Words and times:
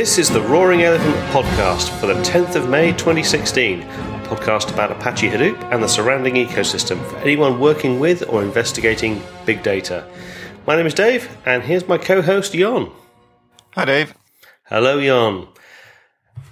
This 0.00 0.16
is 0.16 0.30
the 0.30 0.40
Roaring 0.40 0.80
Elephant 0.80 1.14
podcast 1.26 1.90
for 2.00 2.06
the 2.06 2.14
10th 2.22 2.54
of 2.54 2.70
May 2.70 2.92
2016, 2.92 3.82
a 3.82 3.84
podcast 4.24 4.72
about 4.72 4.90
Apache 4.90 5.28
Hadoop 5.28 5.62
and 5.70 5.82
the 5.82 5.88
surrounding 5.88 6.36
ecosystem 6.36 7.06
for 7.06 7.18
anyone 7.18 7.60
working 7.60 8.00
with 8.00 8.26
or 8.30 8.42
investigating 8.42 9.22
big 9.44 9.62
data. 9.62 10.08
My 10.66 10.74
name 10.74 10.86
is 10.86 10.94
Dave, 10.94 11.28
and 11.44 11.62
here's 11.62 11.86
my 11.86 11.98
co 11.98 12.22
host, 12.22 12.54
Jhon. 12.54 12.90
Hi, 13.74 13.84
Dave. 13.84 14.14
Hello, 14.70 14.96
Jhon. 14.96 15.48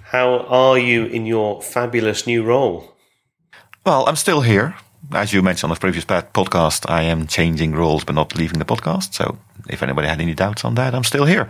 How 0.03 0.41
are 0.41 0.77
you 0.77 1.05
in 1.05 1.25
your 1.25 1.59
fabulous 1.63 2.27
new 2.27 2.43
role? 2.43 2.95
Well, 3.83 4.07
I'm 4.07 4.15
still 4.15 4.41
here. 4.41 4.75
As 5.11 5.33
you 5.33 5.41
mentioned 5.41 5.71
on 5.71 5.75
the 5.75 5.79
previous 5.79 6.05
podcast, 6.05 6.87
I 6.87 7.01
am 7.01 7.25
changing 7.25 7.71
roles 7.71 8.03
but 8.03 8.13
not 8.13 8.35
leaving 8.35 8.59
the 8.59 8.65
podcast. 8.65 9.15
So 9.15 9.39
if 9.67 9.81
anybody 9.81 10.07
had 10.07 10.21
any 10.21 10.35
doubts 10.35 10.63
on 10.63 10.75
that, 10.75 10.93
I'm 10.93 11.03
still 11.03 11.25
here. 11.25 11.49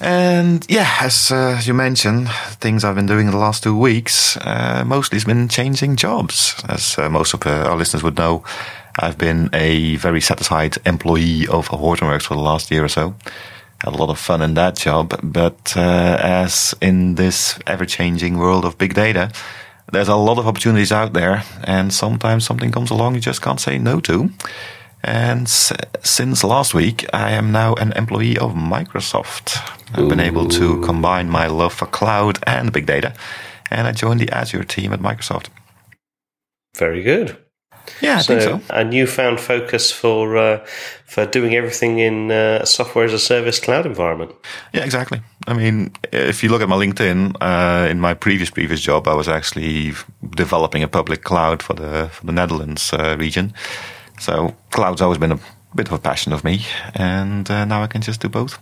And 0.00 0.64
yeah, 0.68 0.96
as 1.00 1.30
uh, 1.30 1.60
you 1.62 1.74
mentioned, 1.74 2.28
things 2.58 2.84
I've 2.84 2.94
been 2.94 3.06
doing 3.06 3.26
in 3.26 3.32
the 3.32 3.38
last 3.38 3.62
two 3.62 3.76
weeks, 3.76 4.36
uh, 4.38 4.82
mostly 4.86 5.16
has 5.16 5.24
been 5.26 5.48
changing 5.48 5.96
jobs. 5.96 6.54
As 6.68 6.98
uh, 6.98 7.10
most 7.10 7.34
of 7.34 7.46
uh, 7.46 7.68
our 7.68 7.76
listeners 7.76 8.02
would 8.02 8.16
know, 8.16 8.42
I've 8.98 9.18
been 9.18 9.50
a 9.52 9.96
very 9.96 10.22
satisfied 10.22 10.78
employee 10.86 11.46
of 11.46 11.68
Hortonworks 11.68 12.22
for 12.22 12.34
the 12.34 12.40
last 12.40 12.70
year 12.70 12.82
or 12.82 12.88
so. 12.88 13.14
Had 13.84 13.94
a 13.94 13.96
lot 13.96 14.10
of 14.10 14.18
fun 14.18 14.42
in 14.42 14.54
that 14.54 14.76
job, 14.76 15.18
but 15.22 15.74
uh, 15.76 16.18
as 16.20 16.74
in 16.80 17.16
this 17.16 17.58
ever-changing 17.66 18.38
world 18.38 18.64
of 18.64 18.78
big 18.78 18.94
data, 18.94 19.30
there's 19.92 20.08
a 20.08 20.16
lot 20.16 20.38
of 20.38 20.46
opportunities 20.46 20.92
out 20.92 21.12
there, 21.12 21.42
and 21.64 21.92
sometimes 21.92 22.44
something 22.44 22.72
comes 22.72 22.90
along 22.90 23.14
you 23.14 23.20
just 23.20 23.42
can't 23.42 23.60
say 23.60 23.78
no 23.78 24.00
to. 24.00 24.30
And 25.02 25.46
s- 25.46 25.72
since 26.02 26.44
last 26.44 26.74
week, 26.74 27.06
I 27.12 27.30
am 27.30 27.52
now 27.52 27.74
an 27.74 27.92
employee 27.92 28.38
of 28.38 28.52
Microsoft. 28.54 29.56
I've 29.94 30.08
been 30.08 30.20
able 30.20 30.48
to 30.48 30.80
combine 30.82 31.28
my 31.30 31.46
love 31.46 31.72
for 31.72 31.86
cloud 31.86 32.38
and 32.46 32.72
big 32.72 32.86
data, 32.86 33.12
and 33.70 33.88
I 33.88 33.92
joined 33.92 34.20
the 34.20 34.30
Azure 34.30 34.64
team 34.64 34.92
at 34.92 35.00
Microsoft. 35.00 35.48
Very 36.76 37.02
good. 37.02 37.36
Yeah, 38.00 38.18
I 38.18 38.20
so, 38.20 38.38
think 38.38 38.42
so. 38.42 38.74
a 38.74 38.84
newfound 38.84 39.40
focus 39.40 39.90
for 39.90 40.36
uh, 40.36 40.64
for 41.06 41.26
doing 41.26 41.54
everything 41.54 41.98
in 41.98 42.30
uh, 42.30 42.60
a 42.62 42.66
software 42.66 43.04
as 43.04 43.12
a 43.12 43.18
service 43.18 43.58
cloud 43.58 43.86
environment. 43.86 44.30
Yeah, 44.72 44.84
exactly. 44.84 45.20
I 45.48 45.54
mean, 45.54 45.92
if 46.12 46.42
you 46.42 46.50
look 46.50 46.62
at 46.62 46.68
my 46.68 46.76
LinkedIn, 46.76 47.36
uh, 47.40 47.88
in 47.90 48.00
my 48.00 48.14
previous 48.14 48.50
previous 48.50 48.80
job, 48.80 49.08
I 49.08 49.14
was 49.14 49.28
actually 49.28 49.94
developing 50.36 50.82
a 50.82 50.88
public 50.88 51.22
cloud 51.22 51.62
for 51.62 51.74
the 51.74 52.08
for 52.12 52.26
the 52.26 52.32
Netherlands 52.32 52.92
uh, 52.92 53.16
region. 53.18 53.52
So 54.20 54.54
cloud's 54.70 55.00
always 55.00 55.18
been 55.18 55.32
a 55.32 55.40
bit 55.74 55.88
of 55.88 55.94
a 55.94 55.98
passion 55.98 56.32
of 56.32 56.44
me, 56.44 56.64
and 56.94 57.50
uh, 57.50 57.64
now 57.64 57.82
I 57.82 57.86
can 57.86 58.02
just 58.02 58.20
do 58.20 58.28
both. 58.28 58.58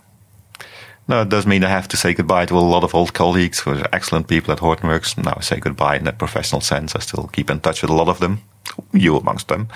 No, 1.09 1.23
it 1.23 1.31
does 1.31 1.47
mean 1.47 1.65
I 1.65 1.69
have 1.69 1.89
to 1.89 1.97
say 1.97 2.15
goodbye 2.15 2.47
to 2.47 2.59
a 2.59 2.61
lot 2.61 2.85
of 2.85 2.95
old 2.95 3.13
colleagues 3.13 3.61
who 3.61 3.73
are 3.73 3.89
excellent 3.93 4.29
people 4.29 4.53
at 4.53 4.61
Hortonworks. 4.61 5.17
Now 5.17 5.35
I 5.37 5.41
say 5.41 5.59
goodbye 5.59 5.97
in 5.97 6.07
a 6.07 6.13
professional 6.13 6.61
sense. 6.61 6.95
I 6.95 7.01
still 7.01 7.29
keep 7.33 7.51
in 7.51 7.61
touch 7.61 7.83
with 7.83 7.91
a 7.91 7.95
lot 7.95 8.09
of 8.09 8.19
them, 8.19 8.43
you 8.93 9.17
amongst 9.17 9.49
them. 9.49 9.69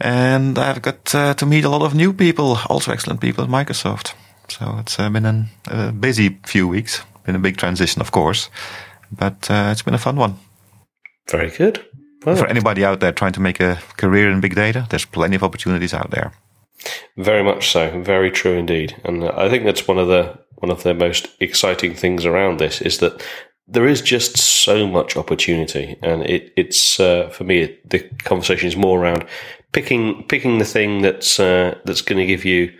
And 0.00 0.58
I've 0.58 0.82
got 0.82 1.14
uh, 1.14 1.34
to 1.34 1.46
meet 1.46 1.64
a 1.64 1.68
lot 1.68 1.82
of 1.82 1.94
new 1.94 2.12
people, 2.12 2.58
also 2.68 2.92
excellent 2.92 3.20
people 3.20 3.44
at 3.44 3.50
Microsoft. 3.50 4.14
So 4.48 4.78
it's 4.80 4.98
uh, 4.98 5.10
been 5.10 5.48
a 5.66 5.92
busy 5.92 6.40
few 6.44 6.66
weeks. 6.66 7.02
Been 7.24 7.36
a 7.36 7.38
big 7.38 7.56
transition, 7.56 8.00
of 8.00 8.10
course, 8.10 8.50
but 9.12 9.48
uh, 9.48 9.68
it's 9.70 9.82
been 9.82 9.94
a 9.94 9.98
fun 9.98 10.16
one. 10.16 10.38
Very 11.30 11.50
good. 11.50 11.84
Well, 12.24 12.36
For 12.36 12.46
anybody 12.46 12.84
out 12.84 13.00
there 13.00 13.12
trying 13.12 13.32
to 13.32 13.40
make 13.40 13.60
a 13.60 13.80
career 13.96 14.30
in 14.30 14.40
big 14.40 14.54
data, 14.54 14.86
there's 14.90 15.04
plenty 15.04 15.36
of 15.36 15.42
opportunities 15.42 15.92
out 15.92 16.10
there. 16.10 16.32
Very 17.16 17.42
much 17.42 17.70
so. 17.70 18.00
Very 18.00 18.30
true 18.30 18.56
indeed. 18.56 18.96
And 19.04 19.24
I 19.24 19.48
think 19.48 19.64
that's 19.64 19.88
one 19.88 19.98
of 19.98 20.08
the 20.08 20.38
one 20.56 20.70
of 20.70 20.84
the 20.84 20.94
most 20.94 21.28
exciting 21.40 21.94
things 21.94 22.24
around 22.24 22.58
this 22.58 22.80
is 22.80 22.98
that 22.98 23.20
there 23.66 23.86
is 23.86 24.00
just 24.00 24.38
so 24.38 24.86
much 24.86 25.16
opportunity, 25.16 25.96
and 26.02 26.22
it, 26.22 26.52
it's 26.56 27.00
uh, 27.00 27.28
for 27.30 27.44
me 27.44 27.76
the 27.84 28.00
conversation 28.24 28.68
is 28.68 28.76
more 28.76 29.00
around 29.00 29.24
picking 29.72 30.24
picking 30.28 30.58
the 30.58 30.64
thing 30.64 31.02
that's 31.02 31.40
uh, 31.40 31.76
that's 31.84 32.02
going 32.02 32.18
to 32.18 32.26
give 32.26 32.44
you 32.44 32.72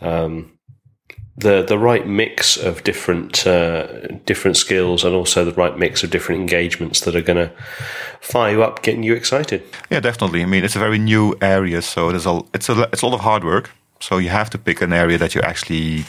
um, 0.00 0.58
the 1.40 1.62
the 1.62 1.78
right 1.78 2.06
mix 2.06 2.56
of 2.56 2.82
different 2.84 3.46
uh, 3.46 3.86
different 4.26 4.56
skills, 4.56 5.04
and 5.04 5.14
also 5.14 5.44
the 5.44 5.52
right 5.62 5.76
mix 5.78 6.04
of 6.04 6.10
different 6.10 6.40
engagements 6.40 7.00
that 7.00 7.14
are 7.16 7.22
going 7.22 7.48
to 7.48 7.50
fire 8.20 8.52
you 8.52 8.62
up, 8.62 8.82
getting 8.82 9.02
you 9.02 9.14
excited. 9.14 9.62
Yeah, 9.90 10.00
definitely. 10.00 10.42
I 10.42 10.46
mean, 10.46 10.64
it's 10.64 10.76
a 10.76 10.80
very 10.80 10.98
new 10.98 11.34
area, 11.40 11.82
so 11.82 12.10
there's 12.10 12.26
a 12.26 12.40
it's 12.54 12.68
a 12.68 12.88
it's 12.92 13.02
a 13.02 13.06
lot 13.06 13.14
of 13.14 13.20
hard 13.20 13.44
work. 13.44 13.70
So 14.00 14.18
you 14.18 14.30
have 14.30 14.50
to 14.50 14.58
pick 14.58 14.80
an 14.82 14.92
area 14.92 15.18
that 15.18 15.34
you 15.34 15.42
actually 15.42 16.04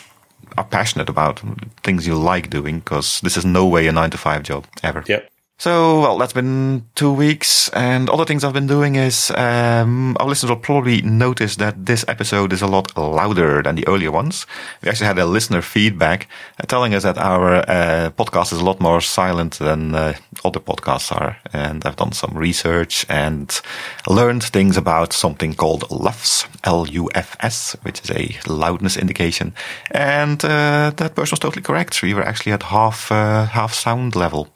are 0.58 0.64
passionate 0.64 1.10
about, 1.10 1.42
things 1.84 2.08
you 2.08 2.16
like 2.16 2.50
doing, 2.50 2.80
because 2.80 3.22
this 3.22 3.38
is 3.38 3.46
no 3.46 3.68
way 3.68 3.88
a 3.88 3.92
nine 3.92 4.10
to 4.12 4.18
five 4.18 4.44
job 4.44 4.66
ever. 4.84 5.04
Yep. 5.08 5.30
So, 5.62 6.02
well, 6.02 6.18
that's 6.18 6.34
been 6.34 6.88
two 6.96 7.14
weeks, 7.14 7.70
and 7.70 8.10
other 8.10 8.26
things 8.26 8.44
I've 8.44 8.52
been 8.52 8.66
doing 8.66 8.96
is 8.96 9.30
um, 9.38 10.18
our 10.20 10.26
listeners 10.26 10.50
will 10.50 10.58
probably 10.58 11.04
notice 11.04 11.58
that 11.58 11.86
this 11.86 12.04
episode 12.08 12.52
is 12.52 12.64
a 12.64 12.68
lot 12.68 12.98
louder 12.98 13.62
than 13.62 13.76
the 13.76 13.88
earlier 13.88 14.10
ones. 14.10 14.48
We 14.82 14.90
actually 14.90 15.06
had 15.06 15.20
a 15.20 15.28
listener 15.28 15.62
feedback 15.62 16.28
uh, 16.60 16.66
telling 16.66 16.96
us 16.96 17.04
that 17.04 17.20
our 17.20 17.58
uh, 17.58 18.10
podcast 18.18 18.54
is 18.54 18.60
a 18.60 18.66
lot 18.66 18.80
more 18.80 19.02
silent 19.02 19.60
than 19.60 19.94
uh, 19.94 20.16
other 20.44 20.60
podcasts 20.60 21.16
are, 21.16 21.38
and 21.54 21.86
I've 21.86 21.96
done 21.96 22.14
some 22.14 22.36
research 22.36 23.06
and 23.08 23.62
learned 24.10 24.42
things 24.42 24.78
about 24.78 25.14
something 25.14 25.54
called 25.54 25.92
LUFS, 25.92 26.48
L-U-F-S, 26.64 27.78
which 27.84 28.02
is 28.02 28.10
a 28.10 28.36
loudness 28.52 28.98
indication, 28.98 29.54
and 29.92 30.44
uh, 30.44 30.90
that 30.98 31.14
person 31.14 31.34
was 31.34 31.40
totally 31.40 31.62
correct. 31.62 32.02
We 32.02 32.16
were 32.16 32.24
actually 32.24 32.54
at 32.54 32.64
half 32.64 33.12
uh, 33.12 33.46
half 33.46 33.76
sound 33.76 34.16
level. 34.16 34.48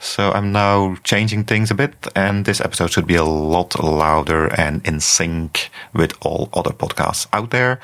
So 0.00 0.32
I'm 0.32 0.52
now 0.52 0.96
changing 1.02 1.44
things 1.44 1.70
a 1.70 1.74
bit, 1.74 1.94
and 2.14 2.44
this 2.44 2.60
episode 2.60 2.92
should 2.92 3.06
be 3.06 3.16
a 3.16 3.24
lot 3.24 3.82
louder 3.82 4.46
and 4.46 4.86
in 4.86 5.00
sync 5.00 5.70
with 5.92 6.12
all 6.20 6.48
other 6.52 6.70
podcasts 6.70 7.26
out 7.32 7.50
there. 7.50 7.80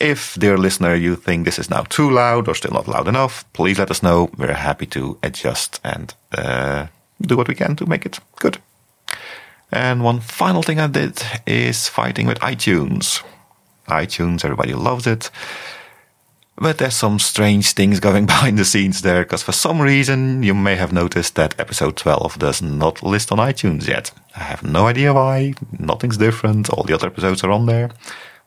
If, 0.00 0.34
dear 0.36 0.56
listener, 0.56 0.94
you 0.94 1.14
think 1.16 1.44
this 1.44 1.58
is 1.58 1.68
now 1.68 1.82
too 1.82 2.10
loud 2.10 2.48
or 2.48 2.54
still 2.54 2.72
not 2.72 2.88
loud 2.88 3.06
enough, 3.06 3.44
please 3.52 3.78
let 3.78 3.90
us 3.90 4.02
know. 4.02 4.30
We're 4.38 4.54
happy 4.54 4.86
to 4.86 5.18
adjust 5.22 5.78
and 5.84 6.14
uh, 6.32 6.86
do 7.20 7.36
what 7.36 7.48
we 7.48 7.54
can 7.54 7.76
to 7.76 7.86
make 7.86 8.06
it 8.06 8.18
good. 8.36 8.58
And 9.70 10.02
one 10.02 10.20
final 10.20 10.62
thing 10.62 10.80
I 10.80 10.86
did 10.86 11.22
is 11.46 11.88
fighting 11.88 12.26
with 12.26 12.40
iTunes. 12.40 13.22
iTunes, 13.86 14.44
everybody 14.44 14.72
loves 14.72 15.06
it. 15.06 15.30
But 16.62 16.76
there's 16.76 16.94
some 16.94 17.18
strange 17.18 17.72
things 17.72 18.00
going 18.00 18.26
behind 18.34 18.58
the 18.58 18.66
scenes 18.66 19.00
there, 19.00 19.22
because 19.22 19.42
for 19.42 19.52
some 19.52 19.80
reason 19.80 20.42
you 20.42 20.54
may 20.54 20.76
have 20.76 20.92
noticed 20.92 21.34
that 21.36 21.58
episode 21.58 21.96
12 21.96 22.38
does 22.38 22.60
not 22.60 23.02
list 23.02 23.32
on 23.32 23.38
iTunes 23.38 23.88
yet. 23.88 24.12
I 24.36 24.40
have 24.40 24.62
no 24.62 24.86
idea 24.86 25.14
why. 25.14 25.54
Nothing's 25.78 26.18
different. 26.18 26.68
All 26.68 26.82
the 26.82 26.92
other 26.92 27.06
episodes 27.06 27.42
are 27.42 27.50
on 27.50 27.64
there. 27.64 27.88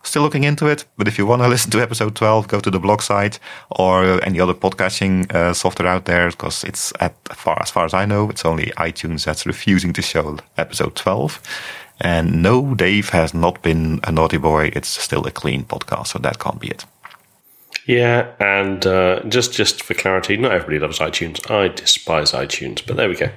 Still 0.04 0.22
looking 0.22 0.44
into 0.44 0.68
it, 0.68 0.86
but 0.96 1.08
if 1.08 1.18
you 1.18 1.26
want 1.26 1.42
to 1.42 1.48
listen 1.54 1.72
to 1.72 1.82
episode 1.82 2.16
12, 2.16 2.48
go 2.48 2.60
to 2.60 2.70
the 2.70 2.80
blog 2.80 3.02
site 3.02 3.40
or 3.72 4.24
any 4.24 4.40
other 4.40 4.54
podcasting 4.54 5.34
uh, 5.34 5.52
software 5.56 5.88
out 5.88 6.06
there, 6.06 6.30
because 6.30 6.64
it's 6.64 6.94
at 7.00 7.16
far 7.36 7.60
as 7.64 7.72
far 7.72 7.86
as 7.86 7.96
I 7.96 8.06
know, 8.06 8.30
it's 8.30 8.46
only 8.46 8.66
iTunes 8.78 9.26
that's 9.26 9.48
refusing 9.48 9.92
to 9.94 10.04
show 10.04 10.38
episode 10.56 10.96
12. 10.96 11.42
And 12.00 12.44
no, 12.44 12.76
Dave 12.76 13.10
has 13.10 13.34
not 13.34 13.64
been 13.64 14.02
a 14.04 14.12
naughty 14.12 14.38
boy. 14.38 14.72
It's 14.76 14.90
still 14.90 15.26
a 15.26 15.32
clean 15.32 15.64
podcast, 15.64 16.08
so 16.08 16.20
that 16.20 16.38
can't 16.38 16.60
be 16.60 16.68
it. 16.68 16.86
Yeah, 17.86 18.32
and 18.40 18.86
uh, 18.86 19.22
just 19.28 19.54
just 19.54 19.84
for 19.84 19.94
clarity, 19.94 20.38
not 20.38 20.52
everybody 20.54 20.80
loves 20.80 21.00
iTunes. 21.00 21.50
I 21.52 21.68
despise 21.68 22.32
iTunes, 22.32 22.86
but 22.86 22.96
there 22.98 23.10
we 23.10 23.16
go. 23.16 23.30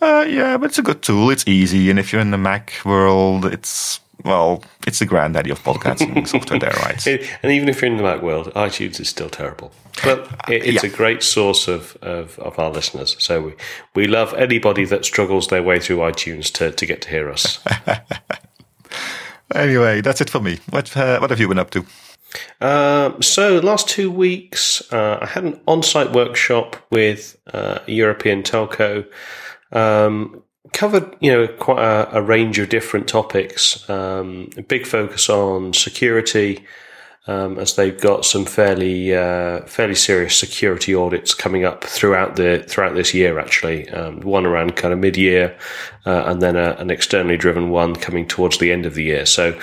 Uh, 0.00 0.24
yeah, 0.28 0.56
but 0.56 0.66
it's 0.66 0.78
a 0.78 0.82
good 0.82 1.02
tool. 1.02 1.30
It's 1.30 1.46
easy, 1.46 1.90
and 1.90 1.98
if 1.98 2.12
you're 2.12 2.20
in 2.22 2.30
the 2.30 2.38
Mac 2.38 2.72
world, 2.84 3.44
it's 3.44 4.00
well, 4.24 4.64
it's 4.86 4.98
the 4.98 5.06
granddaddy 5.06 5.50
of 5.50 5.62
podcasting 5.62 6.26
software, 6.32 6.58
there, 6.58 6.70
right? 6.82 7.06
And 7.42 7.52
even 7.52 7.68
if 7.68 7.80
you're 7.80 7.90
in 7.90 7.96
the 7.98 8.02
Mac 8.02 8.20
world, 8.20 8.52
iTunes 8.54 8.98
is 9.00 9.08
still 9.08 9.28
terrible. 9.30 9.70
But 10.02 10.26
it, 10.48 10.64
it's 10.66 10.82
Yeah. 10.82 10.90
a 10.90 10.92
great 10.96 11.22
source 11.22 11.68
of, 11.68 11.96
of, 12.02 12.36
of 12.40 12.58
our 12.58 12.70
listeners. 12.70 13.14
So 13.20 13.40
we, 13.42 13.52
we 13.94 14.06
love 14.08 14.34
anybody 14.34 14.84
that 14.86 15.04
struggles 15.04 15.48
their 15.48 15.62
way 15.62 15.78
through 15.80 15.98
iTunes 15.98 16.52
to, 16.54 16.70
to 16.72 16.86
get 16.86 17.00
to 17.02 17.08
hear 17.10 17.30
us. 17.30 17.58
Anyway, 19.54 20.02
that's 20.02 20.20
it 20.20 20.28
for 20.28 20.40
me. 20.40 20.58
What 20.70 20.94
uh, 20.94 21.18
what 21.20 21.30
have 21.30 21.40
you 21.40 21.48
been 21.48 21.58
up 21.58 21.70
to? 21.70 21.86
Um, 22.60 23.22
so, 23.22 23.58
last 23.58 23.88
two 23.88 24.10
weeks, 24.10 24.82
uh, 24.92 25.18
I 25.22 25.26
had 25.26 25.44
an 25.44 25.60
on 25.66 25.82
site 25.82 26.12
workshop 26.12 26.76
with 26.90 27.38
uh, 27.52 27.78
a 27.86 27.90
European 27.90 28.42
telco. 28.42 29.06
Um, 29.72 30.42
covered, 30.72 31.16
you 31.20 31.32
know, 31.32 31.46
quite 31.46 31.82
a, 31.82 32.18
a 32.18 32.22
range 32.22 32.58
of 32.58 32.68
different 32.68 33.08
topics. 33.08 33.88
Um, 33.88 34.50
a 34.56 34.62
big 34.62 34.86
focus 34.86 35.28
on 35.28 35.72
security, 35.72 36.64
um, 37.26 37.58
as 37.58 37.76
they've 37.76 38.00
got 38.00 38.24
some 38.24 38.44
fairly 38.44 39.14
uh, 39.14 39.60
fairly 39.66 39.94
serious 39.94 40.34
security 40.38 40.94
audits 40.94 41.34
coming 41.34 41.64
up 41.64 41.84
throughout 41.84 42.36
the 42.36 42.64
throughout 42.66 42.94
this 42.94 43.12
year. 43.12 43.38
Actually, 43.38 43.88
um, 43.90 44.20
one 44.20 44.46
around 44.46 44.76
kind 44.76 44.94
of 44.94 44.98
mid 44.98 45.16
year, 45.16 45.56
uh, 46.06 46.24
and 46.26 46.40
then 46.40 46.56
a, 46.56 46.70
an 46.78 46.90
externally 46.90 47.36
driven 47.36 47.70
one 47.70 47.94
coming 47.94 48.26
towards 48.26 48.58
the 48.58 48.72
end 48.72 48.86
of 48.86 48.94
the 48.94 49.04
year. 49.04 49.26
So, 49.26 49.58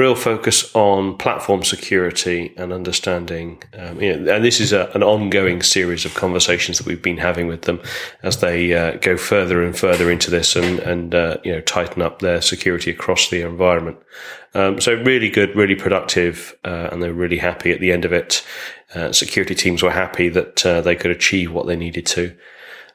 real 0.00 0.14
focus 0.14 0.74
on 0.74 1.14
platform 1.18 1.62
security 1.62 2.54
and 2.56 2.72
understanding. 2.72 3.62
Um, 3.78 4.00
you 4.00 4.16
know, 4.16 4.34
and 4.34 4.42
this 4.42 4.58
is 4.58 4.72
a, 4.72 4.90
an 4.94 5.02
ongoing 5.02 5.62
series 5.62 6.06
of 6.06 6.14
conversations 6.14 6.78
that 6.78 6.86
we've 6.86 7.02
been 7.02 7.18
having 7.18 7.46
with 7.48 7.62
them 7.62 7.82
as 8.22 8.40
they 8.40 8.72
uh, 8.72 8.96
go 8.96 9.18
further 9.18 9.62
and 9.62 9.78
further 9.78 10.10
into 10.10 10.30
this 10.30 10.56
and 10.56 10.78
and 10.80 11.14
uh, 11.14 11.36
you 11.44 11.52
know 11.52 11.60
tighten 11.60 12.00
up 12.00 12.20
their 12.20 12.40
security 12.40 12.90
across 12.90 13.28
the 13.28 13.42
environment. 13.42 13.98
Um, 14.54 14.80
so 14.80 14.94
really 14.94 15.28
good, 15.28 15.54
really 15.54 15.76
productive, 15.76 16.56
uh, 16.64 16.88
and 16.90 17.02
they're 17.02 17.12
really 17.12 17.38
happy 17.38 17.70
at 17.70 17.80
the 17.80 17.92
end 17.92 18.06
of 18.06 18.12
it. 18.12 18.44
Uh, 18.94 19.12
security 19.12 19.54
teams 19.54 19.82
were 19.82 19.92
happy 19.92 20.30
that 20.30 20.64
uh, 20.64 20.80
they 20.80 20.96
could 20.96 21.10
achieve 21.10 21.52
what 21.52 21.66
they 21.66 21.76
needed 21.76 22.06
to. 22.06 22.34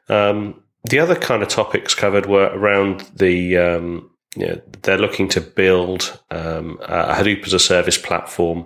Um, 0.09 0.63
the 0.83 0.99
other 0.99 1.15
kind 1.15 1.43
of 1.43 1.49
topics 1.49 1.93
covered 1.95 2.25
were 2.25 2.49
around 2.53 3.01
the 3.15 3.57
um, 3.57 4.09
you 4.35 4.47
know, 4.47 4.61
they're 4.81 4.97
looking 4.97 5.27
to 5.29 5.41
build 5.41 6.19
um, 6.31 6.77
a 6.83 7.13
Hadoop 7.13 7.45
as 7.45 7.53
a 7.53 7.59
service 7.59 7.97
platform. 7.97 8.65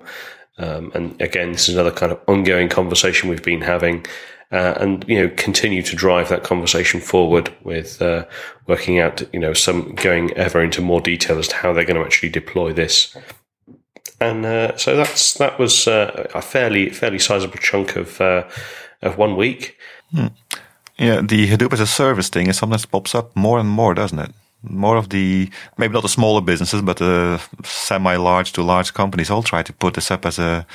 Um, 0.58 0.92
and 0.94 1.22
again, 1.22 1.52
this 1.52 1.70
is 1.70 1.76
another 1.76 1.92
kind 1.92 2.12
of 2.12 2.20
ongoing 2.28 2.70
conversation 2.70 3.30
we've 3.30 3.44
been 3.44 3.62
having, 3.62 4.06
uh, 4.52 4.74
and 4.78 5.06
you 5.08 5.22
know, 5.22 5.34
continue 5.38 5.82
to 5.84 5.96
drive 5.96 6.28
that 6.30 6.44
conversation 6.44 7.00
forward 7.00 7.54
with 7.64 8.02
uh, 8.02 8.26
working 8.68 9.00
out, 9.00 9.22
you 9.32 9.40
know, 9.40 9.54
some 9.54 9.96
going 9.96 10.34
ever 10.34 10.62
into 10.62 10.82
more 10.82 11.00
detail 11.00 11.38
as 11.38 11.48
to 11.48 11.56
how 11.56 11.72
they're 11.72 11.86
going 11.86 11.96
to 11.96 12.06
actually 12.06 12.30
deploy 12.30 12.74
this. 12.74 13.16
And 14.20 14.46
uh, 14.46 14.76
so 14.76 14.98
that's 14.98 15.36
that 15.36 15.60
was 15.60 15.88
uh, 15.88 16.28
a 16.34 16.42
fairly 16.42 16.90
fairly 16.90 17.20
sizable 17.20 17.60
chunk 17.60 17.96
of 17.96 18.20
uh, 18.20 18.50
of 19.02 19.18
one 19.18 19.38
week. 19.38 19.78
Hmm. 20.12 20.28
Yeah, 20.98 21.22
the 21.22 21.48
Hadoop 21.48 21.72
as 21.72 21.80
a 21.80 21.88
service 21.88 22.28
thing 22.28 22.48
is 22.48 22.58
something 22.58 22.78
that 22.78 22.92
pops 22.92 23.16
up 23.16 23.34
more 23.34 23.60
and 23.60 23.70
more, 23.70 23.94
doesn't 23.94 24.20
it? 24.20 24.32
More 24.62 24.98
of 24.98 25.10
the 25.10 25.50
maybe 25.78 25.94
not 25.94 26.04
the 26.04 26.10
smaller 26.10 26.42
businesses, 26.42 26.82
but 26.82 26.98
the 26.98 27.42
semi-large 27.64 28.52
to 28.54 28.64
large 28.64 28.94
companies 28.94 29.30
all 29.30 29.44
try 29.44 29.64
to 29.64 29.74
put 29.74 29.94
this 29.94 30.12
up 30.12 30.26
as 30.26 30.38
a 30.40 30.66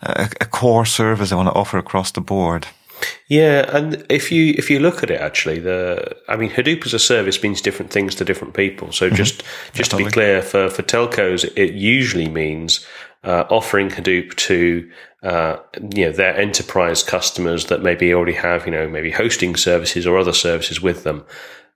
a, 0.00 0.28
a 0.40 0.46
core 0.46 0.84
service 0.84 1.30
they 1.30 1.36
want 1.36 1.48
to 1.48 1.54
offer 1.54 1.78
across 1.78 2.10
the 2.10 2.20
board. 2.20 2.66
Yeah, 3.28 3.76
and 3.76 4.04
if 4.08 4.30
you 4.30 4.54
if 4.56 4.70
you 4.70 4.78
look 4.78 5.02
at 5.02 5.10
it, 5.10 5.20
actually, 5.20 5.58
the 5.58 6.16
I 6.28 6.36
mean, 6.36 6.50
Hadoop 6.50 6.86
as 6.86 6.94
a 6.94 6.98
service 6.98 7.42
means 7.42 7.60
different 7.60 7.90
things 7.90 8.14
to 8.16 8.24
different 8.24 8.54
people. 8.54 8.92
So 8.92 9.06
mm-hmm. 9.06 9.16
just 9.16 9.42
just 9.72 9.90
to 9.90 9.96
be 9.96 10.04
clear, 10.04 10.42
for 10.42 10.70
for 10.70 10.82
telcos, 10.82 11.44
it 11.56 11.74
usually 11.74 12.28
means 12.28 12.86
uh, 13.24 13.44
offering 13.50 13.90
Hadoop 13.90 14.34
to 14.36 14.90
uh, 15.22 15.56
you 15.94 16.06
know 16.06 16.12
their 16.12 16.36
enterprise 16.36 17.02
customers 17.02 17.66
that 17.66 17.82
maybe 17.82 18.14
already 18.14 18.34
have 18.34 18.66
you 18.66 18.72
know 18.72 18.88
maybe 18.88 19.10
hosting 19.10 19.56
services 19.56 20.06
or 20.06 20.18
other 20.18 20.32
services 20.32 20.80
with 20.80 21.02
them. 21.04 21.24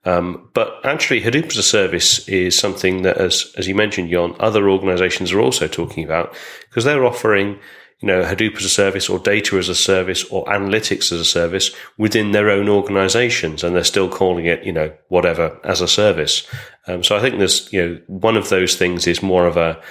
Um, 0.05 0.49
but 0.53 0.79
actually, 0.83 1.21
Hadoop 1.21 1.47
as 1.47 1.57
a 1.57 1.63
service 1.63 2.27
is 2.27 2.57
something 2.57 3.01
that, 3.01 3.17
as 3.17 3.53
as 3.57 3.67
you 3.67 3.75
mentioned, 3.75 4.09
Jhon, 4.09 4.35
other 4.39 4.69
organizations 4.69 5.31
are 5.31 5.41
also 5.41 5.67
talking 5.67 6.03
about 6.03 6.33
because 6.69 6.85
they're 6.85 7.05
offering 7.05 7.59
you 8.01 8.07
know, 8.07 8.23
Hadoop 8.23 8.55
as 8.55 8.63
a 8.63 8.69
service 8.69 9.09
or 9.09 9.19
data 9.19 9.57
as 9.57 9.67
a 9.67 9.75
service 9.75 10.23
or 10.25 10.45
analytics 10.45 11.11
as 11.11 11.19
a 11.19 11.25
service 11.25 11.75
within 11.97 12.31
their 12.31 12.49
own 12.49 12.69
organizations. 12.69 13.61
And 13.61 13.75
they're 13.75 13.83
still 13.83 14.07
calling 14.07 14.45
it, 14.45 14.63
you 14.63 14.71
know, 14.71 14.93
whatever 15.09 15.59
as 15.65 15.81
a 15.81 15.87
service. 15.87 16.47
Um, 16.87 17.03
so 17.03 17.17
I 17.17 17.19
think 17.19 17.39
there's, 17.39 17.71
you 17.73 17.85
know, 17.85 18.01
one 18.07 18.37
of 18.37 18.47
those 18.47 18.75
things 18.75 19.05
is 19.05 19.21
more 19.21 19.45
of 19.45 19.57
a, 19.57 19.81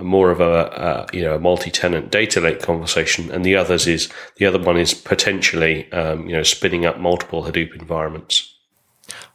more 0.00 0.30
of 0.30 0.40
a, 0.40 1.06
you 1.12 1.22
know, 1.22 1.34
a 1.34 1.40
multi-tenant 1.40 2.10
data 2.10 2.40
lake 2.40 2.62
conversation. 2.62 3.30
And 3.30 3.44
the 3.44 3.56
others 3.56 3.86
is, 3.86 4.10
the 4.36 4.46
other 4.46 4.58
one 4.58 4.78
is 4.78 4.94
potentially, 4.94 5.92
um, 5.92 6.26
you 6.26 6.36
know, 6.36 6.42
spinning 6.42 6.86
up 6.86 6.98
multiple 6.98 7.44
Hadoop 7.44 7.74
environments. 7.78 8.54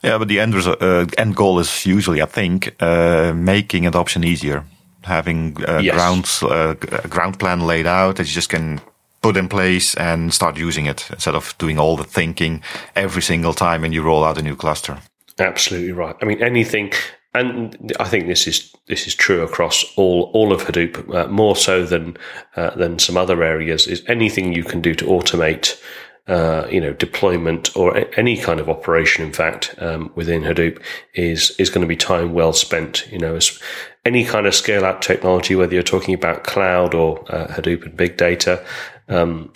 Yeah, 0.02 0.18
but 0.18 0.28
the 0.28 0.40
end, 0.40 0.56
uh, 0.56 1.06
end 1.18 1.36
goal 1.36 1.60
is 1.60 1.86
usually, 1.86 2.22
I 2.22 2.26
think, 2.26 2.76
uh, 2.82 3.34
making 3.34 3.88
adoption 3.88 4.24
easier 4.24 4.64
having 5.04 5.58
a 5.68 5.82
yes. 5.82 5.96
ground 5.96 6.28
uh, 6.44 6.74
ground 7.10 7.40
plan 7.40 7.62
laid 7.62 7.86
out 7.86 8.16
that 8.16 8.28
you 8.28 8.34
just 8.34 8.50
can 8.50 8.82
put 9.22 9.38
in 9.38 9.48
place 9.48 9.96
and 9.96 10.34
start 10.34 10.58
using 10.58 10.86
it 10.86 11.10
instead 11.12 11.36
of 11.36 11.58
doing 11.58 11.80
all 11.80 11.96
the 11.96 12.04
thinking 12.04 12.62
every 12.96 13.22
single 13.22 13.54
time 13.54 13.82
when 13.82 13.94
you 13.94 14.02
roll 14.02 14.24
out 14.24 14.38
a 14.38 14.42
new 14.42 14.56
cluster. 14.56 15.00
Absolutely 15.40 15.94
right. 15.94 16.16
I 16.22 16.26
mean, 16.26 16.44
anything, 16.44 16.92
and 17.34 17.94
I 18.00 18.06
think 18.06 18.28
this 18.28 18.48
is 18.48 18.74
this 18.88 19.08
is 19.08 19.16
true 19.16 19.42
across 19.42 19.86
all 19.96 20.30
all 20.34 20.52
of 20.52 20.64
Hadoop, 20.64 21.14
uh, 21.14 21.28
more 21.28 21.56
so 21.56 21.86
than 21.86 22.18
uh, 22.56 22.76
than 22.76 23.00
some 23.00 23.18
other 23.18 23.44
areas. 23.44 23.88
Is 23.88 24.04
anything 24.08 24.54
you 24.54 24.64
can 24.64 24.82
do 24.82 24.94
to 24.96 25.06
automate 25.06 25.82
uh, 26.28 26.66
you 26.72 26.80
know, 26.80 26.94
deployment 26.94 27.76
or 27.76 27.98
any 28.18 28.38
kind 28.38 28.60
of 28.60 28.70
operation, 28.70 29.26
in 29.26 29.34
fact, 29.34 29.76
um, 29.80 30.12
within 30.16 30.42
Hadoop 30.42 30.82
is, 31.14 31.52
is 31.60 31.70
going 31.70 31.82
to 31.82 31.88
be 31.88 31.98
time 31.98 32.34
well 32.34 32.54
spent. 32.54 33.06
You 33.12 33.20
know, 33.20 33.36
as 33.36 33.60
any 34.06 34.24
kind 34.24 34.48
of 34.48 34.56
scale 34.56 34.86
out 34.86 35.02
technology, 35.02 35.56
whether 35.56 35.74
you're 35.74 35.84
talking 35.84 36.14
about 36.14 36.44
cloud 36.44 36.94
or 36.94 37.20
uh, 37.32 37.48
Hadoop 37.48 37.84
and 37.84 37.98
big 37.98 38.18
data, 38.18 38.66
um, 39.10 39.52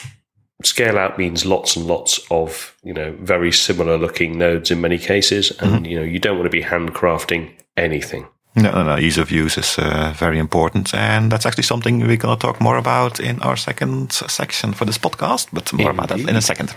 scale 0.64 0.98
out 0.98 1.18
means 1.18 1.46
lots 1.46 1.76
and 1.76 1.86
lots 1.86 2.20
of, 2.32 2.76
you 2.84 2.94
know, 2.94 3.16
very 3.22 3.52
similar 3.52 3.98
looking 3.98 4.38
nodes 4.38 4.72
in 4.72 4.82
many 4.82 4.98
cases. 4.98 5.52
And, 5.60 5.72
mm-hmm. 5.72 5.86
you 5.86 6.00
know, 6.00 6.06
you 6.06 6.20
don't 6.20 6.38
want 6.38 6.52
to 6.52 6.58
be 6.58 6.64
handcrafting 6.64 7.54
anything. 7.76 8.28
No, 8.58 8.72
no, 8.72 8.84
no. 8.84 8.98
Ease 8.98 9.20
of 9.20 9.30
use 9.30 9.58
is 9.58 9.78
uh, 9.78 10.14
very 10.18 10.40
important. 10.40 10.94
And 10.94 11.32
that's 11.32 11.46
actually 11.46 11.64
something 11.64 12.00
we're 12.00 12.18
going 12.18 12.38
to 12.38 12.42
talk 12.42 12.60
more 12.60 12.78
about 12.78 13.20
in 13.20 13.40
our 13.42 13.56
second 13.56 14.12
section 14.12 14.74
for 14.74 14.86
this 14.86 14.98
podcast, 14.98 15.50
but 15.54 15.72
more 15.74 15.92
Indeed. 15.92 16.04
about 16.04 16.10
that 16.10 16.30
in 16.30 16.36
a 16.36 16.42
second. 16.42 16.76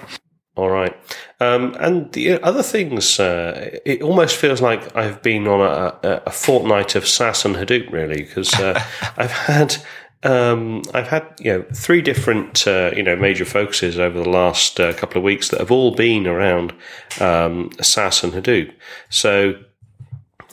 All 0.56 0.68
right. 0.68 0.94
Um, 1.40 1.74
and 1.80 2.12
the 2.12 2.42
other 2.42 2.62
things, 2.62 3.18
uh, 3.18 3.78
it 3.86 4.02
almost 4.02 4.36
feels 4.36 4.60
like 4.60 4.94
I've 4.94 5.22
been 5.22 5.48
on 5.48 5.60
a, 6.02 6.22
a 6.26 6.30
fortnight 6.30 6.94
of 6.96 7.08
SAS 7.08 7.46
and 7.46 7.56
Hadoop, 7.56 7.90
really, 7.90 8.22
because 8.24 8.52
uh, 8.54 8.78
I've 9.16 9.32
had. 9.32 9.76
Um, 10.22 10.82
I've 10.92 11.08
had 11.08 11.24
you 11.40 11.50
know 11.50 11.64
three 11.72 12.02
different 12.02 12.66
uh, 12.66 12.90
you 12.94 13.02
know 13.02 13.16
major 13.16 13.46
focuses 13.46 13.98
over 13.98 14.22
the 14.22 14.28
last 14.28 14.78
uh, 14.78 14.92
couple 14.92 15.16
of 15.16 15.24
weeks 15.24 15.48
that 15.48 15.60
have 15.60 15.70
all 15.70 15.94
been 15.94 16.26
around 16.26 16.74
um, 17.20 17.70
SAS 17.80 18.22
and 18.22 18.34
Hadoop. 18.34 18.70
So 19.08 19.54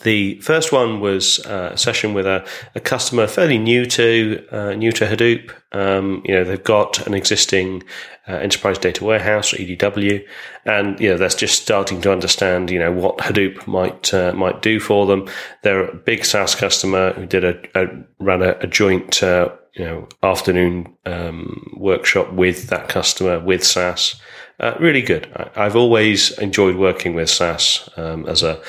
the 0.07 0.39
first 0.39 0.71
one 0.71 1.01
was 1.01 1.45
uh, 1.45 1.71
a 1.74 1.77
session 1.77 2.13
with 2.13 2.25
a, 2.25 2.48
a 2.75 2.80
customer 2.80 3.27
fairly 3.27 3.57
new 3.57 3.86
to 3.88 4.42
uh, 4.51 4.74
new 4.74 4.94
to 4.94 5.06
Hadoop. 5.06 5.51
Um, 5.74 6.21
you 6.24 6.33
know, 6.33 6.45
they've 6.45 6.63
got 6.63 7.06
an 7.06 7.13
existing 7.13 7.83
uh, 8.25 8.36
enterprise 8.36 8.77
data 8.77 9.04
warehouse 9.04 9.54
or 9.54 9.57
EDW, 9.57 10.25
and 10.63 10.98
you 11.01 11.09
know 11.09 11.18
that's 11.18 11.36
just 11.36 11.62
starting 11.62 12.00
to 12.04 12.12
understand 12.12 12.71
you 12.71 12.80
know 12.80 12.94
what 12.94 13.18
Hadoop 13.18 13.68
might 13.68 14.13
uh, 14.13 14.31
might 14.31 14.62
do 14.62 14.80
for 14.80 15.06
them. 15.06 15.28
They're 15.64 15.83
a 15.83 15.94
big 15.94 16.23
SAS 16.23 16.56
customer 16.56 17.11
who 17.11 17.26
did 17.26 17.44
a, 17.44 17.59
a 17.76 17.87
ran 18.19 18.42
a, 18.42 18.52
a 18.61 18.68
joint 18.68 19.21
uh, 19.21 19.49
you 19.73 19.83
know 19.83 20.07
afternoon 20.23 20.95
um, 21.06 21.76
workshop 21.76 22.31
with 22.31 22.69
that 22.69 22.87
customer 22.87 23.42
with 23.42 23.61
SAS. 23.61 24.16
Uh, 24.59 24.76
really 24.80 25.04
good. 25.04 25.30
I, 25.56 25.66
have 25.66 25.76
always 25.76 26.31
enjoyed 26.40 26.78
working 26.78 27.14
with 27.14 27.30
SAS 27.30 27.87
um, 27.95 28.26
as 28.26 28.42
a 28.42 28.59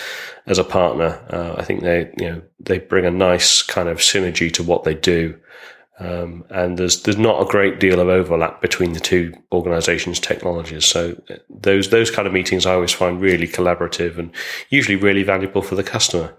as 0.49 0.59
a 0.59 0.64
partner. 0.64 1.21
Uh, 1.31 1.55
I 1.57 1.64
think 1.64 1.83
they, 1.83 2.11
you 2.19 2.31
know, 2.31 2.43
they 2.59 2.78
bring 2.78 3.05
a 3.05 3.11
nice 3.11 3.62
kind 3.62 3.88
of 3.88 3.99
synergy 3.99 4.52
to 4.55 4.62
what 4.62 4.85
they 4.85 4.95
do. 4.95 5.38
Um, 6.00 6.45
and 6.50 6.78
there's 6.78 7.02
there's 7.02 7.19
not 7.19 7.43
a 7.43 7.50
great 7.50 7.81
deal 7.81 7.99
of 7.99 8.09
overlap 8.09 8.62
between 8.62 8.93
the 8.93 9.00
two 9.00 9.35
organisations' 9.50 10.21
technologies. 10.21 10.85
So 10.85 11.21
those 11.50 11.90
those 11.90 12.11
kind 12.11 12.26
of 12.26 12.33
meetings 12.33 12.67
I 12.67 12.75
always 12.75 12.93
find 12.93 13.21
really 13.21 13.49
collaborative 13.49 14.17
and 14.17 14.31
usually 14.71 14.97
really 14.97 15.25
valuable 15.25 15.62
for 15.62 15.75
the 15.75 15.83
customer. 15.83 16.37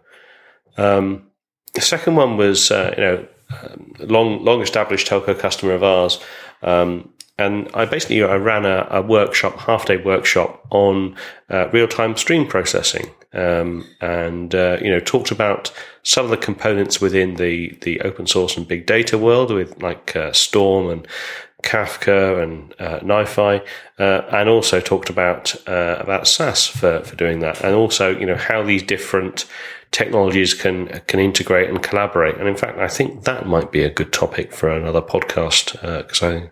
Um, 0.78 1.30
the 1.74 1.82
second 1.82 2.16
one 2.16 2.38
was 2.38 2.72
uh, 2.72 2.94
you 2.98 3.04
know 3.04 3.28
um, 3.51 3.94
long 4.00 4.46
long 4.46 4.62
established 4.62 5.08
telco 5.08 5.38
customer 5.38 5.74
of 5.74 5.84
ours. 5.84 6.20
Um, 6.62 7.13
and 7.38 7.70
I 7.74 7.86
basically 7.86 8.24
I 8.24 8.36
ran 8.36 8.66
a, 8.66 8.88
a 8.89 9.01
workshop, 9.01 9.60
half 9.60 9.86
day 9.86 9.98
workshop 9.98 10.66
on 10.72 11.16
uh, 11.50 11.70
real 11.70 11.88
time 11.88 12.16
stream 12.18 12.48
processing, 12.48 13.10
um, 13.33 13.86
and 14.01 14.55
uh, 14.55 14.77
you 14.81 14.89
know 14.89 15.00
talked 15.00 15.31
about 15.31 15.71
some 16.03 16.25
of 16.25 16.31
the 16.31 16.38
components 16.38 17.00
within 17.00 17.36
the 17.36 17.77
the 17.81 18.01
open 18.01 18.27
source 18.27 18.57
and 18.57 18.67
big 18.67 18.86
data 18.86 19.17
world 19.17 19.51
with 19.51 19.81
like 19.81 20.15
uh, 20.15 20.33
Storm 20.33 20.89
and 20.89 21.07
Kafka 21.63 22.41
and 22.41 22.74
uh, 22.79 23.00
NiFi, 23.00 23.62
uh, 24.00 24.21
and 24.31 24.48
also 24.48 24.79
talked 24.79 25.09
about 25.09 25.55
uh, 25.67 25.98
about 26.00 26.27
SAS 26.27 26.67
for 26.67 27.01
for 27.01 27.15
doing 27.15 27.39
that, 27.39 27.62
and 27.62 27.75
also 27.75 28.17
you 28.17 28.25
know 28.25 28.38
how 28.38 28.63
these 28.63 28.83
different 28.83 29.45
technologies 29.91 30.53
can 30.53 30.88
can 31.07 31.19
integrate 31.19 31.69
and 31.69 31.83
collaborate. 31.83 32.38
And 32.38 32.48
in 32.48 32.55
fact, 32.55 32.77
I 32.77 32.88
think 32.88 33.25
that 33.25 33.45
might 33.45 33.71
be 33.71 33.83
a 33.83 33.89
good 33.89 34.13
topic 34.13 34.53
for 34.53 34.69
another 34.69 35.01
podcast 35.01 35.74
because 35.74 36.24
uh, 36.24 36.27
I 36.27 36.51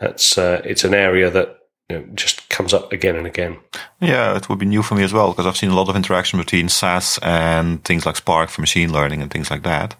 that's 0.00 0.38
uh, 0.38 0.62
it's 0.64 0.84
an 0.84 0.94
area 0.94 1.28
that 1.30 1.58
you 1.88 1.98
know, 1.98 2.06
just 2.14 2.45
comes 2.56 2.72
up 2.72 2.92
again 2.92 3.16
and 3.16 3.26
again. 3.26 3.58
Yeah, 4.00 4.36
it 4.36 4.48
would 4.48 4.58
be 4.58 4.66
new 4.66 4.82
for 4.82 4.94
me 4.94 5.04
as 5.04 5.12
well 5.12 5.30
because 5.30 5.46
I've 5.46 5.56
seen 5.56 5.70
a 5.70 5.76
lot 5.76 5.88
of 5.88 5.96
interaction 5.96 6.38
between 6.38 6.68
SAS 6.68 7.18
and 7.18 7.84
things 7.84 8.06
like 8.06 8.16
Spark 8.16 8.48
for 8.48 8.62
machine 8.62 8.92
learning 8.92 9.20
and 9.22 9.30
things 9.30 9.50
like 9.50 9.62
that. 9.62 9.94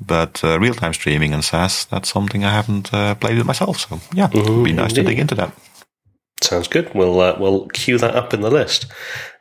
But 0.00 0.44
uh, 0.44 0.60
real 0.60 0.74
time 0.74 0.92
streaming 0.92 1.32
and 1.34 1.44
SAS, 1.44 1.84
that's 1.86 2.12
something 2.12 2.44
I 2.44 2.52
haven't 2.52 2.92
uh, 2.94 3.14
played 3.16 3.38
with 3.38 3.46
myself. 3.46 3.80
So 3.80 4.00
yeah, 4.14 4.28
mm-hmm, 4.28 4.38
it 4.38 4.50
would 4.50 4.64
be 4.64 4.72
nice 4.72 4.90
indeed. 4.90 5.02
to 5.02 5.08
dig 5.08 5.18
into 5.18 5.34
that. 5.34 5.52
Sounds 6.42 6.68
good. 6.68 6.94
We'll 6.94 7.18
uh, 7.18 7.36
we'll 7.40 7.66
queue 7.68 7.98
that 7.98 8.14
up 8.14 8.34
in 8.34 8.42
the 8.42 8.50
list. 8.50 8.86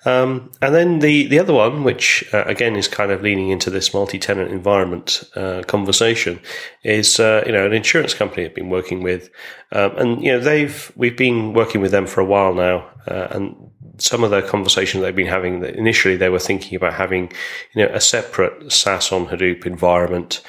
Um, 0.06 0.52
and 0.62 0.74
then 0.74 1.00
the, 1.00 1.26
the 1.28 1.40
other 1.40 1.54
one, 1.54 1.84
which 1.84 2.24
uh, 2.32 2.44
again 2.46 2.76
is 2.76 2.88
kind 2.88 3.12
of 3.12 3.24
leaning 3.24 3.50
into 3.50 3.72
this 3.72 3.94
multi-tenant 3.94 4.52
environment 4.52 5.24
uh, 5.36 5.64
conversation, 5.68 6.40
is 6.84 7.20
uh, 7.20 7.44
you 7.46 7.52
know 7.52 7.66
an 7.66 7.74
insurance 7.74 8.14
company 8.14 8.46
I've 8.46 8.54
been 8.54 8.70
working 8.70 9.02
with, 9.02 9.32
um, 9.72 9.98
and 9.98 10.24
you 10.24 10.32
know 10.32 10.40
they've 10.40 10.92
we've 10.96 11.18
been 11.18 11.54
working 11.54 11.82
with 11.82 11.92
them 11.92 12.06
for 12.06 12.22
a 12.22 12.26
while 12.26 12.54
now, 12.54 12.88
uh, 13.08 13.28
and 13.32 13.56
some 13.98 14.24
of 14.24 14.30
the 14.30 14.44
conversations 14.44 15.02
they've 15.02 15.16
been 15.16 15.26
having. 15.26 15.62
That 15.62 15.76
initially 15.76 16.16
they 16.16 16.30
were 16.30 16.40
thinking 16.40 16.76
about 16.76 16.94
having 16.94 17.32
you 17.74 17.84
know 17.84 17.92
a 17.92 18.00
separate 18.00 18.72
SAS 18.72 19.12
on 19.12 19.28
Hadoop 19.28 19.66
environment. 19.66 20.42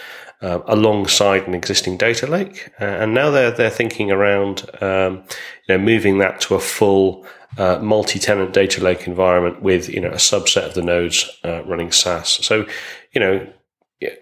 Uh, 0.43 0.61
alongside 0.67 1.49
an 1.49 1.55
existing 1.55 1.97
data 1.97 2.27
lake, 2.27 2.71
uh, 2.79 2.85
and 2.85 3.15
now 3.15 3.31
they're 3.31 3.51
they're 3.51 3.71
thinking 3.71 4.11
around 4.11 4.69
um, 4.83 5.25
you 5.67 5.75
know 5.75 5.79
moving 5.79 6.19
that 6.19 6.43
to 6.43 6.55
a 6.55 6.61
full 6.61 7.27
uh, 7.59 7.79
multi-tenant 7.81 8.53
data 8.53 8.83
lake 8.83 9.07
environment 9.07 9.63
with 9.63 9.89
you 9.89 10.01
know 10.01 10.11
a 10.11 10.17
subset 10.17 10.67
of 10.67 10.75
the 10.75 10.83
nodes 10.83 11.31
uh, 11.45 11.63
running 11.65 11.93
SAS. 11.93 12.45
So 12.45 12.67
you 13.13 13.21
know 13.21 13.47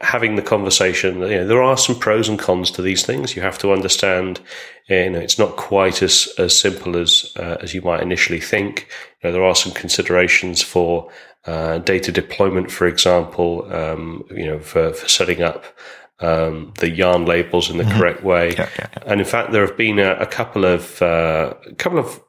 having 0.01 0.37
the 0.37 0.43
conversation 0.43 1.21
you 1.21 1.29
know 1.29 1.47
there 1.47 1.63
are 1.63 1.77
some 1.77 1.99
pros 1.99 2.29
and 2.29 2.39
cons 2.39 2.71
to 2.71 2.81
these 2.81 3.05
things 3.05 3.35
you 3.35 3.43
have 3.43 3.59
to 3.59 3.73
understand 3.73 4.41
you 4.89 5.11
know 5.11 5.19
it's 5.19 5.39
not 5.39 5.57
quite 5.57 6.01
as 6.01 6.29
as 6.39 6.57
simple 6.57 6.97
as 6.97 7.33
uh, 7.37 7.57
as 7.61 7.75
you 7.75 7.83
might 7.83 8.01
initially 8.01 8.41
think 8.41 8.89
you 9.23 9.29
know, 9.29 9.33
there 9.33 9.45
are 9.45 9.55
some 9.55 9.73
considerations 9.73 10.63
for 10.63 11.11
uh, 11.47 11.79
data 11.79 12.13
deployment 12.13 12.71
for 12.71 12.87
example 12.87 13.67
um, 13.73 14.25
you 14.31 14.47
know 14.47 14.61
for, 14.61 14.93
for 14.93 15.09
setting 15.09 15.43
up 15.43 15.65
um, 16.21 16.73
the 16.79 16.91
yarn 16.91 17.27
labels 17.27 17.69
in 17.69 17.77
the 17.77 17.83
mm-hmm. 17.83 17.99
correct 17.99 18.23
way 18.23 18.53
yeah, 18.53 18.69
yeah, 18.79 18.87
yeah. 18.93 19.03
and 19.07 19.21
in 19.21 19.27
fact 19.27 19.51
there 19.51 19.67
have 19.67 19.77
been 19.77 19.99
a, 19.99 20.13
a 20.15 20.27
couple 20.27 20.65
of 20.65 21.03
uh, 21.03 21.53
a 21.67 21.75
couple 21.75 21.99
of 21.99 22.21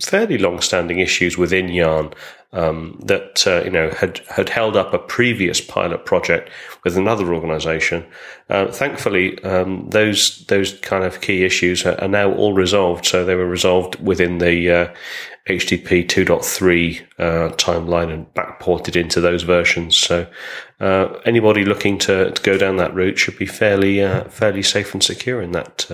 fairly 0.00 0.38
long-standing 0.38 0.98
issues 0.98 1.36
within 1.36 1.68
Yarn 1.68 2.12
um, 2.54 3.00
that 3.04 3.46
uh, 3.46 3.62
you 3.64 3.70
know 3.70 3.90
had 3.90 4.18
had 4.28 4.48
held 4.48 4.76
up 4.76 4.92
a 4.92 4.98
previous 4.98 5.60
pilot 5.60 6.04
project 6.04 6.50
with 6.84 6.96
another 6.96 7.32
organisation. 7.34 8.04
Uh, 8.50 8.70
thankfully, 8.70 9.42
um, 9.42 9.88
those 9.90 10.44
those 10.46 10.78
kind 10.80 11.04
of 11.04 11.22
key 11.22 11.44
issues 11.44 11.86
are, 11.86 11.98
are, 12.00 12.08
now 12.08 12.32
all 12.32 12.52
resolved. 12.52 13.06
So 13.06 13.24
they 13.24 13.34
were 13.34 13.46
resolved 13.46 13.98
within 14.00 14.38
the 14.38 14.70
uh, 14.70 14.94
HDP 15.48 16.06
2.3 16.06 17.02
uh, 17.18 17.54
timeline 17.56 18.12
and 18.12 18.26
backported 18.34 18.96
into 18.96 19.20
those 19.20 19.42
versions. 19.44 19.96
So 19.96 20.26
uh, 20.78 21.08
anybody 21.24 21.64
looking 21.64 21.96
to, 21.98 22.32
to 22.32 22.42
go 22.42 22.58
down 22.58 22.76
that 22.76 22.94
route 22.94 23.18
should 23.18 23.38
be 23.38 23.46
fairly 23.46 24.02
uh, 24.02 24.24
fairly 24.24 24.62
safe 24.62 24.92
and 24.92 25.02
secure 25.02 25.40
in 25.40 25.52
that. 25.52 25.86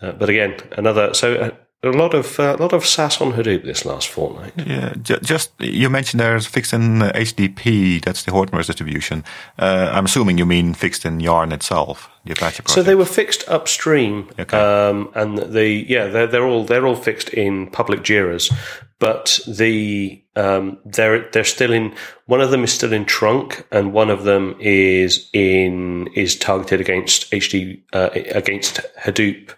but 0.00 0.28
again, 0.28 0.56
another 0.72 1.14
so 1.14 1.52
a 1.82 1.88
lot 1.88 2.12
of 2.12 2.38
uh, 2.38 2.56
a 2.58 2.62
lot 2.62 2.72
of 2.72 2.84
SAS 2.84 3.20
on 3.20 3.32
Hadoop 3.32 3.64
this 3.64 3.86
last 3.86 4.08
fortnight. 4.08 4.52
Yeah, 4.56 4.94
just 5.02 5.52
you 5.58 5.88
mentioned 5.88 6.20
there's 6.20 6.46
fixed 6.46 6.74
in 6.74 6.98
HDP. 6.98 8.04
That's 8.04 8.24
the 8.24 8.32
Hortonworks 8.32 8.66
distribution. 8.66 9.24
Uh, 9.58 9.90
I'm 9.92 10.04
assuming 10.04 10.36
you 10.36 10.44
mean 10.44 10.74
fixed 10.74 11.06
in 11.06 11.20
Yarn 11.20 11.52
itself, 11.52 12.10
the 12.24 12.32
Apache 12.32 12.62
project. 12.62 12.70
So 12.70 12.82
they 12.82 12.94
were 12.94 13.06
fixed 13.06 13.48
upstream, 13.48 14.28
okay. 14.38 14.58
um, 14.58 15.10
and 15.14 15.38
the 15.38 15.86
yeah 15.88 16.06
they're 16.08 16.26
they're 16.26 16.44
all 16.44 16.64
they're 16.64 16.86
all 16.86 16.96
fixed 16.96 17.30
in 17.30 17.70
public 17.70 18.00
Jira's, 18.00 18.52
but 18.98 19.40
the 19.48 20.22
um, 20.36 20.78
they're 20.84 21.30
they're 21.30 21.44
still 21.44 21.72
in 21.72 21.94
one 22.26 22.42
of 22.42 22.50
them 22.50 22.62
is 22.62 22.74
still 22.74 22.92
in 22.92 23.06
trunk, 23.06 23.66
and 23.72 23.94
one 23.94 24.10
of 24.10 24.24
them 24.24 24.54
is 24.60 25.30
in 25.32 26.08
is 26.08 26.36
targeted 26.36 26.82
against 26.82 27.30
HD 27.30 27.80
uh, 27.94 28.10
against 28.12 28.80
Hadoop 28.98 29.50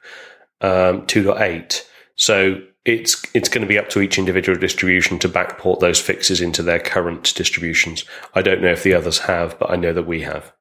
um, 0.61 1.05
2.8. 1.09 1.83
So 2.23 2.62
it's 2.85 3.21
it's 3.35 3.49
going 3.49 3.62
to 3.62 3.69
be 3.69 3.81
up 3.81 3.88
to 3.88 4.00
each 4.00 4.17
individual 4.17 4.57
distribution 4.57 5.19
to 5.19 5.29
backport 5.29 5.81
those 5.81 6.00
fixes 6.00 6.41
into 6.41 6.62
their 6.62 6.79
current 6.79 7.35
distributions. 7.35 8.05
I 8.37 8.43
don't 8.43 8.62
know 8.62 8.71
if 8.71 8.85
the 8.85 8.95
others 8.95 9.19
have, 9.19 9.59
but 9.59 9.73
I 9.73 9.75
know 9.75 9.93
that 9.93 10.05
we 10.05 10.23
have. 10.23 10.52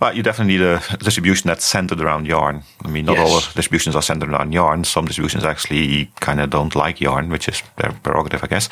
Well, 0.00 0.12
you 0.12 0.24
definitely 0.24 0.54
need 0.54 0.64
a 0.64 0.82
distribution 0.98 1.46
that's 1.46 1.64
centered 1.64 2.00
around 2.00 2.26
Yarn. 2.26 2.64
I 2.84 2.88
mean, 2.88 3.04
not 3.04 3.16
yes. 3.16 3.30
all 3.30 3.54
distributions 3.54 3.94
are 3.94 4.02
centered 4.02 4.28
around 4.28 4.52
Yarn. 4.52 4.82
Some 4.82 5.04
distributions 5.04 5.44
actually 5.44 6.10
kind 6.18 6.40
of 6.40 6.50
don't 6.50 6.74
like 6.74 7.00
Yarn, 7.00 7.28
which 7.28 7.48
is 7.48 7.62
their 7.76 7.92
prerogative, 8.02 8.42
I 8.42 8.48
guess. 8.48 8.68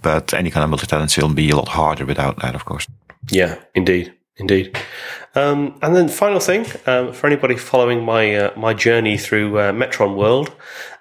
But 0.00 0.32
any 0.32 0.52
kind 0.52 0.62
of 0.62 0.70
multi-tenancy 0.70 1.22
will 1.22 1.34
be 1.34 1.50
a 1.50 1.56
lot 1.56 1.68
harder 1.68 2.06
without 2.06 2.40
that, 2.40 2.54
of 2.54 2.66
course. 2.66 2.86
Yeah, 3.32 3.58
indeed. 3.74 4.14
Indeed. 4.36 4.78
Um, 5.34 5.78
and 5.82 5.96
then 5.96 6.08
final 6.08 6.40
thing 6.40 6.66
um, 6.86 7.12
for 7.12 7.26
anybody 7.26 7.56
following 7.56 8.04
my 8.04 8.34
uh, 8.36 8.58
my 8.58 8.72
journey 8.72 9.18
through 9.18 9.58
uh, 9.58 9.72
Metron 9.72 10.16
World, 10.16 10.52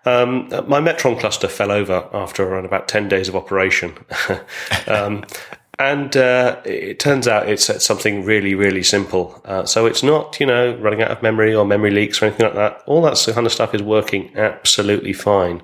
um, 0.05 0.49
my 0.67 0.81
Metron 0.81 1.19
cluster 1.19 1.47
fell 1.47 1.71
over 1.71 2.09
after 2.13 2.43
around 2.43 2.65
about 2.65 2.87
ten 2.87 3.07
days 3.07 3.29
of 3.29 3.35
operation, 3.35 3.93
um, 4.87 5.23
and 5.77 6.17
uh, 6.17 6.59
it 6.65 6.99
turns 6.99 7.27
out 7.27 7.47
it's 7.47 7.83
something 7.83 8.25
really 8.25 8.55
really 8.55 8.83
simple. 8.83 9.39
Uh, 9.45 9.65
so 9.65 9.85
it's 9.85 10.01
not 10.01 10.39
you 10.39 10.45
know 10.47 10.75
running 10.77 11.03
out 11.03 11.11
of 11.11 11.21
memory 11.21 11.53
or 11.53 11.65
memory 11.65 11.91
leaks 11.91 12.21
or 12.21 12.25
anything 12.25 12.47
like 12.47 12.55
that. 12.55 12.81
All 12.87 13.03
that 13.03 13.23
kind 13.33 13.45
of 13.45 13.53
stuff 13.53 13.75
is 13.75 13.83
working 13.83 14.35
absolutely 14.35 15.13
fine. 15.13 15.61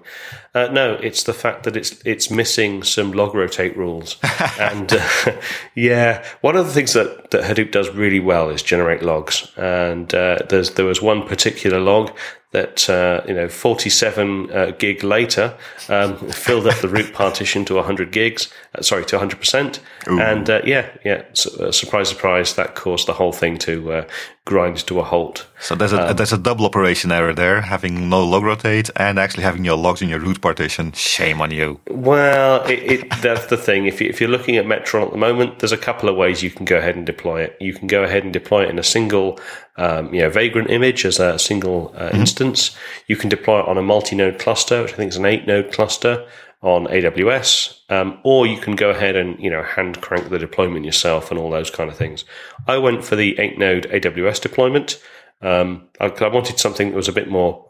Uh, 0.56 0.68
no, 0.72 0.94
it's 0.94 1.24
the 1.24 1.34
fact 1.34 1.64
that 1.64 1.78
it's 1.78 2.02
it's 2.06 2.32
missing 2.32 2.82
some 2.82 3.12
log 3.12 3.36
rotate 3.36 3.78
rules, 3.78 4.18
and 4.60 4.94
uh, 4.94 5.34
yeah, 5.76 6.26
one 6.42 6.56
of 6.56 6.66
the 6.66 6.74
things 6.74 6.94
that, 6.94 7.30
that 7.32 7.44
Hadoop 7.44 7.72
does 7.72 7.90
really 7.90 8.20
well 8.20 8.50
is 8.50 8.64
generate 8.64 9.04
logs. 9.04 9.52
And 9.58 10.14
uh, 10.14 10.40
there's 10.50 10.72
there 10.72 10.86
was 10.86 11.02
one 11.02 11.28
particular 11.28 11.80
log 11.80 12.12
that 12.52 12.90
uh, 12.90 13.22
you 13.28 13.34
know 13.34 13.48
47 13.48 14.52
uh, 14.52 14.72
gig 14.78 15.04
later 15.04 15.56
um, 15.88 16.18
filled 16.32 16.66
up 16.66 16.80
the 16.80 16.88
root 16.88 17.14
partition 17.14 17.64
to 17.66 17.76
100 17.76 18.12
gigs 18.12 18.52
uh, 18.74 18.82
sorry 18.82 19.06
to 19.06 19.18
100 19.18 19.38
percent. 19.40 19.80
And 20.08 20.50
uh, 20.50 20.62
yeah 20.66 20.90
yeah 21.06 21.24
uh, 21.60 21.72
surprise 21.72 22.10
surprise 22.10 22.56
that 22.56 22.74
caused 22.74 23.08
the 23.08 23.14
whole 23.14 23.32
thing 23.32 23.58
to 23.60 23.92
uh, 23.92 24.08
grind 24.46 24.78
to 24.88 25.00
a 25.00 25.04
halt. 25.04 25.48
So 25.60 25.76
there's 25.76 25.94
a 25.94 26.10
um, 26.10 26.16
there's 26.16 26.34
a 26.34 26.38
double 26.40 26.66
operation 26.66 27.12
error 27.12 27.34
there 27.34 27.62
having 27.62 28.10
no 28.10 28.24
log 28.26 28.44
rotate 28.44 28.90
and 28.96 29.20
actually 29.20 29.44
having 29.44 29.64
your 29.64 29.78
logs 29.78 30.02
in 30.02 30.10
your 30.10 30.20
root 30.20 30.39
partition 30.42 30.92
shame 30.94 31.42
on 31.42 31.52
you 31.52 31.80
well 31.90 32.64
it, 32.66 32.80
it, 32.80 33.10
that's 33.22 33.48
the 33.48 33.58
thing 33.58 33.86
if, 33.86 34.02
you, 34.02 34.10
if 34.10 34.20
you're 34.20 34.30
looking 34.30 34.58
at 34.58 34.66
Metron 34.66 35.06
at 35.06 35.12
the 35.12 35.18
moment 35.18 35.60
there's 35.60 35.72
a 35.72 35.78
couple 35.78 36.10
of 36.10 36.16
ways 36.16 36.44
you 36.44 36.52
can 36.52 36.66
go 36.66 36.78
ahead 36.78 36.96
and 36.96 37.06
deploy 37.06 37.42
it 37.42 37.58
you 37.60 37.74
can 37.74 37.88
go 37.88 38.04
ahead 38.04 38.24
and 38.24 38.34
deploy 38.34 38.64
it 38.64 38.70
in 38.70 38.80
a 38.80 38.84
single 38.84 39.40
um, 39.80 40.14
you 40.14 40.20
know, 40.20 40.30
Vagrant 40.30 40.70
image 40.70 41.06
as 41.06 41.20
a 41.20 41.40
single 41.40 41.94
uh, 41.96 42.10
mm-hmm. 42.10 42.18
instance. 42.18 42.76
You 43.08 43.16
can 43.16 43.30
deploy 43.30 43.62
it 43.62 43.68
on 43.68 43.78
a 43.78 43.82
multi-node 43.82 44.38
cluster, 44.38 44.82
which 44.82 44.92
I 44.92 44.98
think 44.98 45.12
is 45.12 45.18
an 45.18 45.26
eight-node 45.26 45.72
cluster 45.72 46.28
on 46.62 46.88
AWS, 46.88 47.80
um, 47.90 48.20
or 48.24 48.46
you 48.46 48.58
can 48.58 48.76
go 48.76 48.90
ahead 48.90 49.16
and 49.16 49.40
you 49.40 49.50
know 49.50 49.64
hand 49.64 50.02
crank 50.02 50.30
the 50.30 50.38
deployment 50.38 50.86
yourself 50.86 51.32
and 51.32 51.40
all 51.40 51.50
those 51.50 51.70
kind 51.70 51.90
of 51.90 51.96
things. 51.96 52.26
I 52.68 52.78
went 52.78 53.06
for 53.06 53.16
the 53.16 53.40
eight-node 53.40 53.88
AWS 53.90 54.42
deployment. 54.42 55.02
Um, 55.42 55.88
I, 56.02 56.08
I, 56.08 56.28
wanted 56.28 56.60
something 56.60 56.90
that 56.90 56.96
was 56.98 57.08
a 57.08 57.14
bit 57.14 57.30
more 57.30 57.69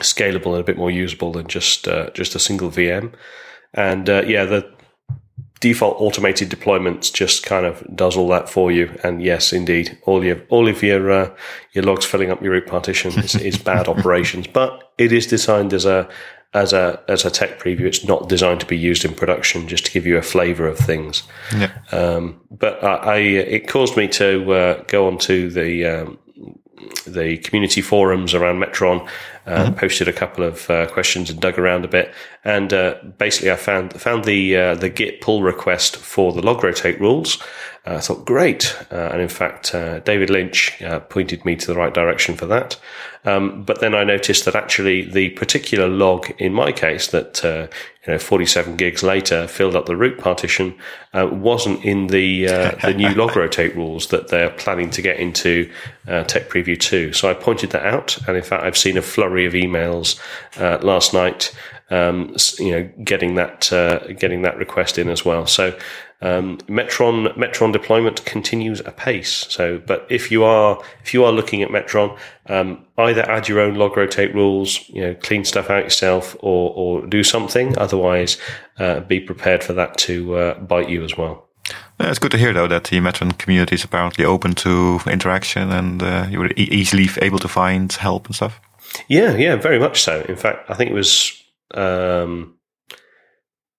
scalable 0.00 0.52
and 0.52 0.60
a 0.60 0.64
bit 0.64 0.76
more 0.76 0.90
usable 0.90 1.32
than 1.32 1.46
just 1.46 1.88
uh, 1.88 2.10
just 2.10 2.34
a 2.34 2.38
single 2.38 2.70
VM. 2.70 3.12
And 3.74 4.08
uh, 4.08 4.22
yeah, 4.26 4.44
the 4.44 4.70
default 5.60 6.00
automated 6.00 6.50
deployments 6.50 7.12
just 7.12 7.44
kind 7.44 7.66
of 7.66 7.84
does 7.96 8.16
all 8.16 8.28
that 8.28 8.48
for 8.48 8.70
you. 8.70 8.94
And 9.02 9.22
yes, 9.22 9.52
indeed, 9.52 9.98
all 10.04 10.24
your 10.24 10.40
all 10.48 10.68
of 10.68 10.82
your 10.82 11.10
uh, 11.10 11.36
your 11.72 11.84
logs 11.84 12.04
filling 12.04 12.30
up 12.30 12.42
your 12.42 12.52
root 12.52 12.66
partition 12.66 13.18
is, 13.18 13.34
is 13.50 13.58
bad 13.58 13.88
operations. 13.88 14.46
But 14.46 14.92
it 14.98 15.12
is 15.12 15.26
designed 15.26 15.72
as 15.72 15.84
a 15.84 16.08
as 16.54 16.72
a 16.72 17.02
as 17.08 17.24
a 17.24 17.30
tech 17.30 17.58
preview. 17.58 17.82
It's 17.82 18.04
not 18.04 18.28
designed 18.28 18.60
to 18.60 18.66
be 18.66 18.78
used 18.78 19.04
in 19.04 19.14
production, 19.14 19.68
just 19.68 19.86
to 19.86 19.92
give 19.92 20.06
you 20.06 20.16
a 20.16 20.22
flavour 20.22 20.66
of 20.66 20.78
things. 20.78 21.22
Yeah. 21.56 21.72
Um, 21.92 22.40
but 22.50 22.82
I, 22.82 22.94
I, 22.94 23.16
it 23.18 23.68
caused 23.68 23.96
me 23.96 24.08
to 24.08 24.52
uh, 24.52 24.82
go 24.84 25.06
onto 25.06 25.50
the 25.50 25.84
um, 25.84 26.18
the 27.06 27.38
community 27.38 27.80
forums 27.80 28.34
around 28.34 28.62
Metron, 28.62 29.08
uh, 29.46 29.66
mm-hmm. 29.66 29.74
posted 29.74 30.08
a 30.08 30.12
couple 30.12 30.44
of 30.44 30.68
uh, 30.70 30.86
questions 30.88 31.30
and 31.30 31.40
dug 31.40 31.58
around 31.58 31.84
a 31.84 31.88
bit, 31.88 32.12
and 32.44 32.72
uh, 32.72 32.96
basically 33.18 33.50
I 33.50 33.56
found 33.56 34.00
found 34.00 34.24
the 34.24 34.56
uh, 34.56 34.74
the 34.74 34.88
Git 34.88 35.20
pull 35.20 35.42
request 35.42 35.96
for 35.96 36.32
the 36.32 36.42
log 36.42 36.62
rotate 36.62 37.00
rules. 37.00 37.42
Uh, 37.86 37.94
I 37.94 38.00
thought 38.00 38.24
great, 38.24 38.76
uh, 38.90 39.10
and 39.12 39.20
in 39.20 39.28
fact 39.28 39.72
David 39.72 40.28
Lynch 40.28 40.82
pointed 41.08 41.44
me 41.44 41.54
to 41.56 41.66
the 41.66 41.76
right 41.76 41.94
direction 41.94 42.34
for 42.36 42.46
that. 42.46 42.78
Um, 43.24 43.64
but 43.64 43.80
then 43.80 43.94
I 43.94 44.04
noticed 44.04 44.44
that 44.44 44.54
actually 44.54 45.02
the 45.02 45.30
particular 45.30 45.88
log 45.88 46.30
in 46.38 46.52
my 46.52 46.72
case 46.72 47.08
that 47.08 47.42
you 47.44 48.12
know 48.12 48.18
47 48.18 48.76
gigs 48.76 49.02
later 49.02 49.46
filled 49.46 49.76
up 49.76 49.86
the 49.86 49.96
root 49.96 50.18
partition 50.18 50.76
wasn't 51.12 51.84
in 51.84 52.08
the 52.08 52.46
the 52.82 52.94
new 52.96 53.08
log 53.14 53.36
rotate 53.36 53.76
rules 53.76 54.08
that 54.08 54.28
they're 54.28 54.50
planning 54.50 54.90
to 54.90 55.02
get 55.02 55.18
into 55.18 55.70
Tech 56.06 56.48
Preview 56.48 56.78
2. 56.78 57.12
So 57.12 57.30
I 57.30 57.34
pointed 57.34 57.70
that 57.70 57.86
out, 57.86 58.18
and 58.26 58.36
in 58.36 58.42
fact 58.42 58.64
I've 58.64 58.76
seen 58.76 58.96
a 58.96 59.02
flurry 59.02 59.46
of 59.46 59.52
emails 59.52 60.18
last 60.82 61.14
night 61.14 61.52
um, 61.90 62.34
you 62.58 62.72
know, 62.72 62.90
getting 63.04 63.36
that 63.36 63.72
uh, 63.72 64.00
getting 64.14 64.42
that 64.42 64.56
request 64.56 64.98
in 64.98 65.08
as 65.08 65.24
well. 65.24 65.46
So 65.46 65.76
um, 66.22 66.58
Metron 66.68 67.34
Metron 67.36 67.72
deployment 67.72 68.24
continues 68.24 68.80
apace. 68.80 69.46
So, 69.48 69.78
but 69.78 70.06
if 70.08 70.30
you 70.30 70.44
are 70.44 70.82
if 71.02 71.12
you 71.12 71.24
are 71.24 71.32
looking 71.32 71.62
at 71.62 71.70
Metron, 71.70 72.18
um, 72.46 72.84
either 72.98 73.28
add 73.30 73.48
your 73.48 73.60
own 73.60 73.74
log 73.74 73.96
rotate 73.96 74.34
rules, 74.34 74.88
you 74.88 75.02
know, 75.02 75.14
clean 75.14 75.44
stuff 75.44 75.68
out 75.68 75.84
yourself, 75.84 76.34
or 76.40 76.72
or 76.74 77.06
do 77.06 77.22
something. 77.22 77.76
Otherwise, 77.76 78.38
uh, 78.78 79.00
be 79.00 79.20
prepared 79.20 79.62
for 79.62 79.74
that 79.74 79.98
to 79.98 80.36
uh, 80.36 80.58
bite 80.60 80.88
you 80.88 81.04
as 81.04 81.16
well. 81.16 81.46
Yeah, 82.00 82.10
it's 82.10 82.18
good 82.18 82.30
to 82.32 82.38
hear 82.38 82.52
though 82.52 82.68
that 82.68 82.84
the 82.84 82.98
Metron 82.98 83.36
community 83.38 83.74
is 83.74 83.84
apparently 83.84 84.24
open 84.24 84.54
to 84.56 85.00
interaction 85.06 85.70
and 85.72 86.02
uh, 86.02 86.26
you 86.30 86.38
were 86.38 86.50
e- 86.50 86.68
easily 86.70 87.08
able 87.20 87.38
to 87.40 87.48
find 87.48 87.92
help 87.92 88.26
and 88.26 88.34
stuff. 88.34 88.60
Yeah, 89.08 89.34
yeah, 89.36 89.56
very 89.56 89.78
much 89.78 90.02
so. 90.02 90.24
In 90.28 90.36
fact, 90.36 90.70
I 90.70 90.74
think 90.74 90.90
it 90.90 90.94
was 90.94 91.42
um, 91.74 92.55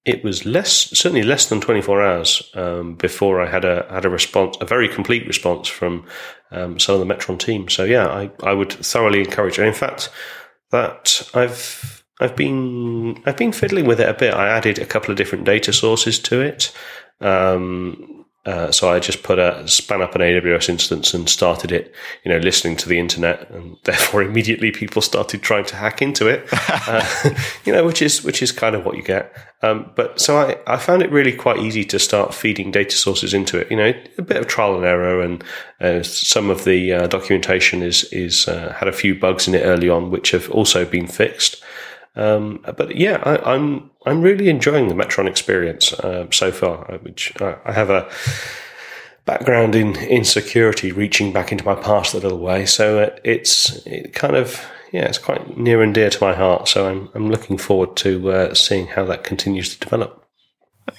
it 0.07 0.23
was 0.23 0.45
less 0.45 0.71
certainly 0.97 1.21
less 1.21 1.47
than 1.47 1.59
24 1.59 2.01
hours 2.01 2.49
um, 2.55 2.95
before 2.95 3.41
I 3.41 3.49
had 3.49 3.65
a 3.65 3.85
had 3.89 4.05
a 4.05 4.09
response, 4.09 4.55
a 4.61 4.65
very 4.65 4.87
complete 4.87 5.27
response 5.27 5.67
from 5.67 6.05
um, 6.51 6.79
some 6.79 6.99
of 6.99 7.05
the 7.05 7.13
Metron 7.13 7.37
team. 7.37 7.67
So 7.67 7.83
yeah, 7.83 8.07
I, 8.07 8.31
I 8.41 8.53
would 8.53 8.71
thoroughly 8.71 9.19
encourage 9.19 9.59
it. 9.59 9.67
In 9.67 9.73
fact, 9.73 10.09
that 10.71 11.29
I've 11.33 12.05
I've 12.21 12.37
been 12.37 13.21
I've 13.25 13.35
been 13.35 13.51
fiddling 13.51 13.85
with 13.85 13.99
it 13.99 14.07
a 14.07 14.13
bit. 14.13 14.33
I 14.33 14.47
added 14.47 14.79
a 14.79 14.85
couple 14.85 15.11
of 15.11 15.17
different 15.17 15.43
data 15.43 15.73
sources 15.73 16.19
to 16.19 16.39
it. 16.39 16.71
Um, 17.19 18.16
uh, 18.47 18.71
so 18.71 18.89
I 18.89 18.99
just 18.99 19.23
put 19.23 19.39
a 19.39 19.67
span 19.67 20.01
up 20.01 20.15
an 20.15 20.21
AWS 20.21 20.69
instance 20.69 21.13
and 21.13 21.27
started 21.27 21.69
it, 21.69 21.93
you 22.23 22.31
know, 22.31 22.37
listening 22.37 22.77
to 22.77 22.87
the 22.87 22.97
internet, 22.97 23.49
and 23.49 23.75
therefore 23.83 24.23
immediately 24.23 24.71
people 24.71 25.01
started 25.01 25.41
trying 25.41 25.65
to 25.65 25.75
hack 25.75 26.01
into 26.01 26.27
it, 26.27 26.47
uh, 26.69 27.05
you 27.65 27.73
know, 27.73 27.85
which 27.85 28.01
is 28.01 28.23
which 28.23 28.41
is 28.41 28.53
kind 28.53 28.73
of 28.73 28.85
what 28.85 28.95
you 28.95 29.03
get. 29.03 29.35
Um, 29.63 29.91
but 29.95 30.21
so 30.21 30.37
I, 30.37 30.57
I 30.65 30.77
found 30.77 31.01
it 31.01 31.11
really 31.11 31.33
quite 31.33 31.59
easy 31.59 31.83
to 31.85 31.99
start 31.99 32.33
feeding 32.33 32.71
data 32.71 32.95
sources 32.95 33.33
into 33.33 33.59
it. 33.59 33.69
You 33.69 33.75
know, 33.75 33.93
a 34.17 34.21
bit 34.21 34.37
of 34.37 34.47
trial 34.47 34.77
and 34.77 34.85
error, 34.85 35.21
and 35.21 35.43
uh, 35.81 36.03
some 36.03 36.49
of 36.49 36.63
the 36.63 36.93
uh, 36.93 37.07
documentation 37.07 37.83
is 37.83 38.05
is 38.13 38.47
uh, 38.47 38.71
had 38.71 38.87
a 38.87 38.93
few 38.93 39.13
bugs 39.13 39.49
in 39.49 39.55
it 39.55 39.65
early 39.65 39.89
on, 39.89 40.09
which 40.09 40.31
have 40.31 40.49
also 40.51 40.85
been 40.85 41.07
fixed. 41.07 41.61
Um, 42.17 42.65
but 42.75 42.95
yeah, 42.95 43.21
I, 43.24 43.36
am 43.36 43.45
I'm, 43.45 43.91
I'm 44.07 44.21
really 44.21 44.50
enjoying 44.50 44.88
the 44.88 44.95
Metron 44.95 45.27
experience 45.27 45.93
uh, 45.93 46.27
so 46.31 46.51
far. 46.51 46.91
Uh, 46.91 46.97
which 46.97 47.31
I, 47.39 47.55
I, 47.63 47.71
have 47.71 47.91
a 47.91 48.09
background 49.25 49.75
in 49.75 49.95
in 49.97 50.24
security, 50.24 50.91
reaching 50.91 51.31
back 51.31 51.51
into 51.51 51.63
my 51.63 51.75
past 51.75 52.15
a 52.15 52.19
little 52.19 52.39
way. 52.39 52.65
So 52.65 53.00
uh, 53.00 53.15
it's 53.24 53.86
it 53.86 54.13
kind 54.13 54.36
of 54.36 54.65
yeah, 54.91 55.05
it's 55.05 55.19
quite 55.19 55.57
near 55.57 55.83
and 55.83 55.93
dear 55.93 56.09
to 56.09 56.24
my 56.24 56.33
heart. 56.33 56.67
So 56.67 56.89
I'm 56.89 57.09
I'm 57.13 57.29
looking 57.29 57.57
forward 57.57 57.95
to 57.97 58.31
uh, 58.31 58.53
seeing 58.55 58.88
how 58.88 59.05
that 59.05 59.24
continues 59.24 59.74
to 59.75 59.79
develop. 59.79 60.26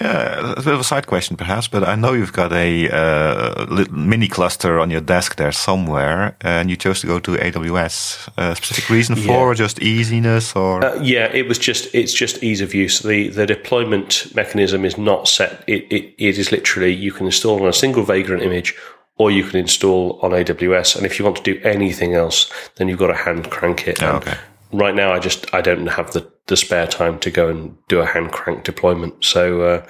Yeah, 0.01 0.53
a 0.53 0.63
bit 0.63 0.75
of 0.75 0.81
a 0.81 0.85
side 0.85 1.07
question 1.07 1.37
perhaps, 1.37 1.67
but 1.67 1.83
I 1.83 1.95
know 1.95 2.13
you've 2.13 2.33
got 2.33 2.53
a 2.53 2.89
uh, 2.91 3.87
mini 3.91 4.29
cluster 4.29 4.79
on 4.79 4.91
your 4.91 5.01
desk 5.01 5.37
there 5.37 5.51
somewhere, 5.51 6.37
and 6.43 6.69
you 6.71 6.77
chose 6.77 7.01
to 7.01 7.07
go 7.07 7.19
to 7.21 7.33
AWS. 7.33 8.29
A 8.37 8.55
specific 8.55 8.91
reason 8.91 9.17
for, 9.17 9.23
yeah. 9.23 9.39
or 9.39 9.55
just 9.55 9.81
easiness, 9.81 10.55
or 10.55 10.85
uh, 10.85 11.03
yeah, 11.03 11.31
it 11.33 11.49
was 11.49 11.59
just 11.59 11.93
it's 11.95 12.13
just 12.13 12.43
ease 12.43 12.61
of 12.61 12.75
use. 12.75 13.01
the 13.01 13.29
The 13.29 13.47
deployment 13.47 14.35
mechanism 14.35 14.85
is 14.85 14.99
not 14.99 15.27
set. 15.27 15.65
It, 15.67 15.91
it, 15.91 16.15
it 16.19 16.39
is 16.39 16.53
literally 16.53 16.93
you 16.93 17.13
can 17.13 17.27
install 17.27 17.63
on 17.63 17.69
a 17.69 17.73
single 17.73 18.05
Vagrant 18.05 18.43
image, 18.43 18.77
or 19.17 19.31
you 19.31 19.43
can 19.43 19.59
install 19.59 20.21
on 20.23 20.33
AWS. 20.33 20.97
And 20.97 21.07
if 21.07 21.19
you 21.19 21.25
want 21.25 21.39
to 21.39 21.43
do 21.43 21.61
anything 21.65 22.15
else, 22.15 22.53
then 22.77 22.89
you've 22.89 22.99
got 22.99 23.09
to 23.09 23.15
hand 23.15 23.51
crank 23.51 23.89
it. 23.89 24.03
Oh, 24.03 24.17
okay 24.17 24.37
right 24.73 24.95
now 24.95 25.13
I 25.13 25.19
just 25.19 25.53
I 25.55 25.61
don't 25.61 25.87
have 25.87 26.13
the, 26.13 26.31
the 26.47 26.57
spare 26.57 26.87
time 26.87 27.19
to 27.21 27.31
go 27.31 27.49
and 27.49 27.77
do 27.89 28.01
a 28.01 28.07
hand 28.07 28.33
crank 28.33 28.65
deployment. 28.65 29.25
So 29.25 29.63
uh, 29.63 29.87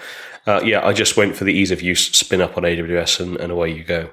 uh, 0.47 0.61
yeah, 0.65 0.87
I 0.87 0.93
just 0.93 1.17
went 1.17 1.37
for 1.37 1.45
the 1.45 1.53
ease 1.53 1.71
of 1.71 1.83
use, 1.83 2.07
spin 2.07 2.41
up 2.41 2.57
on 2.57 2.63
AWS, 2.63 3.21
and, 3.21 3.37
and 3.37 3.53
away 3.53 3.75
you 3.75 3.85
go. 3.85 4.11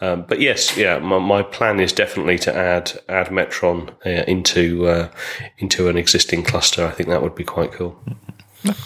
Um, 0.00 0.24
but 0.28 0.40
yes, 0.40 0.76
yeah, 0.76 0.98
my, 0.98 1.18
my, 1.18 1.42
plan 1.42 1.80
is 1.80 1.92
definitely 1.92 2.38
to 2.40 2.54
add 2.54 2.92
add 3.08 3.28
Metron 3.28 3.90
uh, 4.04 4.24
into 4.28 4.86
uh, 4.86 5.10
into 5.58 5.88
an 5.88 5.96
existing 5.96 6.42
cluster. 6.44 6.84
I 6.86 6.90
think 6.90 7.08
that 7.08 7.22
would 7.22 7.34
be 7.34 7.44
quite 7.44 7.72
cool. 7.72 7.98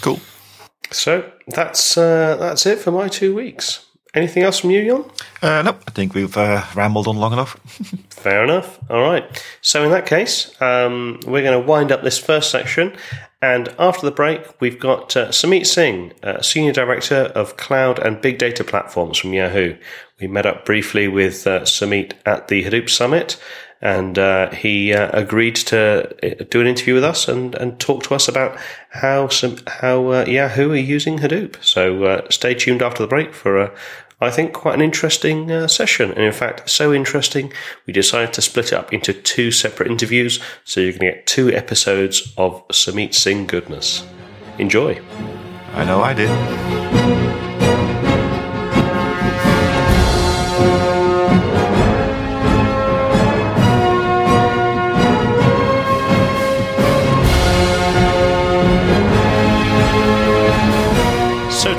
Cool. 0.01 0.19
So 0.91 1.29
that's 1.47 1.97
uh, 1.97 2.37
that's 2.37 2.65
it 2.65 2.79
for 2.79 2.91
my 2.91 3.09
two 3.09 3.35
weeks. 3.35 3.85
Anything 4.17 4.41
else 4.41 4.57
from 4.57 4.71
you, 4.71 4.81
Jhon? 4.81 5.11
Uh, 5.43 5.61
nope. 5.61 5.83
I 5.87 5.91
think 5.91 6.15
we've 6.15 6.35
uh, 6.35 6.63
rambled 6.73 7.07
on 7.07 7.17
long 7.17 7.33
enough. 7.33 7.53
Fair 8.09 8.43
enough. 8.43 8.79
All 8.89 9.03
right. 9.03 9.23
So, 9.61 9.83
in 9.83 9.91
that 9.91 10.07
case, 10.07 10.59
um, 10.59 11.19
we're 11.27 11.43
going 11.43 11.61
to 11.61 11.67
wind 11.67 11.91
up 11.91 12.01
this 12.01 12.17
first 12.17 12.49
section. 12.49 12.97
And 13.43 13.69
after 13.77 14.07
the 14.07 14.11
break, 14.11 14.59
we've 14.59 14.79
got 14.79 15.15
uh, 15.15 15.27
Sumeet 15.27 15.67
Singh, 15.67 16.13
uh, 16.23 16.41
Senior 16.41 16.71
Director 16.71 17.31
of 17.35 17.57
Cloud 17.57 17.99
and 17.99 18.19
Big 18.19 18.39
Data 18.39 18.63
Platforms 18.63 19.19
from 19.19 19.35
Yahoo. 19.35 19.77
We 20.19 20.25
met 20.25 20.47
up 20.47 20.65
briefly 20.65 21.07
with 21.07 21.45
uh, 21.45 21.59
Sumeet 21.59 22.13
at 22.25 22.47
the 22.47 22.63
Hadoop 22.63 22.89
Summit, 22.89 23.39
and 23.81 24.17
uh, 24.17 24.49
he 24.51 24.93
uh, 24.93 25.11
agreed 25.13 25.55
to 25.55 26.09
uh, 26.23 26.43
do 26.49 26.61
an 26.61 26.67
interview 26.67 26.95
with 26.95 27.03
us 27.03 27.27
and, 27.27 27.53
and 27.55 27.79
talk 27.79 28.03
to 28.03 28.15
us 28.15 28.27
about 28.27 28.57
how 28.89 29.27
some, 29.27 29.57
how 29.67 30.11
uh, 30.11 30.25
Yahoo 30.27 30.71
are 30.71 30.75
using 30.75 31.19
Hadoop. 31.19 31.63
So 31.63 32.03
uh, 32.05 32.27
stay 32.31 32.55
tuned 32.55 32.81
after 32.81 33.03
the 33.03 33.07
break 33.07 33.33
for 33.33 33.61
a 33.61 33.71
I 34.19 34.31
think, 34.31 34.53
quite 34.53 34.73
an 34.73 34.81
interesting 34.81 35.51
uh, 35.51 35.67
session. 35.67 36.11
And 36.11 36.23
in 36.23 36.31
fact, 36.31 36.69
so 36.69 36.91
interesting, 36.91 37.53
we 37.85 37.93
decided 37.93 38.33
to 38.33 38.41
split 38.41 38.67
it 38.67 38.73
up 38.73 38.91
into 38.91 39.13
two 39.13 39.51
separate 39.51 39.91
interviews. 39.91 40.39
So 40.63 40.79
you're 40.79 40.93
going 40.93 41.11
to 41.11 41.17
get 41.17 41.27
two 41.27 41.51
episodes 41.51 42.33
of 42.35 42.67
Sumeet 42.69 43.13
Singh 43.13 43.45
goodness. 43.45 44.05
Enjoy. 44.57 44.99
I 45.73 45.85
know 45.85 46.01
I 46.01 46.13
did. 46.13 47.26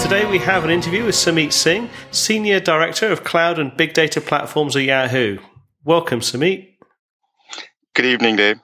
We 0.09 0.39
have 0.39 0.65
an 0.65 0.71
interview 0.71 1.05
with 1.05 1.15
Sumeet 1.15 1.53
Singh, 1.53 1.91
Senior 2.13 2.61
Director 2.61 3.11
of 3.11 3.25
Cloud 3.25 3.59
and 3.59 3.77
Big 3.77 3.93
Data 3.93 4.21
Platforms 4.21 4.75
at 4.75 4.85
Yahoo. 4.85 5.39
Welcome, 5.85 6.21
Sumeet. 6.21 6.77
Good 7.95 8.07
evening, 8.07 8.37
Dave. 8.37 8.59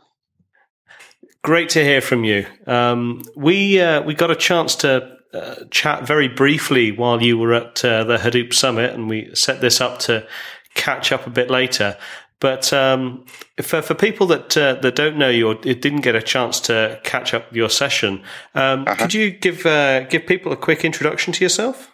Great 1.43 1.69
to 1.71 1.85
hear 1.85 2.01
from 2.01 2.25
you. 2.25 2.47
Um, 2.67 3.23
we 3.37 3.81
uh, 3.81 4.03
we 4.03 4.15
got 4.15 4.31
a 4.31 4.37
chance 4.37 4.75
to 4.77 5.17
uh, 5.35 5.65
chat 5.71 6.07
very 6.07 6.29
briefly 6.29 6.93
while 6.93 7.23
you 7.23 7.37
were 7.37 7.53
at 7.53 7.85
uh, 7.85 8.05
the 8.05 8.17
Hadoop 8.17 8.55
Summit, 8.55 8.95
and 8.95 9.09
we 9.09 9.35
set 9.35 9.61
this 9.61 9.81
up 9.81 9.99
to 10.01 10.27
catch 10.75 11.13
up 11.13 11.27
a 11.27 11.31
bit 11.31 11.51
later. 11.51 11.97
But 12.45 12.75
um, 12.75 13.25
for 13.63 13.81
for 13.81 13.95
people 13.95 14.27
that 14.27 14.55
uh, 14.55 14.75
that 14.75 14.97
don't 14.97 15.17
know 15.17 15.31
you 15.31 15.49
or 15.49 15.55
didn't 15.55 16.03
get 16.03 16.15
a 16.15 16.21
chance 16.21 16.61
to 16.69 17.01
catch 17.03 17.33
up 17.33 17.51
your 17.57 17.71
session, 17.71 18.23
um, 18.55 18.83
uh-huh. 18.83 18.97
could 18.97 19.15
you 19.15 19.31
give 19.31 19.65
uh, 19.65 20.01
give 20.11 20.27
people 20.27 20.53
a 20.53 20.57
quick 20.57 20.85
introduction 20.85 21.33
to 21.33 21.43
yourself? 21.43 21.91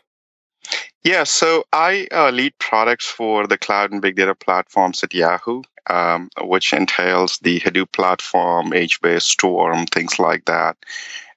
Yeah, 1.04 1.22
so 1.22 1.62
I 1.72 2.08
uh, 2.10 2.30
lead 2.30 2.58
products 2.58 3.06
for 3.06 3.46
the 3.46 3.56
cloud 3.56 3.92
and 3.92 4.02
big 4.02 4.16
data 4.16 4.34
platforms 4.34 5.04
at 5.04 5.14
Yahoo, 5.14 5.62
um, 5.88 6.28
which 6.40 6.72
entails 6.72 7.38
the 7.38 7.60
Hadoop 7.60 7.92
platform, 7.92 8.72
HBase, 8.72 9.22
Storm, 9.22 9.86
things 9.86 10.18
like 10.18 10.46
that, 10.46 10.76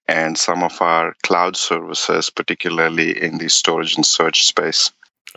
and 0.07 0.39
some 0.39 0.63
of 0.63 0.81
our 0.81 1.13
cloud 1.21 1.55
services, 1.55 2.31
particularly 2.31 3.21
in 3.21 3.37
the 3.37 3.47
storage 3.47 3.95
and 3.95 4.07
search 4.07 4.47
space. 4.47 4.91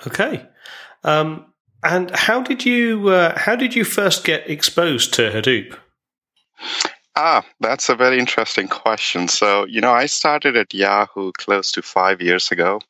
Okay. 0.06 0.46
Um, 1.04 1.44
and 1.86 2.10
how 2.10 2.42
did 2.42 2.64
you 2.64 3.08
uh, 3.08 3.38
how 3.38 3.56
did 3.56 3.74
you 3.74 3.84
first 3.84 4.24
get 4.24 4.48
exposed 4.50 5.14
to 5.14 5.30
Hadoop? 5.30 5.78
Ah, 7.16 7.44
that's 7.60 7.88
a 7.88 7.94
very 7.94 8.18
interesting 8.18 8.68
question. 8.68 9.26
So, 9.26 9.64
you 9.64 9.80
know, 9.80 9.92
I 9.92 10.04
started 10.04 10.54
at 10.54 10.74
Yahoo 10.74 11.32
close 11.32 11.72
to 11.72 11.82
five 11.82 12.20
years 12.20 12.52
ago. 12.52 12.80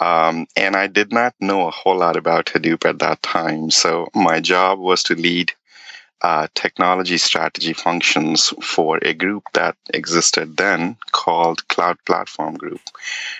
Um, 0.00 0.46
and 0.56 0.76
I 0.76 0.86
did 0.86 1.12
not 1.12 1.34
know 1.40 1.68
a 1.68 1.70
whole 1.70 1.98
lot 1.98 2.16
about 2.16 2.46
Hadoop 2.46 2.84
at 2.88 2.98
that 2.98 3.22
time. 3.22 3.70
So 3.70 4.08
my 4.14 4.40
job 4.40 4.78
was 4.78 5.02
to 5.04 5.14
lead 5.14 5.52
uh, 6.22 6.48
technology 6.54 7.18
strategy 7.18 7.74
functions 7.74 8.52
for 8.62 8.98
a 9.02 9.14
group 9.14 9.44
that 9.52 9.76
existed 9.94 10.56
then 10.56 10.96
called 11.12 11.68
Cloud 11.68 11.98
Platform 12.06 12.56
Group. 12.56 12.80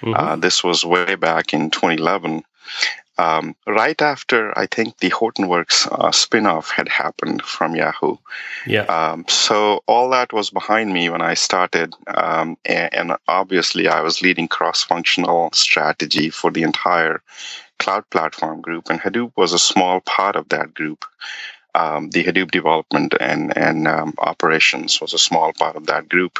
Mm-hmm. 0.02 0.14
Uh, 0.14 0.36
this 0.36 0.62
was 0.62 0.84
way 0.84 1.14
back 1.14 1.52
in 1.52 1.70
2011 1.70 2.42
um, 3.20 3.54
right 3.66 4.00
after 4.00 4.56
I 4.58 4.66
think 4.66 4.98
the 4.98 5.10
Hortonworks 5.10 5.86
uh, 5.86 6.10
spinoff 6.10 6.70
had 6.70 6.88
happened 6.88 7.42
from 7.42 7.76
Yahoo. 7.76 8.16
Yeah. 8.66 8.84
Um, 8.84 9.26
so 9.28 9.82
all 9.86 10.08
that 10.10 10.32
was 10.32 10.48
behind 10.50 10.92
me 10.92 11.10
when 11.10 11.20
I 11.20 11.34
started, 11.34 11.94
um, 12.06 12.56
and, 12.64 12.94
and, 12.94 13.16
obviously 13.28 13.88
I 13.88 14.00
was 14.00 14.22
leading 14.22 14.48
cross-functional 14.48 15.50
strategy 15.52 16.30
for 16.30 16.50
the 16.50 16.62
entire 16.62 17.22
cloud 17.78 18.04
platform 18.10 18.60
group, 18.60 18.88
and 18.88 19.00
Hadoop 19.00 19.32
was 19.36 19.52
a 19.52 19.58
small 19.58 20.00
part 20.00 20.36
of 20.36 20.48
that 20.48 20.72
group. 20.72 21.04
Um, 21.74 22.10
the 22.10 22.24
Hadoop 22.24 22.50
development 22.50 23.14
and 23.20 23.56
and 23.56 23.86
um, 23.86 24.14
operations 24.18 25.00
was 25.00 25.12
a 25.14 25.18
small 25.18 25.52
part 25.52 25.76
of 25.76 25.86
that 25.86 26.08
group, 26.08 26.38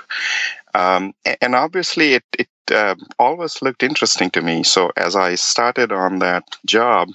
um, 0.75 1.15
and 1.41 1.55
obviously 1.55 2.15
it, 2.15 2.25
it 2.37 2.49
uh, 2.71 2.95
always 3.19 3.63
looked 3.63 3.83
interesting 3.83 4.31
to 4.31 4.43
me. 4.43 4.63
So 4.63 4.93
as 4.97 5.17
I 5.17 5.35
started 5.35 5.93
on 5.93 6.19
that 6.21 6.45
job, 6.67 7.11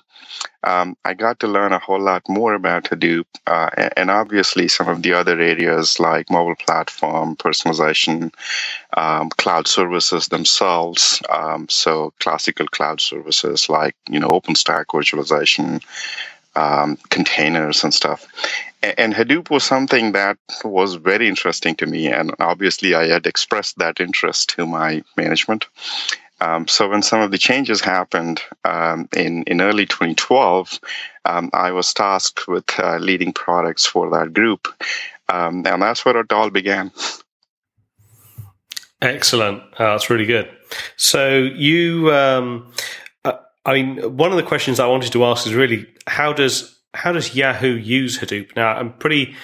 um, 0.64 0.98
I 1.06 1.14
got 1.14 1.40
to 1.40 1.48
learn 1.48 1.74
a 1.74 1.80
whole 1.80 2.00
lot 2.00 2.28
more 2.28 2.54
about 2.56 2.86
Hadoop, 2.86 3.26
uh, 3.48 3.70
and 3.96 4.10
obviously 4.10 4.68
some 4.68 4.88
of 4.88 5.04
the 5.04 5.14
other 5.14 5.40
areas 5.40 6.00
like 6.00 6.30
mobile 6.30 6.56
platform, 6.56 7.36
personalization, 7.36 8.34
um, 8.98 9.30
cloud 9.30 9.68
services 9.68 10.28
themselves. 10.28 11.22
Um, 11.30 11.70
so 11.70 12.14
classical 12.20 12.68
cloud 12.68 13.00
services 13.00 13.70
like 13.70 13.96
you 14.10 14.20
know 14.20 14.30
OpenStack 14.30 14.86
virtualization, 14.86 15.84
um, 16.56 16.98
containers 17.10 17.84
and 17.84 17.94
stuff. 17.94 18.28
And 18.98 19.14
Hadoop 19.14 19.50
was 19.50 19.64
something 19.64 20.12
that 20.12 20.38
was 20.64 20.96
very 20.96 21.28
interesting 21.28 21.76
to 21.78 21.88
me, 21.88 22.08
and 22.08 22.34
obviously 22.40 22.94
I 22.94 23.08
had 23.08 23.26
expressed 23.26 23.78
that 23.80 24.00
interest 24.00 24.50
to 24.50 24.68
my 24.68 25.04
management. 25.18 25.66
Um, 26.42 26.68
so 26.68 26.90
when 26.90 27.02
some 27.02 27.22
of 27.22 27.32
the 27.32 27.38
changes 27.38 27.82
happened 27.82 28.42
um, 28.66 29.08
in 29.16 29.44
in 29.44 29.62
early 29.62 29.86
2012, 29.86 30.80
um, 31.26 31.50
I 31.54 31.72
was 31.72 31.94
tasked 31.94 32.48
with 32.48 32.80
uh, 32.80 32.98
leading 32.98 33.34
products 33.34 33.86
for 33.86 34.10
that 34.12 34.34
group, 34.34 34.68
um, 35.30 35.66
and 35.66 35.82
that's 35.82 36.06
where 36.06 36.18
it 36.18 36.32
all 36.32 36.50
began. 36.50 36.92
Excellent, 39.02 39.64
oh, 39.80 39.92
that's 39.92 40.10
really 40.10 40.26
good. 40.26 40.50
So 40.98 41.38
you, 41.38 42.14
um, 42.14 42.72
I 43.66 43.74
mean, 43.74 44.18
one 44.18 44.32
of 44.32 44.38
the 44.38 44.44
questions 44.44 44.80
I 44.80 44.88
wanted 44.88 45.12
to 45.14 45.26
ask 45.26 45.48
is 45.48 45.54
really 45.54 45.88
how 46.08 46.34
does 46.34 46.80
how 46.94 47.12
does 47.12 47.36
Yahoo 47.36 47.76
use 47.76 48.20
Hadoop? 48.20 48.56
Now, 48.56 48.74
I'm 48.74 48.94
pretty 48.94 49.36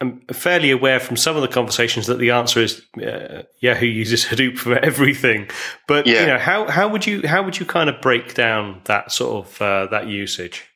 I'm 0.00 0.20
fairly 0.32 0.70
aware 0.70 0.98
from 0.98 1.16
some 1.16 1.36
of 1.36 1.42
the 1.42 1.48
conversations 1.48 2.06
that 2.06 2.18
the 2.18 2.30
answer 2.30 2.60
is 2.60 2.82
uh, 2.96 3.42
Yahoo 3.60 3.86
uses 3.86 4.24
Hadoop 4.26 4.58
for 4.58 4.78
everything. 4.78 5.48
But 5.86 6.06
yeah. 6.06 6.20
you 6.20 6.26
know, 6.26 6.38
how 6.38 6.68
how 6.68 6.88
would 6.88 7.06
you 7.06 7.26
how 7.26 7.42
would 7.42 7.58
you 7.58 7.66
kind 7.66 7.90
of 7.90 8.00
break 8.00 8.34
down 8.34 8.80
that 8.84 9.12
sort 9.12 9.46
of 9.46 9.62
uh, 9.62 9.86
that 9.90 10.06
usage? 10.06 10.66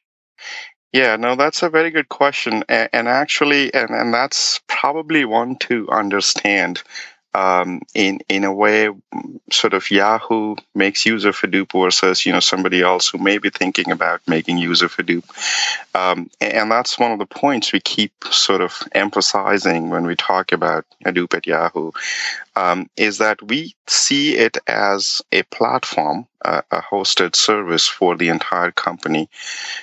Yeah, 0.93 1.17
no, 1.17 1.35
that's 1.35 1.65
a 1.65 1.71
very 1.71 1.91
good 1.91 2.09
question, 2.09 2.63
and, 2.69 2.89
and 2.93 3.09
actually, 3.09 3.75
and, 3.75 3.91
and 3.91 4.15
that's 4.15 4.61
probably 4.69 5.25
one 5.25 5.57
to 5.57 5.89
understand 5.91 6.85
um, 7.35 7.81
in 7.95 8.21
in 8.29 8.45
a 8.45 8.53
way, 8.53 8.89
sort 9.51 9.75
of 9.75 9.91
Yahoo 9.91 10.55
makes 10.75 11.05
use 11.05 11.25
of 11.25 11.37
Hadoop 11.37 11.73
versus 11.73 12.25
you 12.25 12.33
know 12.33 12.41
somebody 12.41 12.81
else 12.81 13.09
who 13.09 13.19
may 13.19 13.39
be 13.39 13.51
thinking 13.51 13.91
about 13.91 14.21
making 14.27 14.59
use 14.59 14.83
of 14.83 14.95
Hadoop, 14.95 15.25
um, 15.95 16.31
and 16.41 16.71
that's 16.71 16.99
one 16.99 17.11
of 17.11 17.19
the 17.19 17.27
points 17.27 17.73
we 17.73 17.81
keep 17.81 18.13
sort 18.31 18.61
of 18.61 18.83
emphasizing 18.93 19.91
when 19.91 20.07
we 20.07 20.15
talk 20.15 20.53
about 20.53 20.87
Hadoop 21.05 21.35
at 21.35 21.47
Yahoo, 21.47 21.91
um, 22.55 22.89
is 22.97 23.19
that 23.19 23.43
we 23.43 23.75
see 23.89 24.37
it 24.37 24.57
as 24.69 25.21
a 25.33 25.43
platform, 25.45 26.27
uh, 26.45 26.63
a 26.71 26.81
hosted 26.81 27.35
service 27.35 27.89
for 27.89 28.17
the 28.17 28.29
entire 28.29 28.71
company. 28.71 29.29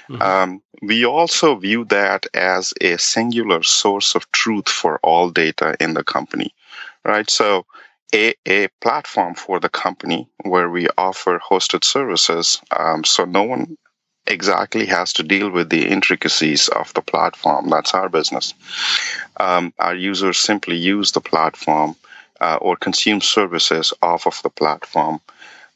Mm-hmm. 0.09 0.21
Um, 0.21 0.61
we 0.81 1.05
also 1.05 1.55
view 1.55 1.85
that 1.85 2.25
as 2.33 2.73
a 2.81 2.97
singular 2.97 3.61
source 3.61 4.15
of 4.15 4.31
truth 4.31 4.67
for 4.67 4.99
all 5.03 5.29
data 5.29 5.75
in 5.79 5.93
the 5.93 6.03
company 6.03 6.55
right? 7.05 7.29
So 7.29 7.65
a, 8.13 8.33
a 8.47 8.67
platform 8.81 9.35
for 9.35 9.59
the 9.59 9.69
company 9.69 10.27
where 10.43 10.69
we 10.69 10.87
offer 10.97 11.39
hosted 11.39 11.83
services. 11.83 12.61
Um, 12.71 13.03
so 13.03 13.25
no 13.25 13.43
one 13.43 13.77
exactly 14.27 14.85
has 14.85 15.13
to 15.13 15.23
deal 15.23 15.49
with 15.49 15.69
the 15.69 15.87
intricacies 15.87 16.67
of 16.69 16.93
the 16.93 17.01
platform. 17.01 17.69
That's 17.69 17.93
our 17.93 18.09
business. 18.09 18.53
Um, 19.37 19.73
our 19.79 19.95
users 19.95 20.37
simply 20.37 20.75
use 20.75 21.11
the 21.11 21.21
platform 21.21 21.95
uh, 22.39 22.57
or 22.61 22.75
consume 22.75 23.21
services 23.21 23.93
off 24.01 24.27
of 24.27 24.41
the 24.43 24.49
platform. 24.49 25.19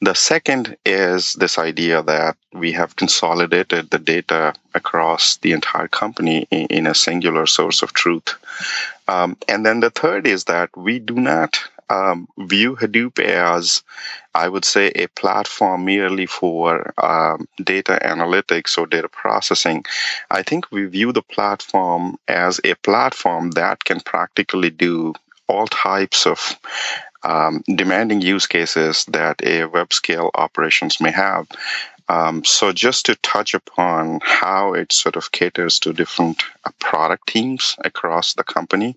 The 0.02 0.14
second 0.14 0.78
is 0.86 1.34
this 1.34 1.58
idea 1.58 2.04
that 2.04 2.38
we 2.54 2.74
have 2.74 2.96
consolidated 2.96 3.90
the 3.90 4.00
data 4.00 4.54
across 4.74 5.38
the 5.38 5.54
entire 5.54 5.88
company 5.88 6.48
in, 6.52 6.68
in 6.68 6.88
a 6.88 6.94
singular 6.94 7.46
source 7.46 7.82
of 7.82 7.94
truth. 7.94 8.36
Um, 9.08 9.38
and 9.48 9.66
then 9.66 9.80
the 9.80 9.90
third 9.90 10.28
is 10.28 10.46
that 10.46 10.76
we 10.76 11.00
do 11.00 11.16
not 11.16 11.60
um, 11.90 12.28
view 12.38 12.76
Hadoop 12.76 13.20
as, 13.20 13.84
I 14.34 14.50
would 14.50 14.66
say, 14.66 14.88
a 14.88 15.08
platform 15.08 15.86
merely 15.86 16.26
for 16.26 16.94
um, 17.04 17.48
data 17.64 18.00
analytics 18.04 18.78
or 18.78 18.88
data 18.88 19.08
processing. 19.08 19.86
I 20.30 20.44
think 20.44 20.72
we 20.72 20.86
view 20.86 21.12
the 21.12 21.22
platform 21.22 22.18
as 22.28 22.60
a 22.64 22.76
platform 22.76 23.52
that 23.52 23.84
can 23.84 24.00
practically 24.00 24.72
do 24.72 25.14
all 25.48 25.68
types 25.68 26.26
of 26.26 26.58
um, 27.26 27.64
demanding 27.76 28.22
use 28.22 28.48
cases 28.48 29.06
that 29.06 29.44
a 29.44 29.66
web 29.66 29.92
scale 29.92 30.30
operations 30.36 31.02
may 31.02 31.12
have. 31.12 31.48
Um, 32.08 32.44
so 32.46 32.72
just 32.72 33.08
to 33.08 33.16
touch 33.16 33.56
upon 33.56 34.20
how 34.22 34.74
it 34.74 34.92
sort 34.92 35.16
of 35.16 35.32
caters 35.32 35.80
to 35.80 35.92
different 35.92 36.44
uh, 36.64 36.70
product 36.78 37.28
teams 37.28 37.76
across 37.84 38.36
the 38.36 38.44
company, 38.44 38.96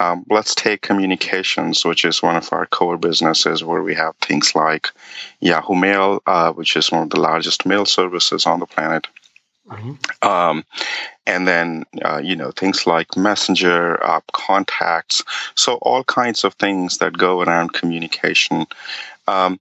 um, 0.00 0.26
let's 0.28 0.52
take 0.52 0.82
communications, 0.82 1.84
which 1.84 2.04
is 2.04 2.24
one 2.24 2.34
of 2.34 2.52
our 2.52 2.66
core 2.66 2.98
businesses, 2.98 3.62
where 3.62 3.82
we 3.82 3.94
have 3.94 4.16
things 4.16 4.56
like 4.56 4.88
Yahoo 5.38 5.76
Mail, 5.76 6.20
uh, 6.26 6.52
which 6.52 6.76
is 6.76 6.90
one 6.90 7.04
of 7.04 7.10
the 7.10 7.20
largest 7.20 7.64
mail 7.64 7.86
services 7.86 8.44
on 8.44 8.58
the 8.58 8.66
planet. 8.66 9.06
Mm-hmm. 9.68 10.28
Um, 10.28 10.64
and 11.26 11.48
then 11.48 11.84
uh, 12.04 12.18
you 12.18 12.36
know 12.36 12.52
things 12.52 12.86
like 12.86 13.16
messenger 13.16 14.02
uh, 14.04 14.20
contacts 14.32 15.24
so 15.56 15.74
all 15.82 16.04
kinds 16.04 16.44
of 16.44 16.54
things 16.54 16.98
that 16.98 17.18
go 17.18 17.40
around 17.40 17.72
communication 17.72 18.66
um, 19.26 19.58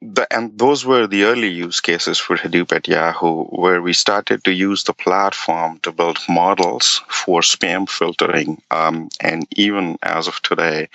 the, 0.00 0.32
and 0.32 0.56
those 0.56 0.84
were 0.84 1.06
the 1.06 1.24
early 1.24 1.48
use 1.48 1.80
cases 1.80 2.18
for 2.18 2.36
Hadoop 2.36 2.72
at 2.72 2.86
Yahoo, 2.86 3.44
where 3.46 3.82
we 3.82 3.92
started 3.92 4.44
to 4.44 4.52
use 4.52 4.84
the 4.84 4.92
platform 4.92 5.80
to 5.82 5.90
build 5.90 6.18
models 6.28 7.02
for 7.08 7.40
spam 7.40 7.88
filtering. 7.88 8.62
Um, 8.70 9.08
and 9.20 9.46
even 9.56 9.98
as 10.02 10.28
of 10.28 10.40
today, 10.42 10.88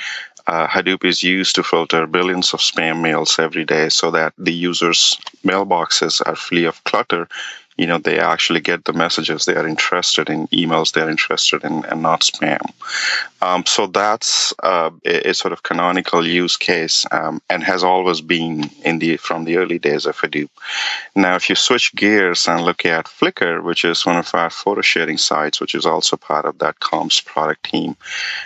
uh, 0.48 0.68
Hadoop 0.68 1.04
is 1.04 1.24
used 1.24 1.56
to 1.56 1.64
filter 1.64 2.08
billions 2.08 2.54
of 2.54 2.60
spam 2.60 3.02
mails 3.02 3.40
every 3.40 3.66
day 3.66 3.90
so 3.90 4.12
that 4.12 4.34
the 4.38 4.54
users' 4.54 5.18
mailboxes 5.44 6.22
are 6.26 6.36
free 6.36 6.66
of 6.66 6.84
clutter 6.84 7.28
you 7.78 7.88
know 7.88 7.98
they 7.98 8.20
actually 8.20 8.60
get 8.60 8.86
the 8.86 8.94
messages 8.94 9.46
they 9.46 9.56
are 9.56 9.68
interested 9.68 10.30
in 10.30 10.48
emails 10.48 10.92
they're 10.92 11.10
interested 11.10 11.64
in 11.64 11.84
and 11.86 12.02
not 12.02 12.22
spam 12.22 12.62
um, 13.42 13.66
so 13.66 13.88
that's 13.88 14.54
uh, 14.64 14.90
a, 15.06 15.30
a, 15.30 15.34
sort 15.34 15.52
of 15.52 15.64
canonical 15.64 16.26
use 16.26 16.56
case 16.56 17.06
um, 17.12 17.42
and 17.50 17.64
has 17.64 17.84
always 17.84 18.22
been 18.22 18.70
in 18.84 19.00
the 19.00 19.18
from 19.18 19.46
the 19.46 19.58
early 19.58 19.80
days 19.80 20.06
of 20.06 20.18
hadoop 20.18 20.50
now 21.16 21.36
if 21.36 21.50
you 21.50 21.56
switch 21.56 21.94
gears 21.96 22.48
and 22.48 22.64
look 22.64 22.86
at 22.86 23.06
flickr 23.06 23.64
which 23.64 23.84
is 23.86 24.06
one 24.06 24.18
of 24.18 24.34
our 24.34 24.50
photo 24.50 24.82
sharing 24.82 25.18
sites 25.18 25.60
which 25.60 25.76
is 25.76 25.86
also 25.86 26.16
part 26.16 26.46
of 26.46 26.58
that 26.60 26.80
comms 26.80 27.24
product 27.26 27.64
team 27.64 27.96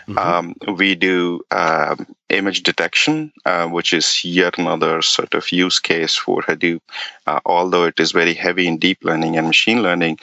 mm-hmm. 0.07 0.17
um, 0.17 0.55
we 0.75 0.95
do 0.95 1.41
um, 1.51 2.05
image 2.29 2.63
detection, 2.63 3.31
uh, 3.45 3.67
which 3.67 3.93
is 3.93 4.23
yet 4.23 4.57
another 4.57 5.01
sort 5.01 5.33
of 5.33 5.51
use 5.51 5.79
case 5.79 6.15
for 6.15 6.41
Hadoop, 6.41 6.81
uh, 7.25 7.39
although 7.45 7.85
it 7.85 7.99
is 7.99 8.11
very 8.11 8.33
heavy 8.33 8.67
in 8.67 8.77
deep 8.77 9.03
learning 9.03 9.37
and 9.37 9.47
machine 9.47 9.81
learning. 9.81 10.19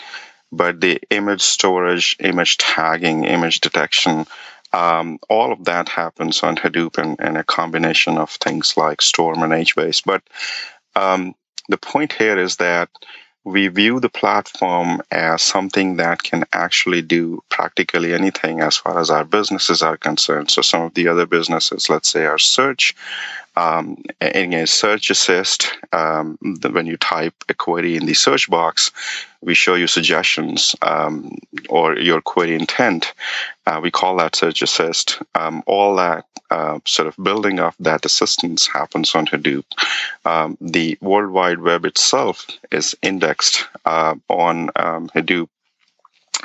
But 0.53 0.81
the 0.81 1.01
image 1.11 1.43
storage, 1.43 2.17
image 2.21 2.59
tagging, 2.59 3.25
image 3.25 3.61
detection, 3.61 4.27
um, 4.73 5.19
all 5.29 5.53
of 5.53 5.65
that 5.65 5.89
happens 5.89 6.43
on 6.43 6.57
Hadoop 6.57 6.99
and, 6.99 7.19
and, 7.21 7.37
a 7.37 7.45
combination 7.45 8.19
of 8.19 8.31
things 8.31 8.77
like 8.77 9.01
Storm 9.01 9.43
and 9.43 9.53
HBase. 9.53 10.03
But 10.05 10.23
um, 10.97 11.35
the 11.69 11.79
point 11.79 12.13
here 12.13 12.39
is 12.39 12.57
that 12.57 12.89
we 13.45 13.69
view 13.69 14.01
the 14.01 14.09
platform 14.09 15.03
as 15.11 15.43
something 15.43 15.97
that 15.97 16.23
can 16.23 16.45
actually 16.53 17.03
do 17.03 17.43
practically 17.51 18.15
anything 18.15 18.61
as 18.61 18.79
far 18.79 18.99
as 18.99 19.11
our 19.11 19.25
businesses 19.25 19.83
are 19.83 19.99
concerned. 19.99 20.51
So 20.51 20.63
some 20.63 20.83
of 20.83 20.95
the 20.95 21.09
other 21.09 21.27
businesses, 21.27 21.91
let's 21.91 22.09
say 22.09 22.25
our 22.25 22.39
search, 22.39 22.97
um, 23.57 24.03
in 24.21 24.53
a 24.55 24.67
search 24.67 25.11
assist, 25.11 25.73
um, 25.93 26.39
when 26.63 26.87
you 26.87 26.97
type 26.97 27.35
a 27.49 27.55
query 27.55 27.97
in 27.97 28.07
the 28.07 28.15
search 28.15 28.51
box, 28.51 28.91
we 29.43 29.55
show 29.55 29.75
you 29.75 29.87
suggestions 29.87 30.75
um, 30.83 31.39
or 31.69 31.97
your 31.97 32.21
query 32.21 32.55
intent. 32.55 33.13
Uh, 33.67 33.79
we 33.83 33.91
call 33.91 34.17
that 34.17 34.35
search 34.35 34.63
assist. 34.63 35.23
Um, 35.35 35.63
all 35.67 35.95
that 35.97 36.25
uh, 36.55 36.79
sort 36.85 37.09
of 37.09 37.17
building 37.23 37.59
of 37.59 37.75
that 37.81 38.05
assistance 38.05 38.67
happens 38.67 39.15
on 39.15 39.27
Hadoop. 39.27 39.65
Um, 40.25 40.57
the 40.61 40.97
World 41.01 41.33
Wide 41.33 41.61
Web 41.61 41.85
itself 41.85 42.47
is 42.71 42.95
indexed 43.03 43.67
uh, 43.85 44.15
on 44.29 44.71
um, 44.77 45.09
Hadoop 45.09 45.49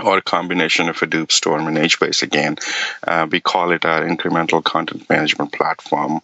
or 0.03 0.17
a 0.17 0.21
combination 0.21 0.89
of 0.89 0.97
Hadoop, 0.97 1.31
Storm, 1.31 1.67
and 1.67 1.77
HBase 1.77 2.23
again. 2.23 2.57
Uh, 3.05 3.27
we 3.29 3.39
call 3.39 3.71
it 3.71 3.85
our 3.85 4.01
incremental 4.01 4.63
content 4.63 5.09
management 5.09 5.51
platform, 5.51 6.21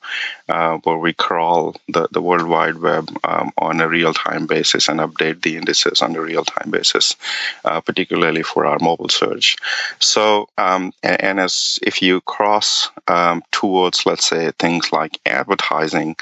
uh, 0.49 0.77
where 0.83 0.97
we 0.97 1.13
crawl 1.13 1.75
the, 1.88 2.07
the 2.11 2.21
World 2.21 2.47
Wide 2.47 2.77
Web 2.77 3.09
um, 3.23 3.51
on 3.57 3.81
a 3.81 3.88
real 3.88 4.13
time 4.13 4.47
basis 4.47 4.88
and 4.88 4.99
update 4.99 5.41
the 5.41 5.57
indices 5.57 6.01
on 6.01 6.15
a 6.15 6.21
real 6.21 6.45
time 6.45 6.71
basis, 6.71 7.15
uh, 7.63 7.81
particularly 7.81 8.43
for 8.43 8.65
our 8.65 8.79
mobile 8.79 9.09
search. 9.09 9.57
So, 9.99 10.49
um, 10.57 10.93
and, 11.03 11.21
and, 11.23 11.39
as 11.39 11.79
if 11.81 12.01
you 12.01 12.21
cross 12.21 12.89
um, 13.07 13.43
towards, 13.51 14.05
let's 14.05 14.27
say, 14.27 14.51
things 14.57 14.91
like 14.91 15.19
advertising, 15.25 16.15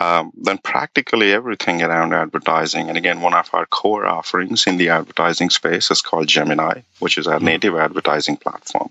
um, 0.00 0.32
then 0.34 0.58
practically 0.58 1.32
everything 1.32 1.82
around 1.82 2.14
advertising. 2.14 2.88
And 2.88 2.96
again, 2.96 3.20
one 3.20 3.34
of 3.34 3.50
our 3.52 3.66
core 3.66 4.06
offerings 4.06 4.66
in 4.66 4.78
the 4.78 4.88
advertising 4.88 5.50
space 5.50 5.90
is 5.90 6.00
called 6.00 6.26
Gemini, 6.26 6.80
which 6.98 7.18
is 7.18 7.26
our 7.26 7.36
mm-hmm. 7.36 7.44
native 7.44 7.76
advertising 7.76 8.38
platform. 8.38 8.90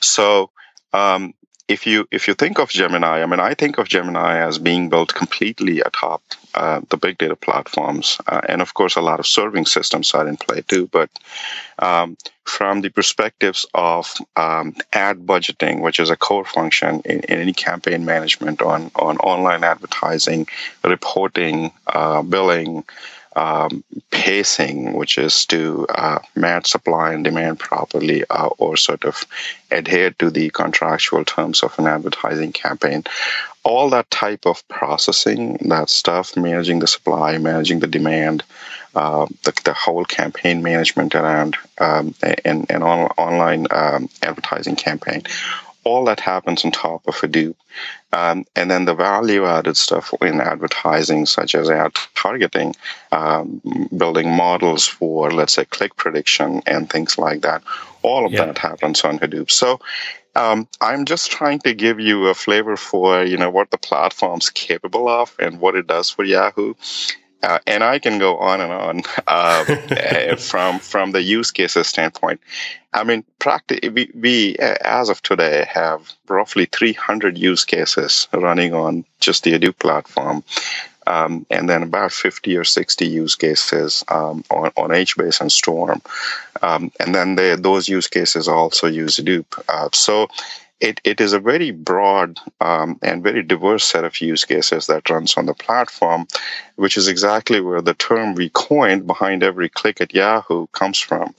So 0.00 0.50
um, 0.92 1.34
if 1.68 1.86
you 1.86 2.06
if 2.12 2.28
you 2.28 2.34
think 2.34 2.58
of 2.58 2.68
Gemini, 2.68 3.22
I 3.22 3.26
mean, 3.26 3.40
I 3.40 3.54
think 3.54 3.78
of 3.78 3.88
Gemini 3.88 4.38
as 4.38 4.58
being 4.58 4.88
built 4.88 5.14
completely 5.14 5.80
atop 5.80 6.22
uh, 6.54 6.80
the 6.90 6.96
big 6.96 7.18
data 7.18 7.34
platforms, 7.34 8.18
uh, 8.28 8.40
and 8.48 8.62
of 8.62 8.74
course, 8.74 8.94
a 8.94 9.00
lot 9.00 9.18
of 9.18 9.26
serving 9.26 9.66
systems 9.66 10.14
are 10.14 10.28
in 10.28 10.36
play 10.36 10.62
too. 10.62 10.88
But 10.92 11.10
um, 11.80 12.16
from 12.44 12.82
the 12.82 12.90
perspectives 12.90 13.66
of 13.74 14.12
um, 14.36 14.76
ad 14.92 15.26
budgeting, 15.26 15.80
which 15.80 15.98
is 15.98 16.08
a 16.08 16.16
core 16.16 16.44
function 16.44 17.02
in, 17.04 17.20
in, 17.20 17.40
any 17.40 17.52
campaign 17.52 18.04
management 18.04 18.62
on 18.62 18.92
on 18.94 19.16
online 19.18 19.64
advertising, 19.64 20.46
reporting, 20.84 21.72
uh, 21.88 22.22
billing 22.22 22.84
um, 23.36 23.84
pacing, 24.10 24.94
which 24.94 25.18
is 25.18 25.44
to 25.46 25.86
uh, 25.90 26.18
match 26.34 26.70
supply 26.70 27.12
and 27.12 27.22
demand 27.22 27.58
properly 27.58 28.24
uh, 28.30 28.48
or 28.58 28.76
sort 28.76 29.04
of 29.04 29.24
adhere 29.70 30.10
to 30.10 30.30
the 30.30 30.48
contractual 30.50 31.24
terms 31.24 31.62
of 31.62 31.78
an 31.78 31.86
advertising 31.86 32.52
campaign. 32.52 33.04
All 33.62 33.90
that 33.90 34.10
type 34.10 34.46
of 34.46 34.66
processing, 34.68 35.58
that 35.68 35.90
stuff, 35.90 36.36
managing 36.36 36.78
the 36.78 36.86
supply, 36.86 37.36
managing 37.36 37.80
the 37.80 37.86
demand, 37.86 38.42
uh, 38.94 39.26
the, 39.44 39.52
the, 39.64 39.74
whole 39.74 40.06
campaign 40.06 40.62
management 40.62 41.14
around 41.14 41.56
um, 41.78 42.14
an, 42.22 42.64
an 42.70 42.82
on, 42.82 43.08
online 43.18 43.66
um, 43.70 44.08
advertising 44.22 44.76
campaign, 44.76 45.22
all 45.86 46.04
that 46.04 46.18
happens 46.18 46.64
on 46.64 46.72
top 46.72 47.06
of 47.06 47.14
Hadoop. 47.14 47.54
Um, 48.12 48.44
and 48.56 48.68
then 48.68 48.86
the 48.86 48.94
value 48.94 49.46
added 49.46 49.76
stuff 49.76 50.12
in 50.20 50.40
advertising, 50.40 51.26
such 51.26 51.54
as 51.54 51.70
ad 51.70 51.94
targeting, 52.16 52.74
um, 53.12 53.62
building 53.96 54.30
models 54.32 54.84
for, 54.86 55.30
let's 55.30 55.52
say, 55.52 55.64
click 55.64 55.94
prediction 55.94 56.60
and 56.66 56.90
things 56.90 57.18
like 57.18 57.42
that. 57.42 57.62
All 58.02 58.26
of 58.26 58.32
yeah. 58.32 58.46
that 58.46 58.58
happens 58.58 59.04
on 59.04 59.20
Hadoop. 59.20 59.48
So 59.48 59.78
um, 60.34 60.66
I'm 60.80 61.04
just 61.04 61.30
trying 61.30 61.60
to 61.60 61.72
give 61.72 62.00
you 62.00 62.26
a 62.26 62.34
flavor 62.34 62.76
for, 62.76 63.22
you 63.22 63.36
know, 63.36 63.50
what 63.50 63.70
the 63.70 63.78
platform's 63.78 64.50
capable 64.50 65.08
of 65.08 65.34
and 65.38 65.60
what 65.60 65.76
it 65.76 65.86
does 65.86 66.10
for 66.10 66.24
Yahoo. 66.24 66.74
Uh, 67.46 67.60
and 67.64 67.84
I 67.84 68.00
can 68.00 68.18
go 68.18 68.38
on 68.38 68.60
and 68.60 68.72
on 68.72 69.02
uh, 69.26 70.36
from 70.36 70.80
from 70.80 71.12
the 71.12 71.22
use 71.22 71.52
cases 71.52 71.86
standpoint. 71.86 72.40
I 72.92 73.04
mean, 73.04 73.24
practically, 73.38 73.90
we, 73.90 74.10
we 74.14 74.56
as 74.56 75.10
of 75.10 75.22
today 75.22 75.66
have 75.68 76.12
roughly 76.28 76.66
300 76.66 77.38
use 77.38 77.64
cases 77.64 78.26
running 78.32 78.74
on 78.74 79.04
just 79.20 79.44
the 79.44 79.52
Hadoop 79.52 79.78
platform, 79.78 80.42
um, 81.06 81.46
and 81.50 81.68
then 81.68 81.82
about 81.82 82.10
50 82.10 82.56
or 82.56 82.64
60 82.64 83.06
use 83.06 83.36
cases 83.36 84.02
um, 84.08 84.42
on, 84.50 84.72
on 84.76 84.90
HBase 84.90 85.40
and 85.40 85.52
Storm, 85.52 86.00
um, 86.62 86.90
and 86.98 87.14
then 87.14 87.36
they, 87.36 87.54
those 87.54 87.88
use 87.88 88.08
cases 88.08 88.48
also 88.48 88.86
use 88.86 89.18
Hadoop. 89.18 89.44
Uh, 89.68 89.90
so 89.92 90.26
it, 90.80 91.00
it 91.04 91.20
is 91.20 91.32
a 91.32 91.40
very 91.40 91.70
broad 91.70 92.38
um, 92.60 92.98
and 93.02 93.22
very 93.22 93.42
diverse 93.42 93.84
set 93.84 94.04
of 94.04 94.20
use 94.20 94.44
cases 94.44 94.86
that 94.86 95.08
runs 95.08 95.36
on 95.36 95.46
the 95.46 95.54
platform, 95.54 96.26
which 96.76 96.98
is 96.98 97.08
exactly 97.08 97.60
where 97.60 97.80
the 97.80 97.94
term 97.94 98.34
we 98.34 98.50
coined 98.50 99.06
behind 99.06 99.42
every 99.42 99.70
click 99.70 100.00
at 100.00 100.12
Yahoo 100.12 100.66
comes 100.68 100.98
from, 100.98 101.34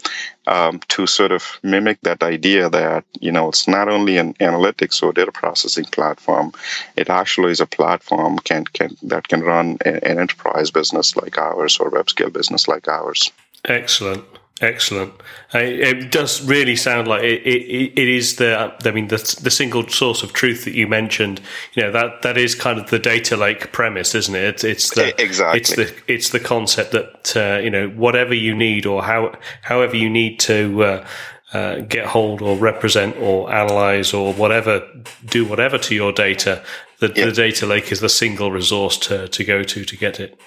um, 0.48 0.80
to 0.88 1.06
sort 1.06 1.32
of 1.32 1.60
mimic 1.62 2.00
that 2.02 2.24
idea 2.24 2.68
that 2.70 3.06
you 3.20 3.32
know 3.32 3.50
it's 3.50 3.68
not 3.68 3.88
only 3.88 4.18
an 4.18 4.34
analytics 4.36 5.04
or 5.04 5.14
data 5.14 5.32
processing 5.32 5.86
platform, 5.86 6.52
it 6.96 7.10
actually 7.10 7.52
is 7.52 7.60
a 7.60 7.68
platform 7.68 8.40
can 8.40 8.66
can 8.66 8.98
that 9.04 9.28
can 9.28 9.42
run 9.42 9.78
an 9.86 10.00
enterprise 10.04 10.72
business 10.72 11.16
like 11.16 11.38
ours 11.38 11.78
or 11.80 11.90
web 11.90 12.10
scale 12.10 12.32
business 12.32 12.68
like 12.68 12.88
ours. 12.88 13.32
Excellent. 13.66 14.24
Excellent. 14.60 15.14
It 15.54 16.12
does 16.12 16.42
really 16.44 16.76
sound 16.76 17.08
like 17.08 17.22
it, 17.24 17.46
it, 17.46 17.94
it 17.96 18.08
is 18.08 18.38
the. 18.38 18.76
I 18.84 18.92
mean, 18.92 19.08
the 19.08 19.18
the 19.42 19.52
single 19.52 19.88
source 19.88 20.24
of 20.24 20.34
truth 20.34 20.66
that 20.66 20.74
you 20.74 20.88
mentioned. 20.88 21.42
You 21.74 21.84
know 21.84 21.92
that 21.92 22.24
that 22.24 22.38
is 22.38 22.56
kind 22.56 22.80
of 22.80 22.90
the 22.90 22.98
data 22.98 23.38
lake 23.38 23.72
premise, 23.72 24.16
isn't 24.16 24.34
it? 24.34 24.44
It's, 24.44 24.64
it's 24.64 24.96
the 24.96 25.22
exactly. 25.22 25.60
It's 25.60 25.76
the 25.76 25.94
it's 26.08 26.30
the 26.32 26.40
concept 26.40 26.92
that 26.94 27.38
uh, 27.38 27.60
you 27.60 27.70
know 27.70 27.90
whatever 27.90 28.34
you 28.34 28.56
need 28.56 28.88
or 28.88 29.04
how 29.04 29.38
however 29.62 29.96
you 29.96 30.10
need 30.10 30.40
to. 30.42 30.84
Uh, 30.84 31.08
uh, 31.54 31.80
get 31.80 32.06
hold 32.06 32.42
or 32.42 32.58
represent 32.58 33.16
or 33.22 33.50
analyze 33.50 34.14
or 34.14 34.34
whatever, 34.34 34.86
do 35.24 35.46
whatever 35.46 35.78
to 35.78 35.96
your 35.96 36.12
data. 36.12 36.62
The, 37.00 37.08
yep. 37.08 37.16
the 37.16 37.32
data 37.32 37.66
lake 37.66 37.90
is 37.90 38.02
the 38.02 38.10
single 38.10 38.52
resource 38.52 38.98
to, 38.98 39.30
to 39.30 39.44
go 39.46 39.64
to 39.64 39.86
to 39.86 39.96
get 39.96 40.20
it. 40.20 40.38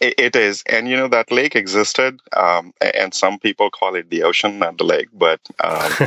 It, 0.00 0.14
it 0.18 0.36
is, 0.36 0.62
and 0.66 0.88
you 0.88 0.96
know 0.96 1.08
that 1.08 1.32
lake 1.32 1.56
existed, 1.56 2.20
um, 2.34 2.74
and 2.80 3.14
some 3.14 3.38
people 3.38 3.70
call 3.70 3.94
it 3.94 4.10
the 4.10 4.22
ocean, 4.24 4.58
not 4.58 4.76
the 4.78 4.84
lake, 4.84 5.08
but 5.14 5.40
um, 5.60 5.92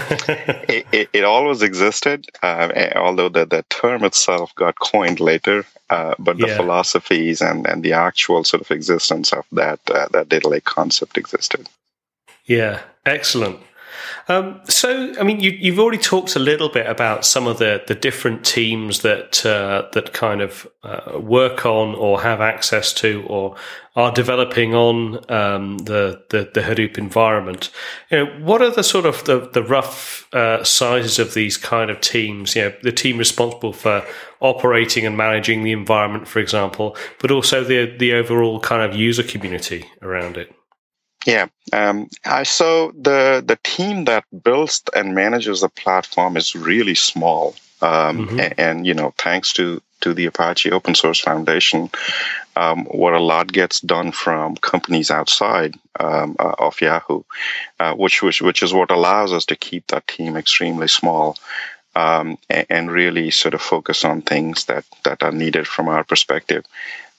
it, 0.68 0.86
it, 0.92 1.10
it, 1.12 1.24
always 1.24 1.62
existed. 1.62 2.28
Uh, 2.44 2.92
although 2.96 3.30
the, 3.30 3.46
the 3.46 3.64
term 3.70 4.04
itself 4.04 4.54
got 4.56 4.80
coined 4.80 5.20
later, 5.20 5.66
uh, 5.90 6.14
but 6.20 6.38
the 6.38 6.48
yeah. 6.48 6.58
philosophies 6.58 7.42
and, 7.42 7.66
and 7.68 7.82
the 7.82 7.94
actual 7.94 8.44
sort 8.44 8.62
of 8.62 8.70
existence 8.70 9.34
of 9.34 9.46
that 9.52 9.80
uh, 9.90 10.08
that 10.12 10.30
data 10.30 10.48
lake 10.48 10.66
concept 10.66 11.18
existed. 11.18 11.68
Yeah, 12.46 12.82
excellent. 13.06 13.60
Um, 14.28 14.62
so, 14.66 15.14
I 15.20 15.24
mean, 15.24 15.40
you, 15.40 15.72
have 15.72 15.80
already 15.80 15.98
talked 15.98 16.36
a 16.36 16.40
little 16.40 16.70
bit 16.70 16.88
about 16.88 17.26
some 17.26 17.48
of 17.48 17.58
the, 17.58 17.84
the 17.88 17.96
different 17.96 18.46
teams 18.46 19.02
that 19.02 19.46
uh, 19.46 19.88
that 19.94 20.14
kind 20.14 20.42
of 20.42 20.68
uh, 20.84 21.20
work 21.20 21.66
on 21.66 21.96
or 21.96 22.22
have 22.22 22.42
access 22.42 22.94
to 22.94 23.26
or 23.28 23.56
are 23.96 24.12
developing 24.12 24.76
on 24.76 25.20
um, 25.32 25.78
the, 25.80 26.24
the, 26.30 26.50
the 26.54 26.62
Hadoop 26.62 26.98
environment. 26.98 27.70
You 28.10 28.18
know, 28.20 28.26
what 28.40 28.62
are 28.62 28.70
the 28.70 28.84
sort 28.84 29.06
of 29.06 29.24
the, 29.26 29.50
the 29.52 29.64
rough 29.64 30.28
uh, 30.34 30.64
sizes 30.64 31.20
of 31.20 31.34
these 31.34 31.58
kind 31.58 31.90
of 31.90 32.00
teams? 32.00 32.56
You 32.56 32.64
know, 32.64 32.74
the 32.84 32.92
team 32.92 33.18
responsible 33.18 33.74
for 33.74 34.06
operating 34.42 35.06
and 35.06 35.18
managing 35.18 35.64
the 35.64 35.72
environment, 35.72 36.28
for 36.28 36.40
example, 36.40 36.96
but 37.20 37.32
also 37.32 37.64
the 37.64 37.98
the 37.98 38.14
overall 38.14 38.60
kind 38.60 38.82
of 38.82 38.98
user 38.98 39.24
community 39.24 39.86
around 40.02 40.38
it. 40.38 40.54
Yeah. 41.30 41.48
Um, 41.72 42.10
I, 42.26 42.44
so 42.44 42.92
the 43.00 43.44
the 43.46 43.60
team 43.64 44.06
that 44.06 44.26
builds 44.44 44.82
and 44.96 45.14
manages 45.14 45.62
the 45.62 45.70
platform 45.70 46.38
is 46.38 46.56
really 46.56 46.96
small, 46.96 47.56
um, 47.82 48.28
mm-hmm. 48.28 48.40
and, 48.40 48.54
and, 48.58 48.88
you 48.88 48.94
know, 48.94 49.14
thanks 49.18 49.54
to 49.54 49.82
to 50.02 50.14
the 50.14 50.26
Apache 50.26 50.72
Open 50.72 50.96
Source 50.96 51.20
Foundation, 51.20 51.90
um, 52.56 52.86
what 52.86 53.14
a 53.14 53.20
lot 53.20 53.52
gets 53.52 53.82
done 53.82 54.12
from 54.12 54.56
companies 54.56 55.12
outside 55.12 55.76
um, 56.00 56.38
uh, 56.40 56.56
of 56.58 56.80
Yahoo, 56.80 57.24
uh, 57.80 57.94
which, 57.94 58.24
which 58.24 58.42
which 58.42 58.64
is 58.64 58.74
what 58.74 58.92
allows 58.92 59.34
us 59.34 59.46
to 59.46 59.56
keep 59.56 59.88
that 59.88 60.08
team 60.08 60.38
extremely 60.38 60.88
small. 60.88 61.38
Um, 61.96 62.38
and, 62.50 62.66
and, 62.70 62.92
really 62.92 63.32
sort 63.32 63.56
of 63.56 63.62
focus 63.62 64.06
on 64.06 64.22
things 64.22 64.66
that, 64.66 64.86
that 65.04 65.24
are 65.24 65.32
needed 65.32 65.68
from 65.68 65.90
our 65.90 66.04
perspective, 66.04 66.64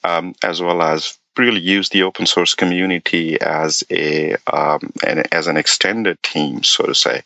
um, 0.03 0.33
as 0.41 0.61
well 0.61 0.81
as 0.81 1.19
really 1.41 1.59
use 1.77 1.89
the 1.89 2.03
open 2.03 2.25
source 2.25 2.53
community 2.55 3.27
as 3.41 3.83
a 3.89 4.35
um, 4.53 4.81
an, 5.09 5.23
as 5.31 5.47
an 5.47 5.57
extended 5.57 6.17
team, 6.23 6.63
so 6.63 6.85
to 6.85 6.95
say, 6.95 7.17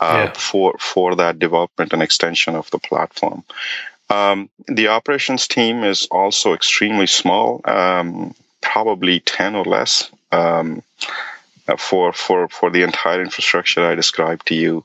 uh, 0.00 0.24
yeah. 0.26 0.32
for 0.32 0.76
for 0.78 1.14
that 1.16 1.38
development 1.38 1.92
and 1.92 2.02
extension 2.02 2.56
of 2.56 2.70
the 2.70 2.78
platform. 2.78 3.42
Um, 4.10 4.50
the 4.68 4.88
operations 4.88 5.48
team 5.48 5.84
is 5.84 6.06
also 6.10 6.52
extremely 6.52 7.06
small, 7.06 7.60
um, 7.64 8.34
probably 8.60 9.20
ten 9.20 9.54
or 9.54 9.64
less 9.64 10.10
um, 10.32 10.82
for 11.78 12.12
for 12.12 12.48
for 12.48 12.70
the 12.70 12.82
entire 12.82 13.22
infrastructure 13.22 13.86
I 13.86 13.94
described 13.94 14.46
to 14.48 14.54
you. 14.54 14.84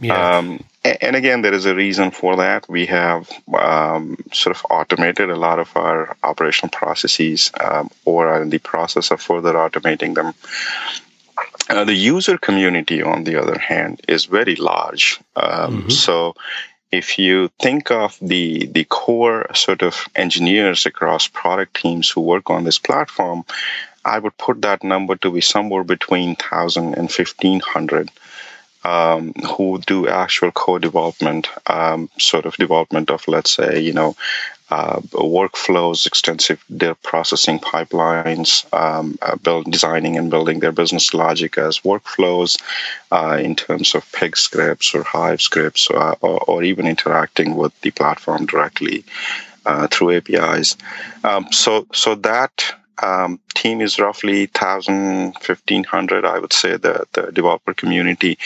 Yeah. 0.00 0.38
Um, 0.38 0.64
and 0.84 1.14
again, 1.14 1.42
there 1.42 1.52
is 1.52 1.66
a 1.66 1.74
reason 1.74 2.10
for 2.10 2.36
that. 2.36 2.68
We 2.68 2.86
have 2.86 3.30
um, 3.52 4.16
sort 4.32 4.56
of 4.56 4.64
automated 4.70 5.28
a 5.28 5.36
lot 5.36 5.58
of 5.58 5.70
our 5.76 6.16
operational 6.22 6.70
processes, 6.70 7.50
um, 7.60 7.90
or 8.04 8.28
are 8.28 8.42
in 8.42 8.48
the 8.48 8.58
process 8.58 9.10
of 9.10 9.20
further 9.20 9.52
automating 9.52 10.14
them. 10.14 10.32
Uh, 11.68 11.84
the 11.84 11.94
user 11.94 12.38
community, 12.38 13.02
on 13.02 13.24
the 13.24 13.36
other 13.36 13.58
hand, 13.58 14.00
is 14.08 14.24
very 14.24 14.56
large. 14.56 15.20
Um, 15.36 15.82
mm-hmm. 15.82 15.90
So, 15.90 16.34
if 16.90 17.18
you 17.18 17.50
think 17.60 17.90
of 17.90 18.18
the 18.22 18.66
the 18.66 18.84
core 18.84 19.46
sort 19.54 19.82
of 19.82 20.06
engineers 20.16 20.86
across 20.86 21.28
product 21.28 21.76
teams 21.76 22.08
who 22.08 22.22
work 22.22 22.48
on 22.48 22.64
this 22.64 22.78
platform, 22.78 23.44
I 24.04 24.18
would 24.18 24.36
put 24.38 24.62
that 24.62 24.82
number 24.82 25.16
to 25.16 25.30
be 25.30 25.42
somewhere 25.42 25.84
between 25.84 26.36
thousand 26.36 26.94
and 26.94 27.12
fifteen 27.12 27.60
hundred 27.60 28.10
um, 28.84 29.32
who 29.34 29.78
do 29.86 30.08
actual 30.08 30.50
code 30.50 30.82
development, 30.82 31.48
um, 31.66 32.08
sort 32.18 32.46
of 32.46 32.56
development 32.56 33.10
of, 33.10 33.26
let's 33.28 33.50
say, 33.50 33.80
you 33.80 33.92
know, 33.92 34.16
uh, 34.70 35.00
workflows, 35.12 36.06
extensive 36.06 36.64
data 36.74 36.94
processing 37.02 37.58
pipelines, 37.58 38.72
um, 38.72 39.18
uh, 39.20 39.34
build, 39.36 39.70
designing 39.70 40.16
and 40.16 40.30
building 40.30 40.60
their 40.60 40.70
business 40.70 41.12
logic 41.12 41.58
as 41.58 41.80
workflows 41.80 42.60
uh, 43.10 43.36
in 43.40 43.56
terms 43.56 43.94
of 43.96 44.10
pig 44.12 44.36
scripts 44.36 44.94
or 44.94 45.02
hive 45.02 45.42
scripts, 45.42 45.90
uh, 45.90 46.14
or, 46.20 46.38
or, 46.46 46.62
even 46.62 46.86
interacting 46.86 47.56
with 47.56 47.78
the 47.80 47.90
platform 47.90 48.46
directly. 48.46 49.04
uh, 49.66 49.86
through 49.88 50.16
APIs. 50.16 50.76
Um, 51.24 51.52
so, 51.52 51.86
so 51.92 52.14
that 52.16 52.74
um, 53.02 53.40
team 53.54 53.80
is 53.80 53.98
roughly 53.98 54.42
1,000, 54.46 55.34
1,500, 55.34 56.24
I 56.24 56.38
would 56.38 56.52
say, 56.52 56.76
the, 56.76 57.06
the 57.12 57.32
developer 57.32 57.74
community. 57.74 58.38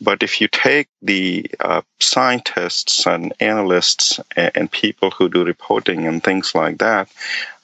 But 0.00 0.22
if 0.22 0.40
you 0.40 0.48
take 0.48 0.88
the 1.00 1.48
uh, 1.60 1.82
scientists 2.00 3.06
and 3.06 3.32
analysts 3.38 4.18
and, 4.36 4.50
and, 4.56 4.70
people 4.70 5.10
who 5.12 5.28
do 5.28 5.44
reporting 5.44 6.06
and 6.06 6.22
things 6.22 6.54
like 6.54 6.78
that, 6.78 7.08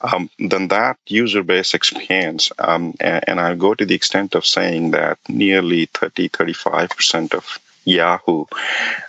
um, 0.01 0.29
then 0.39 0.69
that 0.69 0.97
user 1.07 1.43
base 1.43 1.73
expands. 1.73 2.51
Um, 2.59 2.95
and, 3.01 3.27
and 3.27 3.39
I 3.41 3.55
go 3.55 3.73
to 3.73 3.85
the 3.85 3.95
extent 3.95 4.35
of 4.35 4.45
saying 4.45 4.91
that 4.91 5.19
nearly 5.27 5.87
30, 5.87 6.29
35% 6.29 7.33
of 7.33 7.59
Yahoo, 7.89 8.45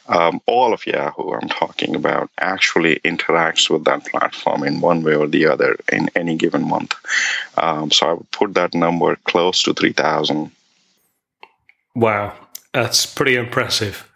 um, 0.09 0.41
all 0.47 0.73
of 0.73 0.87
Yahoo, 0.87 1.33
I'm 1.33 1.49
talking 1.49 1.95
about, 1.95 2.31
actually 2.39 2.97
interacts 3.05 3.71
with 3.71 3.85
that 3.85 4.07
platform 4.07 4.65
in 4.65 4.81
one 4.81 5.03
way 5.03 5.15
or 5.15 5.27
the 5.27 5.47
other 5.47 5.77
in 5.93 6.11
any 6.17 6.37
given 6.37 6.69
month. 6.69 6.95
Um, 7.57 7.91
so 7.91 8.09
I 8.09 8.13
would 8.15 8.31
put 8.31 8.55
that 8.55 8.75
number 8.75 9.17
close 9.25 9.63
to 9.65 9.75
3,000. 9.75 10.51
Wow, 11.95 12.35
that's 12.73 13.07
pretty 13.07 13.37
impressive. 13.37 14.11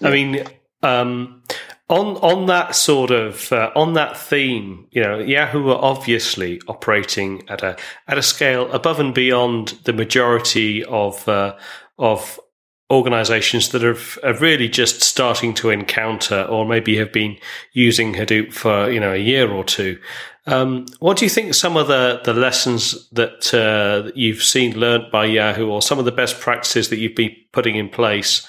Yeah. 0.00 0.08
I 0.08 0.10
mean, 0.10 0.44
um, 0.82 1.42
on 1.88 2.16
on 2.16 2.46
that 2.46 2.74
sort 2.74 3.10
of 3.10 3.52
uh, 3.52 3.70
on 3.76 3.94
that 3.94 4.16
theme, 4.16 4.86
you 4.90 5.02
know, 5.02 5.18
Yahoo 5.18 5.68
are 5.68 5.82
obviously 5.82 6.60
operating 6.66 7.48
at 7.48 7.62
a 7.62 7.76
at 8.08 8.18
a 8.18 8.22
scale 8.22 8.70
above 8.72 8.98
and 8.98 9.14
beyond 9.14 9.68
the 9.84 9.92
majority 9.92 10.84
of 10.84 11.28
uh, 11.28 11.56
of 11.98 12.40
organizations 12.90 13.70
that 13.70 13.82
are, 13.82 13.96
are 14.24 14.38
really 14.38 14.68
just 14.68 15.02
starting 15.02 15.52
to 15.54 15.70
encounter 15.70 16.42
or 16.44 16.64
maybe 16.64 16.96
have 16.96 17.12
been 17.12 17.36
using 17.72 18.14
Hadoop 18.14 18.52
for, 18.52 18.90
you 18.90 19.00
know, 19.00 19.12
a 19.12 19.18
year 19.18 19.50
or 19.50 19.64
two. 19.64 19.98
Um, 20.46 20.86
what 21.00 21.16
do 21.16 21.24
you 21.24 21.28
think 21.28 21.54
some 21.54 21.76
of 21.76 21.88
the, 21.88 22.20
the 22.24 22.32
lessons 22.32 23.08
that, 23.10 23.52
uh, 23.52 24.02
that 24.02 24.16
you've 24.16 24.42
seen 24.42 24.78
learned 24.78 25.10
by 25.10 25.24
Yahoo 25.24 25.68
or 25.68 25.82
some 25.82 25.98
of 25.98 26.04
the 26.04 26.12
best 26.12 26.38
practices 26.38 26.88
that 26.90 26.98
you've 26.98 27.16
been 27.16 27.34
putting 27.52 27.74
in 27.74 27.88
place 27.88 28.46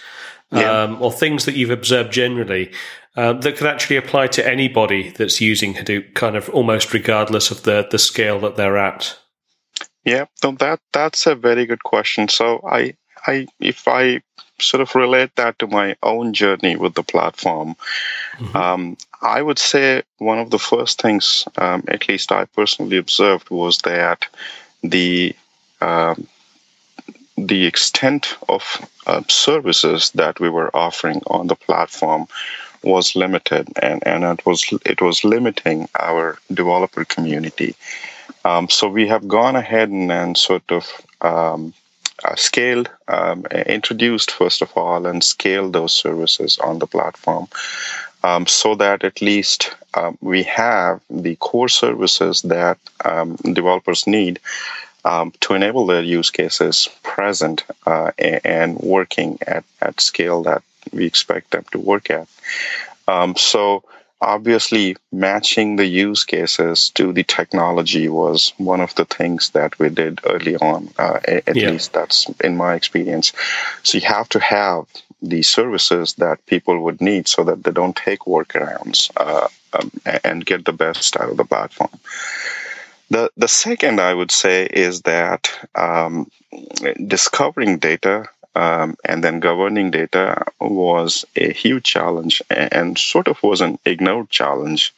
yeah. 0.52 0.84
um, 0.84 1.02
or 1.02 1.12
things 1.12 1.46
that 1.46 1.56
you've 1.56 1.72
observed 1.72 2.14
generally 2.14 2.72
uh, 3.16 3.34
that 3.34 3.58
could 3.58 3.66
actually 3.66 3.98
apply 3.98 4.28
to 4.28 4.48
anybody 4.48 5.10
that's 5.10 5.42
using 5.42 5.74
Hadoop 5.74 6.14
kind 6.14 6.36
of 6.36 6.48
almost 6.50 6.94
regardless 6.94 7.50
of 7.50 7.64
the, 7.64 7.88
the 7.90 7.98
scale 7.98 8.40
that 8.42 8.56
they're 8.56 8.78
at? 8.78 9.18
Yeah, 10.06 10.26
so 10.36 10.52
that 10.54 10.80
that's 10.94 11.26
a 11.26 11.36
very 11.36 11.66
good 11.66 11.84
question. 11.84 12.30
So 12.30 12.62
I 12.66 12.94
I 13.28 13.48
if 13.60 13.88
I 13.88 14.22
sort 14.60 14.82
of 14.82 14.96
relate 14.96 15.36
that 15.36 15.60
to 15.60 15.68
my 15.68 15.96
own 16.02 16.34
journey 16.34 16.76
with 16.76 16.96
the 16.96 17.04
platform, 17.04 17.76
mm-hmm. 18.38 18.58
um, 18.58 18.98
I 19.22 19.42
would 19.42 19.60
say 19.60 20.04
one 20.18 20.40
of 20.40 20.50
the 20.50 20.60
first 20.60 21.02
things, 21.02 21.48
um, 21.58 21.84
at 21.88 22.08
least 22.08 22.32
I 22.32 22.46
personally 22.46 22.98
observed, 22.98 23.50
was 23.50 23.80
that 23.80 24.28
the 24.84 25.36
um, 25.82 26.28
the 27.38 27.66
extent 27.66 28.36
of 28.50 28.64
uh, 29.06 29.22
services 29.28 30.12
that 30.12 30.40
we 30.40 30.50
were 30.50 30.76
offering 30.76 31.22
on 31.28 31.48
the 31.48 31.56
platform 31.56 32.28
was 32.84 33.16
limited, 33.16 33.68
and, 33.82 34.06
and 34.08 34.24
it 34.24 34.46
was 34.46 34.66
it 34.86 35.02
was 35.02 35.24
limiting 35.24 35.88
our 36.00 36.38
developer 36.52 37.06
community. 37.06 37.76
Um, 38.46 38.70
so 38.70 38.88
we 38.88 39.08
have 39.08 39.28
gone 39.28 39.56
ahead 39.56 39.90
and, 39.90 40.12
and 40.12 40.38
sort 40.38 40.72
of 40.72 40.90
um, 41.22 41.74
uh, 42.26 42.36
scaled, 42.36 42.90
um, 43.08 43.46
introduced 43.66 44.32
first 44.32 44.62
of 44.62 44.72
all, 44.76 45.06
and 45.06 45.24
scaled 45.24 45.74
those 45.74 45.94
services 45.94 46.58
on 46.60 46.80
the 46.80 46.88
platform. 46.88 47.48
Um, 48.24 48.48
so 48.48 48.76
that 48.76 49.04
at 49.04 49.22
least 49.22 49.76
um, 49.94 50.18
we 50.22 50.44
have 50.44 51.00
the 51.10 51.36
core 51.38 51.70
services 51.70 52.42
that 52.42 52.78
um, 53.06 53.36
developers 53.36 54.08
need 54.08 54.40
um, 55.06 55.32
to 55.42 55.54
enable 55.54 55.86
their 55.86 56.04
use 56.04 56.30
cases 56.30 56.90
present 57.04 57.64
uh, 57.86 58.12
and 58.18 58.78
working 58.80 59.38
at, 59.48 59.64
at 59.82 60.02
scale 60.02 60.44
that 60.44 60.64
we 60.92 61.06
expect 61.06 61.52
them 61.52 61.66
to 61.72 61.80
work 61.80 62.10
at. 62.10 62.28
Um, 63.08 63.36
so 63.36 63.84
obviously 64.22 64.96
matching 65.12 65.76
the 65.76 65.86
use 65.86 66.24
cases 66.24 66.90
to 66.92 67.14
the 67.14 67.24
technology 67.24 68.10
was 68.10 68.54
one 68.58 68.82
of 68.82 68.94
the 68.96 69.06
things 69.06 69.52
that 69.52 69.78
we 69.78 69.90
did 69.90 70.20
early 70.26 70.56
on 70.58 70.90
uh, 70.98 71.20
at 71.28 71.56
yeah. 71.56 71.70
least 71.70 71.94
that's 71.94 72.28
in 72.44 72.58
my 72.58 72.74
experience 72.74 73.32
so 73.84 73.98
you 73.98 74.08
have 74.08 74.28
to 74.28 74.40
have 74.40 74.86
the 75.22 75.42
services 75.44 76.14
that 76.16 76.44
people 76.46 76.80
would 76.80 77.00
need 77.02 77.28
so 77.28 77.44
that 77.44 77.64
they 77.64 77.72
don't 77.72 77.96
take 77.96 78.22
workarounds 78.22 79.12
uh, 79.18 79.48
um, 79.74 79.92
and 80.24 80.46
get 80.46 80.66
the 80.66 80.74
best 80.74 81.16
out 81.18 81.30
of 81.30 81.38
the 81.38 81.46
platform 81.46 81.90
the 83.10 83.32
the 83.38 83.48
second 83.48 84.02
I 84.02 84.14
would 84.14 84.32
say 84.32 84.66
is 84.66 85.04
that 85.04 85.52
um, 85.76 86.30
discovering 87.06 87.78
data 87.78 88.28
um, 88.58 88.98
and 89.06 89.24
then 89.24 89.40
governing 89.40 89.92
data 89.92 90.44
was 90.60 91.26
a 91.36 91.54
huge 91.54 91.84
challenge 91.84 92.42
and 92.50 92.98
sort 92.98 93.28
of 93.28 93.42
was 93.44 93.62
an 93.62 93.78
ignored 93.86 94.32
challenge, 94.32 94.96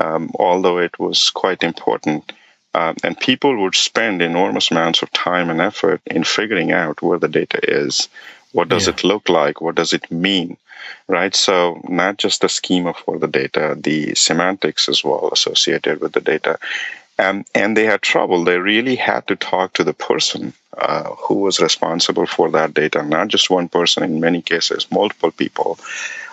um, 0.00 0.30
although 0.38 0.78
it 0.78 0.98
was 0.98 1.28
quite 1.28 1.62
important. 1.62 2.32
Uh, 2.72 2.94
and 3.04 3.20
people 3.20 3.60
would 3.60 3.74
spend 3.74 4.22
enormous 4.22 4.70
amounts 4.70 5.02
of 5.02 5.12
time 5.12 5.50
and 5.50 5.60
effort 5.60 6.00
in 6.06 6.24
figuring 6.24 6.72
out 6.72 7.02
where 7.02 7.18
the 7.18 7.28
data 7.28 7.60
is. 7.62 8.08
What 8.52 8.70
does 8.70 8.86
yeah. 8.86 8.94
it 8.94 9.04
look 9.04 9.28
like? 9.28 9.60
What 9.60 9.74
does 9.74 9.92
it 9.92 10.10
mean? 10.10 10.56
Right? 11.06 11.34
So, 11.34 11.82
not 11.86 12.16
just 12.16 12.40
the 12.40 12.48
schema 12.48 12.94
for 12.94 13.18
the 13.18 13.28
data, 13.28 13.76
the 13.78 14.14
semantics 14.14 14.88
as 14.88 15.04
well 15.04 15.28
associated 15.32 16.00
with 16.00 16.12
the 16.12 16.22
data. 16.22 16.58
Um, 17.18 17.44
and 17.54 17.76
they 17.76 17.84
had 17.84 18.02
trouble. 18.02 18.44
They 18.44 18.58
really 18.58 18.96
had 18.96 19.26
to 19.28 19.36
talk 19.36 19.72
to 19.74 19.84
the 19.84 19.94
person 19.94 20.52
uh, 20.76 21.04
who 21.04 21.36
was 21.36 21.60
responsible 21.60 22.26
for 22.26 22.50
that 22.50 22.74
data, 22.74 23.02
not 23.02 23.28
just 23.28 23.48
one 23.48 23.68
person, 23.68 24.02
in 24.02 24.20
many 24.20 24.42
cases, 24.42 24.86
multiple 24.90 25.30
people, 25.30 25.78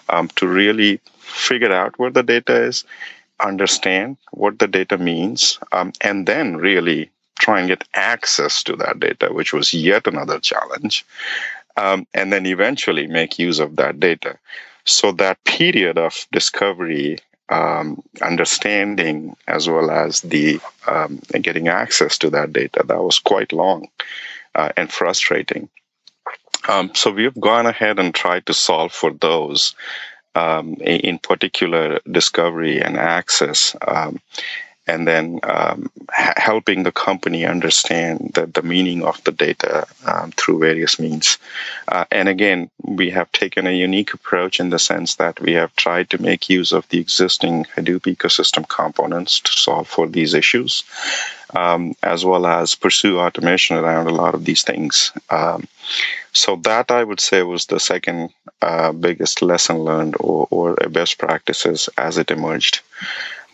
um, 0.10 0.28
to 0.36 0.48
really 0.48 1.00
figure 1.19 1.72
out 1.72 1.98
where 1.98 2.12
the 2.12 2.24
data 2.24 2.63
is, 2.63 2.84
understand 3.39 4.17
what 4.32 4.60
the 4.60 4.67
data 4.67 4.98
means, 4.98 5.58
um, 5.72 5.93
and 6.02 6.28
then 6.28 6.58
really 6.58 7.10
try 7.39 7.60
and 7.60 7.69
get 7.69 7.84
access 7.93 8.63
to 8.63 8.76
that 8.76 9.00
data, 9.00 9.34
which 9.34 9.54
was 9.54 9.74
yet 9.74 10.06
another 10.08 10.39
challenge, 10.39 11.06
um, 11.78 12.06
and 12.13 12.32
then 12.32 12.46
eventually 12.46 13.08
make 13.08 13.39
use 13.39 13.60
of 13.60 13.78
that 13.78 14.00
data. 14.00 14.38
So 14.86 15.13
that 15.13 15.43
period 15.46 15.98
of 15.98 16.28
discovery 16.32 17.19
um, 17.49 18.01
understanding 18.21 19.36
as 19.47 19.67
well 19.67 19.91
as 19.91 20.21
the 20.21 20.60
um, 20.88 21.19
getting 21.41 21.67
access 21.67 22.17
to 22.19 22.29
that 22.29 22.53
data 22.53 22.84
that 22.86 23.03
was 23.03 23.19
quite 23.19 23.53
long 23.53 23.88
uh, 24.56 24.69
and 24.77 24.91
frustrating. 24.91 25.69
Um, 26.67 26.91
so 26.95 27.12
we've 27.12 27.39
gone 27.39 27.65
ahead 27.65 27.99
and 27.99 28.15
tried 28.15 28.45
to 28.45 28.53
solve 28.53 28.93
for 28.93 29.12
those, 29.12 29.75
um, 30.36 30.75
in 30.75 31.19
particular 31.19 31.99
discovery 32.10 32.82
and 32.82 32.97
access. 32.97 33.75
And 34.86 35.08
then 35.08 35.39
um, 35.43 35.89
helping 36.12 36.84
the 36.84 36.91
company 36.91 37.46
understand 37.46 38.32
the, 38.34 38.46
the 38.48 38.62
meaning 38.62 39.04
of 39.04 39.24
the 39.24 39.32
data 39.32 39.88
um, 40.06 40.32
through 40.32 40.60
various 40.60 41.00
means. 41.00 41.38
Uh, 41.88 42.06
and 42.12 42.28
again, 42.28 42.69
we 42.82 43.10
have 43.10 43.32
taken 43.32 43.65
a 43.65 43.72
unique 43.72 44.13
approach 44.13 44.60
in 44.60 44.69
the 44.69 44.80
sense 44.80 45.15
that 45.15 45.39
we 45.39 45.54
have 45.54 45.74
tried 45.78 46.10
to 46.10 46.22
make 46.22 46.50
use 46.50 46.72
of 46.74 46.88
the 46.89 47.00
existing 47.00 47.65
Hadoop 47.76 48.02
ecosystem 48.02 48.67
components 48.67 49.39
to 49.39 49.52
solve 49.52 49.88
for 49.88 50.08
these 50.08 50.34
issues, 50.34 50.84
um, 51.56 51.96
as 52.04 52.26
well 52.26 52.46
as 52.46 52.76
pursue 52.76 53.19
automation 53.19 53.78
around 53.78 54.08
a 54.08 54.13
lot 54.13 54.36
of 54.36 54.43
these 54.43 54.63
things. 54.63 55.13
Um, 55.30 55.67
so 56.34 56.58
that 56.58 56.91
I 56.91 57.04
would 57.04 57.19
say 57.19 57.41
was 57.43 57.67
the 57.67 57.80
second 57.80 58.32
uh, 58.62 58.91
biggest 58.91 59.41
lesson 59.41 59.78
learned 59.78 60.15
or, 60.19 60.48
or 60.52 60.76
best 60.89 61.17
practices 61.19 61.88
as 61.98 62.17
it 62.17 62.32
emerged. 62.32 62.82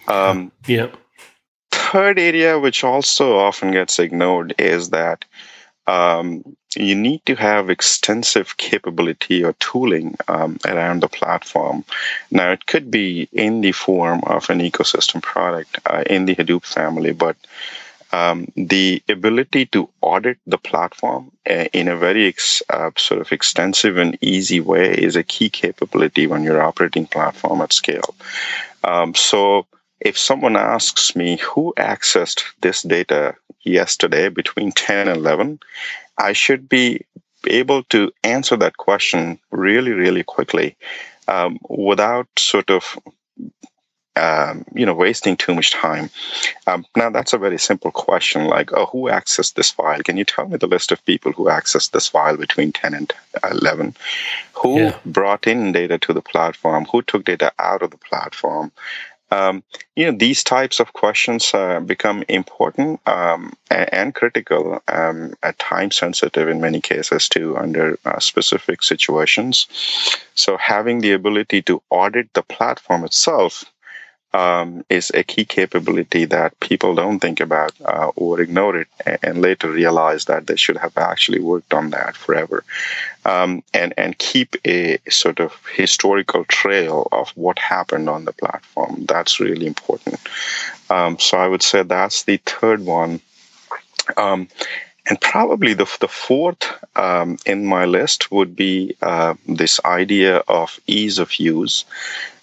Um, 0.08 0.52
yeah 0.65 0.88
third 1.91 2.19
area, 2.19 2.60
which 2.60 2.84
also 2.84 3.38
often 3.38 3.71
gets 3.71 3.99
ignored, 3.99 4.54
is 4.58 4.89
that 4.89 5.25
um, 5.88 6.43
you 6.75 6.95
need 6.95 7.25
to 7.25 7.36
have 7.36 7.69
extensive 7.69 8.58
capability 8.58 9.43
or 9.43 9.54
tooling 9.54 10.15
um, 10.28 10.60
around 10.65 11.02
the 11.02 11.08
platform. 11.08 11.84
Now, 12.30 12.52
it 12.52 12.65
could 12.67 12.91
be 12.91 13.28
in 13.31 13.62
the 13.62 13.71
form 13.71 14.21
of 14.25 14.50
an 14.50 14.60
ecosystem 14.60 15.21
product 15.21 15.79
uh, 15.85 16.04
in 16.08 16.25
the 16.25 16.35
Hadoop 16.35 16.63
family, 16.63 17.12
but 17.12 17.35
um, 18.12 18.52
the 18.56 19.02
ability 19.08 19.67
to 19.67 19.90
audit 20.02 20.37
the 20.48 20.58
platform 20.58 21.31
uh, 21.50 21.65
in 21.73 21.87
a 21.87 21.96
very 21.96 22.27
ex, 22.27 22.62
uh, 22.69 22.92
sort 22.98 23.21
of 23.21 23.31
extensive 23.31 23.98
and 23.98 24.17
easy 24.21 24.60
way 24.60 24.92
is 24.92 25.15
a 25.15 25.23
key 25.23 25.50
capability 25.50 26.27
when 26.27 26.44
you're 26.44 26.62
operating 26.62 27.06
platform 27.06 27.62
at 27.62 27.73
scale. 27.73 28.15
Um, 28.83 29.13
so 29.13 29.67
if 30.02 30.17
someone 30.17 30.56
asks 30.56 31.15
me 31.15 31.37
who 31.37 31.73
accessed 31.77 32.43
this 32.62 32.83
data 32.83 33.35
yesterday 33.63 34.29
between 34.29 34.71
10 34.71 35.08
and 35.08 35.17
11, 35.17 35.60
I 36.17 36.33
should 36.33 36.69
be 36.69 37.06
able 37.47 37.83
to 37.83 38.12
answer 38.23 38.56
that 38.58 38.77
question 38.77 39.39
really, 39.52 39.91
really 39.91 40.23
quickly 40.23 40.75
um, 41.27 41.60
without 41.69 42.27
sort 42.37 42.69
of 42.69 42.97
um, 44.15 44.65
you 44.73 44.85
know, 44.85 44.93
wasting 44.93 45.37
too 45.37 45.56
much 45.56 45.71
time. 45.71 46.10
Um, 46.67 46.85
now, 46.95 47.10
that's 47.10 47.31
a 47.31 47.37
very 47.37 47.58
simple 47.58 47.91
question 47.91 48.45
like, 48.45 48.73
oh, 48.73 48.87
who 48.87 49.04
accessed 49.04 49.54
this 49.54 49.71
file? 49.71 50.02
Can 50.02 50.17
you 50.17 50.25
tell 50.25 50.47
me 50.47 50.58
the 50.58 50.67
list 50.67 50.91
of 50.91 51.06
people 51.06 51.31
who 51.31 51.45
accessed 51.45 51.91
this 51.91 52.10
file 52.10 52.35
between 52.35 52.73
10 52.73 52.93
and 52.93 53.13
11? 53.50 53.95
Who 54.62 54.79
yeah. 54.79 54.97
brought 55.06 55.47
in 55.47 55.71
data 55.71 55.97
to 56.00 56.13
the 56.13 56.21
platform? 56.21 56.85
Who 56.91 57.02
took 57.02 57.23
data 57.23 57.54
out 57.60 57.81
of 57.81 57.91
the 57.91 57.97
platform? 57.97 58.71
Um, 59.32 59.63
you 59.96 60.06
know, 60.06 60.17
these 60.17 60.44
types 60.44 60.80
of 60.80 60.94
questions 60.94 61.54
uh, 61.54 61.80
become 61.80 62.23
important 62.27 63.00
um, 63.08 63.54
and, 63.69 64.15
critical, 64.15 64.82
um, 64.88 65.36
at 65.44 65.60
time 65.60 65.92
sensitive 65.92 66.50
in 66.50 66.62
many 66.62 66.82
cases 66.82 67.30
too, 67.30 67.56
under 67.58 67.98
uh, 68.06 68.19
specific 68.19 68.82
situations. 68.82 69.67
So, 70.36 70.58
having 70.58 71.02
the 71.02 71.12
ability 71.12 71.62
to 71.63 71.82
audit 71.90 72.34
the 72.34 72.44
platform 72.44 73.04
itself 73.04 73.65
um, 74.34 74.86
is 74.90 75.12
a 75.13 75.23
key 75.23 75.46
capability 75.46 76.25
that 76.25 76.60
people 76.60 76.94
don't 76.96 77.19
think 77.19 77.40
about 77.40 77.73
uh, 77.84 78.12
or 78.15 78.40
ignore 78.40 78.77
it 78.77 78.88
and 79.23 79.42
later 79.42 79.69
realize 79.69 80.25
that 80.25 80.48
they 80.48 80.56
should 80.56 80.77
have 80.77 80.98
actually 80.98 81.40
worked 81.40 81.73
on 81.73 81.90
that 81.92 82.15
forever. 82.15 82.63
Um, 83.25 83.63
and 83.73 83.94
and 83.98 84.17
keep 84.17 84.56
a 84.65 84.98
sort 85.10 85.40
of 85.40 85.54
historical 85.73 86.46
trail 86.46 87.08
of 87.12 87.30
what 87.32 87.60
happened 87.60 88.10
on 88.10 88.25
the 88.25 88.34
platform. 88.34 89.06
That's 89.08 89.40
really 89.40 89.67
important. 89.67 90.19
Um, 90.90 91.19
so 91.19 91.38
I 91.38 91.48
would 91.48 91.63
say 91.63 91.84
that's 91.84 92.23
the 92.23 92.38
third 92.38 92.86
one. 92.86 93.21
Um, 94.17 94.48
and 95.10 95.19
probably 95.19 95.73
the, 95.73 95.90
the 96.00 96.08
fourth 96.08 96.71
um, 96.96 97.38
in 97.46 97.65
my 97.65 97.86
list 97.86 98.32
would 98.32 98.56
be 98.56 98.96
uh, 99.02 99.34
this 99.48 99.80
idea 99.84 100.38
of 100.48 100.80
ease 100.86 101.17
of 101.17 101.40
use. 101.40 101.86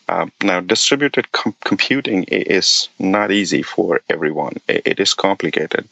Um, 0.09 0.33
now, 0.43 0.61
distributed 0.61 1.33
com- 1.33 1.57
computing 1.65 2.25
is 2.25 2.89
not 2.99 3.31
easy 3.31 3.63
for 3.63 4.01
everyone. 4.09 4.57
It, 4.69 4.83
it 4.87 5.01
is 5.01 5.15
complicated. 5.15 5.89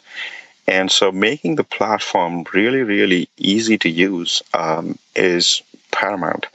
And 0.67 0.91
so 0.91 1.13
making 1.13 1.57
the 1.57 1.65
platform 1.65 2.45
really, 2.55 2.83
really 2.83 3.29
easy 3.37 3.77
to 3.79 3.89
use 3.89 4.43
um, 4.55 4.99
is 5.15 5.63
paramount. 5.91 6.47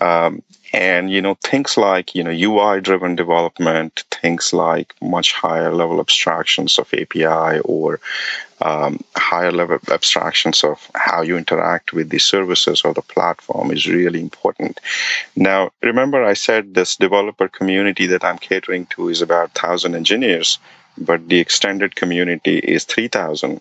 Um, 0.00 0.42
and 0.72 1.10
you 1.10 1.20
know 1.20 1.34
things 1.42 1.76
like 1.76 2.14
you 2.14 2.22
know 2.22 2.30
UI 2.30 2.80
driven 2.80 3.14
development, 3.14 4.04
things 4.10 4.52
like 4.52 4.94
much 5.02 5.32
higher 5.32 5.72
level 5.74 6.00
abstractions 6.00 6.78
of 6.78 6.92
API 6.94 7.60
or 7.64 8.00
um, 8.60 9.00
higher 9.16 9.52
level 9.52 9.78
abstractions 9.90 10.64
of 10.64 10.90
how 10.94 11.20
you 11.20 11.36
interact 11.36 11.92
with 11.92 12.10
the 12.10 12.18
services 12.18 12.82
or 12.84 12.94
the 12.94 13.02
platform 13.02 13.70
is 13.70 13.88
really 13.88 14.20
important. 14.20 14.80
Now, 15.36 15.70
remember 15.82 16.24
I 16.24 16.34
said 16.34 16.74
this 16.74 16.96
developer 16.96 17.48
community 17.48 18.06
that 18.06 18.24
I'm 18.24 18.38
catering 18.38 18.86
to 18.86 19.08
is 19.08 19.20
about 19.20 19.52
thousand 19.52 19.94
engineers, 19.94 20.58
but 20.96 21.28
the 21.28 21.40
extended 21.40 21.96
community 21.96 22.58
is 22.58 22.84
three 22.84 23.08
thousand. 23.08 23.60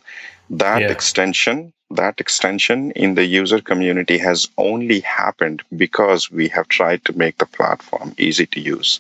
That 0.50 0.82
yeah. 0.82 0.92
extension 0.92 1.74
that 1.96 2.20
extension 2.20 2.92
in 2.92 3.16
the 3.16 3.26
user 3.26 3.60
community 3.60 4.18
has 4.18 4.48
only 4.58 5.00
happened 5.02 5.62
because 5.76 6.32
we 6.32 6.48
have 6.50 6.68
tried 6.68 7.04
to 7.06 7.18
make 7.18 7.38
the 7.38 7.46
platform 7.46 8.14
easy 8.18 8.46
to 8.48 8.60
use. 8.60 9.00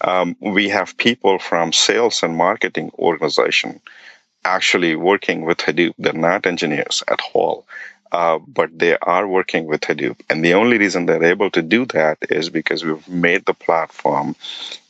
Um, 0.00 0.36
we 0.40 0.68
have 0.68 0.96
people 0.96 1.38
from 1.38 1.72
sales 1.72 2.22
and 2.22 2.36
marketing 2.36 2.90
organization 2.98 3.80
actually 4.44 4.94
working 4.96 5.44
with 5.44 5.58
Hadoop. 5.58 5.94
They're 5.98 6.12
not 6.12 6.46
engineers 6.46 7.02
at 7.08 7.20
all. 7.32 7.66
Uh, 8.12 8.38
but 8.46 8.78
they 8.78 8.96
are 8.98 9.26
working 9.26 9.64
with 9.64 9.80
Hadoop. 9.80 10.20
And 10.30 10.44
the 10.44 10.54
only 10.54 10.78
reason 10.78 11.06
they're 11.06 11.24
able 11.24 11.50
to 11.50 11.60
do 11.60 11.84
that 11.86 12.18
is 12.30 12.48
because 12.48 12.84
we've 12.84 13.08
made 13.08 13.44
the 13.44 13.54
platform 13.54 14.36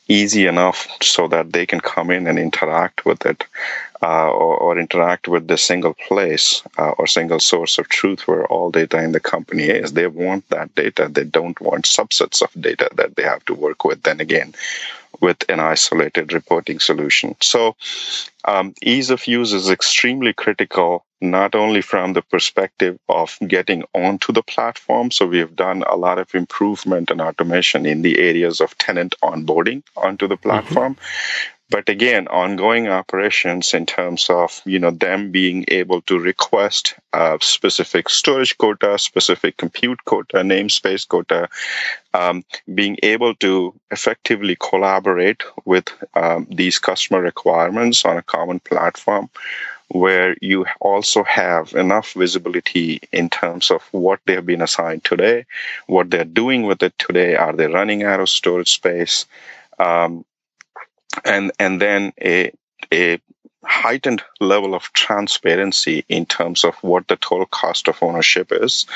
easy 0.08 0.46
enough 0.46 0.86
so 1.02 1.28
that 1.28 1.52
they 1.52 1.66
can 1.66 1.80
come 1.80 2.10
in 2.10 2.26
and 2.26 2.38
interact 2.38 3.04
with 3.04 3.24
it 3.24 3.44
uh, 4.02 4.30
or, 4.30 4.56
or, 4.58 4.78
interact 4.78 5.28
with 5.28 5.48
the 5.48 5.56
single 5.56 5.94
place 5.94 6.62
uh, 6.76 6.90
or 6.90 7.06
single 7.06 7.40
source 7.40 7.78
of 7.78 7.88
truth 7.88 8.28
where 8.28 8.46
all 8.48 8.70
data 8.70 9.02
in 9.02 9.12
the 9.12 9.20
company 9.20 9.64
is. 9.64 9.92
They 9.92 10.06
want 10.06 10.46
that 10.50 10.74
data. 10.74 11.08
They 11.10 11.24
don't 11.24 11.58
want 11.60 11.86
subsets 11.86 12.42
of 12.42 12.50
data 12.60 12.90
that 12.96 13.16
they 13.16 13.22
have 13.22 13.44
to 13.46 13.54
work 13.54 13.84
with. 13.84 14.02
Then 14.02 14.20
again, 14.20 14.54
with 15.20 15.48
an 15.48 15.60
isolated 15.60 16.34
reporting 16.34 16.80
solution. 16.80 17.34
So, 17.40 17.76
um, 18.44 18.74
ease 18.82 19.08
of 19.08 19.26
use 19.26 19.54
is 19.54 19.70
extremely 19.70 20.34
critical, 20.34 21.04
not 21.30 21.54
only 21.54 21.82
from 21.82 22.12
the 22.12 22.22
perspective 22.22 22.98
of 23.08 23.36
getting 23.46 23.84
onto 23.94 24.32
the 24.32 24.42
platform. 24.42 25.10
So, 25.10 25.26
we 25.26 25.38
have 25.38 25.56
done 25.56 25.82
a 25.82 25.96
lot 25.96 26.18
of 26.18 26.34
improvement 26.34 27.10
and 27.10 27.20
automation 27.20 27.86
in 27.86 28.02
the 28.02 28.18
areas 28.18 28.60
of 28.60 28.76
tenant 28.78 29.14
onboarding 29.22 29.82
onto 29.96 30.26
the 30.26 30.36
mm-hmm. 30.36 30.48
platform. 30.48 30.94
Mm-hmm 30.94 31.50
but 31.70 31.88
again 31.88 32.28
ongoing 32.28 32.88
operations 32.88 33.74
in 33.74 33.86
terms 33.86 34.28
of 34.28 34.60
you 34.64 34.78
know 34.78 34.90
them 34.90 35.30
being 35.30 35.64
able 35.68 36.00
to 36.02 36.18
request 36.18 36.94
a 37.12 37.38
specific 37.40 38.08
storage 38.08 38.56
quota 38.58 38.98
specific 38.98 39.56
compute 39.56 40.04
quota 40.04 40.38
namespace 40.38 41.08
quota 41.08 41.48
um, 42.12 42.44
being 42.74 42.96
able 43.02 43.34
to 43.34 43.74
effectively 43.90 44.56
collaborate 44.60 45.42
with 45.64 45.88
um, 46.14 46.46
these 46.50 46.78
customer 46.78 47.20
requirements 47.20 48.04
on 48.04 48.16
a 48.16 48.22
common 48.22 48.60
platform 48.60 49.28
where 49.94 50.36
you 50.40 50.66
also 50.80 51.22
have 51.22 51.72
enough 51.74 52.14
visibility 52.14 53.00
in 53.12 53.30
terms 53.30 53.70
of 53.70 53.80
what 53.92 54.18
they 54.26 54.34
have 54.34 54.44
been 54.44 54.60
assigned 54.60 55.04
today, 55.04 55.46
what 55.86 56.10
they're 56.10 56.24
doing 56.24 56.64
with 56.64 56.82
it 56.82 56.98
today. 56.98 57.36
Are 57.36 57.52
they 57.52 57.68
running 57.68 58.02
out 58.02 58.18
of 58.18 58.28
storage 58.28 58.72
space? 58.72 59.24
Um, 59.78 60.24
and 61.24 61.52
and 61.60 61.80
then 61.80 62.12
a 62.20 62.50
a 62.92 63.20
heightened 63.64 64.22
level 64.40 64.74
of 64.74 64.92
transparency 64.94 66.04
in 66.08 66.26
terms 66.26 66.64
of 66.64 66.74
what 66.82 67.06
the 67.06 67.16
total 67.16 67.46
cost 67.46 67.86
of 67.88 68.02
ownership 68.02 68.48
is 68.50 68.86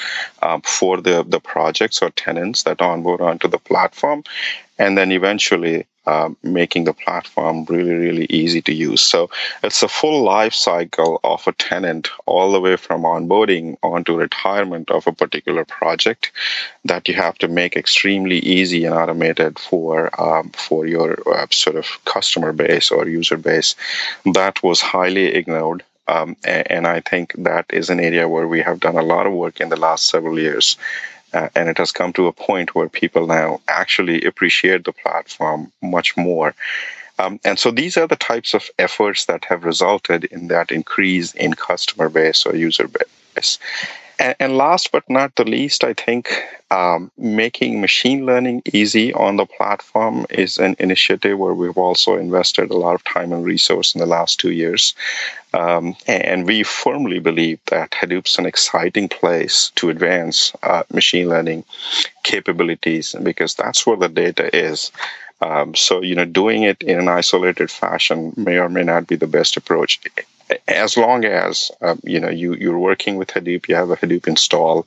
um, 0.43 0.61
for 0.63 1.01
the 1.01 1.25
the 1.29 1.39
projects 1.39 2.03
or 2.03 2.11
tenants 2.11 2.65
that 2.65 2.83
onboard 2.83 3.21
onto 3.21 3.47
the 3.47 3.59
platform, 3.59 4.25
and 4.79 4.97
then 4.97 5.13
eventually 5.13 5.87
uh, 6.09 6.31
making 6.43 6.85
the 6.85 6.95
platform 6.95 7.67
really, 7.69 7.93
really 7.93 8.25
easy 8.31 8.63
to 8.63 8.73
use. 8.73 9.03
So 9.03 9.29
it's 9.63 9.83
a 9.83 9.89
full 9.89 10.23
life 10.23 10.55
cycle 10.55 11.21
of 11.23 11.47
a 11.47 11.53
tenant, 11.53 12.09
all 12.25 12.51
the 12.51 12.61
way 12.61 12.77
from 12.77 13.03
onboarding 13.03 13.77
onto 13.83 14.17
retirement 14.17 14.91
of 14.91 15.07
a 15.07 15.13
particular 15.13 15.67
project, 15.67 16.33
that 16.87 17.09
you 17.09 17.15
have 17.15 17.37
to 17.39 17.49
make 17.49 17.77
extremely 17.77 18.39
easy 18.39 18.87
and 18.87 18.95
automated 18.95 19.59
for 19.59 20.09
um, 20.19 20.49
for 20.51 20.87
your 20.87 21.19
uh, 21.29 21.47
sort 21.51 21.77
of 21.77 21.87
customer 22.07 22.55
base 22.55 22.91
or 22.91 23.07
user 23.07 23.37
base. 23.37 23.77
That 24.25 24.63
was 24.63 24.81
highly 24.81 25.27
ignored. 25.27 25.83
Um, 26.07 26.37
and, 26.43 26.71
and 26.71 26.87
I 26.87 27.01
think 27.01 27.35
that 27.35 27.67
is 27.69 27.91
an 27.91 28.01
area 28.01 28.27
where 28.27 28.49
we 28.49 28.63
have 28.63 28.81
done 28.81 28.97
a 28.97 29.03
lot 29.03 29.27
of 29.27 29.35
work 29.35 29.61
in 29.61 29.69
the 29.69 29.77
last 29.77 30.09
several 30.09 30.39
years 30.39 30.79
uh, 31.33 31.49
and 31.55 31.69
it 31.69 31.79
has 31.79 31.93
come 31.93 32.13
to 32.15 32.27
a 32.27 32.33
point 32.33 32.75
where 32.75 32.89
people 32.89 33.27
now 33.27 33.61
actually 33.69 34.25
appreciate 34.25 34.85
the 34.85 34.93
platform 34.93 35.73
much 35.83 36.17
more. 36.17 36.55
Um, 37.19 37.41
and 37.45 37.59
so 37.59 37.71
these 37.71 37.97
are 37.97 38.07
the 38.07 38.17
types 38.17 38.55
of 38.55 38.71
efforts 38.79 39.25
that 39.27 39.45
have 39.47 39.65
resulted 39.65 40.25
in 40.25 40.49
that 40.49 40.71
increase 40.71 41.35
in 41.35 41.55
customer 41.55 42.09
base 42.09 42.47
or 42.47 42.55
user 42.55 42.89
base. 42.89 43.59
And, 44.19 44.37
and 44.39 44.57
last 44.57 44.93
but 44.93 45.09
not 45.09 45.35
the 45.37 45.45
least, 45.45 45.85
I 45.85 45.95
think 45.95 46.29
um, 46.71 47.11
making 47.17 47.81
machine 47.81 48.27
learning 48.27 48.63
easy 48.73 49.13
on 49.13 49.37
the 49.37 49.47
platform 49.47 50.27
is 50.31 50.59
an 50.59 50.77
initiative 50.79 51.39
where 51.39 51.55
we've 51.55 51.79
also 51.79 52.17
invested 52.17 52.71
a 52.71 52.77
lot 52.77 52.95
of 52.95 53.05
time 53.05 53.33
and 53.33 53.45
resource 53.45 53.95
in 53.95 54.01
the 54.01 54.07
last 54.07 54.39
two 54.39 54.53
years. 54.53 54.95
Um, 55.59 55.97
and 56.07 56.47
we 56.47 56.63
firmly 56.63 57.19
believe 57.19 57.59
that 57.67 57.91
Hadoop's 57.91 58.39
an 58.39 58.47
exciting 58.47 59.09
place 59.09 59.73
to 59.75 59.91
advance 59.91 60.53
uh, 60.63 60.85
machine 60.93 61.29
learning 61.29 61.65
capabilities 62.23 63.17
because 63.25 63.57
that's 63.57 63.85
where 63.85 63.97
the 63.97 64.09
data 64.09 64.55
is. 64.57 64.93
Um, 65.41 65.75
so, 65.75 66.01
you 66.01 66.15
know, 66.15 66.25
doing 66.25 66.63
it 66.63 66.81
in 66.83 67.01
an 67.01 67.09
isolated 67.09 67.73
fashion 67.73 68.35
may 68.37 68.59
or 68.59 68.69
may 68.69 68.85
not 68.85 69.09
be 69.09 69.17
the 69.17 69.27
best 69.27 69.57
approach 69.57 70.01
as 70.67 70.97
long 70.97 71.25
as 71.25 71.71
um, 71.81 72.01
you 72.05 72.21
know 72.21 72.29
you 72.29 72.55
you're 72.55 72.79
working 72.79 73.17
with 73.17 73.29
Hadoop, 73.29 73.69
you 73.69 73.75
have 73.75 73.91
a 73.91 73.97
Hadoop 73.97 74.27
install. 74.27 74.87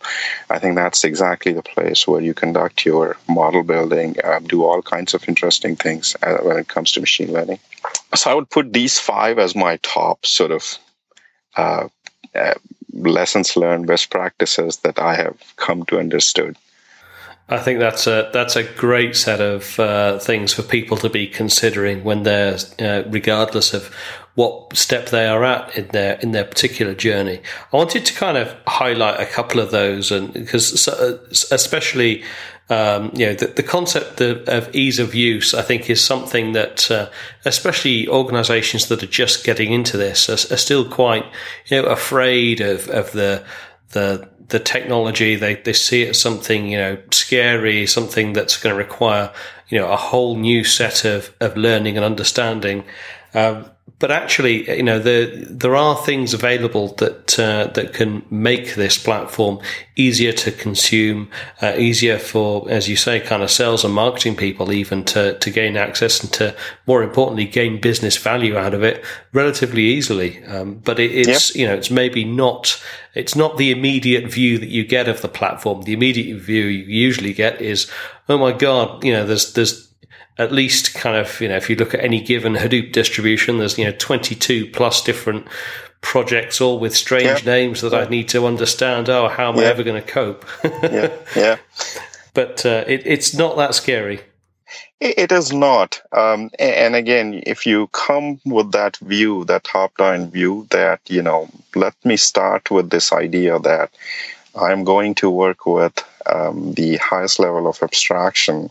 I 0.50 0.60
think 0.60 0.76
that's 0.76 1.04
exactly 1.04 1.54
the 1.54 1.62
place 1.62 2.08
where 2.08 2.22
you 2.22 2.34
conduct 2.34 2.86
your 2.86 3.18
model 3.28 3.64
building, 3.64 4.16
uh, 4.24 4.40
do 4.40 4.64
all 4.64 4.82
kinds 4.82 5.14
of 5.14 5.28
interesting 5.28 5.76
things 5.76 6.16
uh, 6.22 6.38
when 6.38 6.58
it 6.58 6.68
comes 6.68 6.92
to 6.94 7.00
machine 7.00 7.32
learning. 7.32 7.60
So 8.16 8.32
I 8.32 8.34
would 8.34 8.50
put 8.50 8.74
these 8.74 9.00
five 9.00 9.40
as 9.40 9.56
my 9.56 9.78
top 9.78 10.26
sort 10.26 10.52
of 10.52 10.78
uh, 11.56 11.88
uh 12.36 12.54
lessons 12.94 13.56
learned, 13.56 13.88
best 13.88 14.10
practices 14.10 14.78
that 14.78 15.00
I 15.00 15.16
have 15.16 15.38
come 15.56 15.86
to 15.86 16.00
understood. 16.00 16.58
I 17.52 17.58
think 17.58 17.80
that's 17.80 18.08
a 18.08 18.30
that's 18.32 18.56
a 18.56 18.64
great 18.64 19.18
set 19.18 19.42
of 19.42 19.78
uh, 19.78 20.20
things 20.20 20.54
for 20.54 20.64
people 20.64 20.96
to 20.98 21.10
be 21.10 21.28
considering 21.28 22.06
when 22.06 22.24
they're, 22.24 22.58
uh, 22.80 23.04
regardless 23.10 23.74
of 23.74 23.94
what 24.36 24.76
step 24.76 25.10
they 25.10 25.28
are 25.28 25.44
at 25.44 25.78
in 25.78 25.88
their 25.90 26.20
in 26.20 26.32
their 26.32 26.46
particular 26.46 26.94
journey. 26.94 27.42
I 27.74 27.78
wanted 27.78 28.06
to 28.06 28.14
kind 28.14 28.38
of 28.38 28.56
highlight 28.68 29.20
a 29.20 29.26
couple 29.26 29.60
of 29.60 29.72
those, 29.72 30.12
and 30.12 30.32
because 30.34 30.88
uh, 30.88 31.18
especially 31.52 32.24
um, 32.72 33.12
you 33.14 33.26
know, 33.26 33.34
the, 33.34 33.48
the 33.48 33.64
concept 33.64 34.22
of, 34.22 34.48
of, 34.48 34.74
ease 34.74 34.98
of 34.98 35.14
use, 35.14 35.54
I 35.54 35.62
think, 35.62 35.90
is 35.90 36.02
something 36.02 36.54
that, 36.54 36.90
uh, 36.90 37.10
especially 37.44 38.08
organisations 38.08 38.88
that 38.88 39.04
are 39.04 39.08
just 39.08 39.44
getting 39.44 39.74
into 39.74 39.98
this, 39.98 40.30
are, 40.30 40.54
are, 40.54 40.58
still 40.58 40.90
quite, 40.90 41.26
you 41.66 41.82
know, 41.82 41.90
afraid 41.90 42.62
of, 42.62 42.88
of 42.88 43.12
the 43.12 43.44
the 43.90 44.30
the 44.48 44.60
technology. 44.60 45.36
They 45.36 45.56
they 45.56 45.74
see 45.74 46.04
it 46.04 46.12
as 46.12 46.22
something, 46.22 46.68
you 46.68 46.78
know, 46.78 46.98
scary, 47.12 47.86
something 47.88 48.32
that's 48.32 48.56
going 48.56 48.74
to 48.74 48.78
require, 48.78 49.34
you 49.68 49.78
know, 49.78 49.92
a 49.92 49.98
whole 49.98 50.38
new 50.38 50.64
set 50.64 51.04
of 51.04 51.36
of 51.42 51.58
learning 51.58 51.98
and 51.98 52.06
understanding. 52.06 52.86
Um, 53.34 53.70
but 54.02 54.10
actually, 54.10 54.68
you 54.76 54.82
know, 54.82 54.98
there 54.98 55.28
there 55.28 55.76
are 55.76 55.96
things 55.96 56.34
available 56.34 56.88
that 56.96 57.40
uh, 57.40 57.68
that 57.76 57.94
can 57.94 58.26
make 58.32 58.74
this 58.74 58.98
platform 58.98 59.60
easier 59.96 60.34
to 60.34 60.52
consume, 60.52 61.30
uh, 61.62 61.76
easier 61.78 62.18
for, 62.18 62.68
as 62.68 62.90
you 62.90 62.96
say, 62.96 63.20
kind 63.20 63.44
of 63.44 63.52
sales 63.52 63.86
and 63.86 63.94
marketing 63.94 64.36
people 64.36 64.72
even 64.72 65.06
to 65.06 65.38
to 65.38 65.52
gain 65.52 65.78
access 65.78 66.20
and 66.20 66.34
to, 66.34 66.56
more 66.88 67.04
importantly, 67.04 67.46
gain 67.46 67.80
business 67.80 68.18
value 68.18 68.58
out 68.58 68.74
of 68.74 68.84
it 68.84 69.06
relatively 69.34 69.84
easily. 69.84 70.44
Um, 70.46 70.82
but 70.84 71.00
it, 71.00 71.12
it's 71.12 71.56
yep. 71.56 71.60
you 71.60 71.68
know, 71.68 71.76
it's 71.76 71.92
maybe 71.92 72.26
not 72.26 72.82
it's 73.14 73.36
not 73.36 73.58
the 73.58 73.70
immediate 73.70 74.26
view 74.32 74.58
that 74.58 74.70
you 74.70 74.84
get 74.84 75.08
of 75.08 75.22
the 75.22 75.30
platform. 75.30 75.84
The 75.84 75.94
immediate 75.94 76.42
view 76.42 76.66
you 76.66 76.86
usually 76.86 77.34
get 77.34 77.62
is, 77.62 77.90
oh 78.28 78.40
my 78.40 78.52
god, 78.52 79.04
you 79.04 79.14
know, 79.14 79.28
there's 79.28 79.54
there's 79.54 79.91
at 80.38 80.52
least 80.52 80.94
kind 80.94 81.18
of, 81.18 81.40
you 81.42 81.48
know, 81.48 81.58
if 81.58 81.70
you 81.70 81.76
look 81.76 81.94
at 81.94 82.04
any 82.04 82.22
given 82.22 82.54
Hadoop 82.54 82.92
distribution, 82.92 83.58
there's, 83.58 83.78
you 83.78 83.86
know, 83.86 83.96
22 83.98 84.68
plus 84.68 85.04
different 85.04 85.48
projects, 86.02 86.60
all 86.60 86.80
with 86.80 86.96
strange 86.96 87.44
yeah. 87.44 87.54
names 87.54 87.82
that 87.82 87.92
yeah. 87.92 88.00
I 88.00 88.10
need 88.10 88.30
to 88.30 88.46
understand. 88.46 89.10
Oh, 89.10 89.28
how 89.28 89.52
am 89.52 89.58
yeah. 89.58 89.64
I 89.64 89.66
ever 89.68 89.84
going 89.84 90.02
to 90.02 90.08
cope? 90.08 90.46
yeah. 90.64 91.12
Yeah. 91.36 91.58
But 92.34 92.66
uh, 92.66 92.86
it, 92.88 93.06
it's 93.06 93.34
not 93.34 93.58
that 93.58 93.76
scary. 93.76 94.22
It, 95.02 95.32
is 95.32 95.52
not. 95.52 96.00
Um, 96.12 96.52
and 96.60 96.96
again, 96.96 97.42
if 97.46 97.66
you 97.66 97.88
come 97.88 98.40
with 98.46 98.72
that 98.72 98.98
view, 98.98 99.44
that 99.46 99.64
top 99.64 99.98
down 99.98 100.30
view, 100.30 100.68
that, 100.70 101.02
you 101.08 101.22
know, 101.22 101.50
let 101.76 101.94
me 102.06 102.18
start 102.18 102.70
with 102.70 102.92
this 102.92 103.12
idea 103.12 103.60
that 103.60 103.90
I'm 104.56 104.84
going 104.84 105.16
to 105.16 105.30
work 105.30 105.66
with 105.66 106.06
um, 106.28 106.74
the 106.74 106.98
highest 106.98 107.40
level 107.40 107.68
of 107.68 107.82
abstraction 107.82 108.70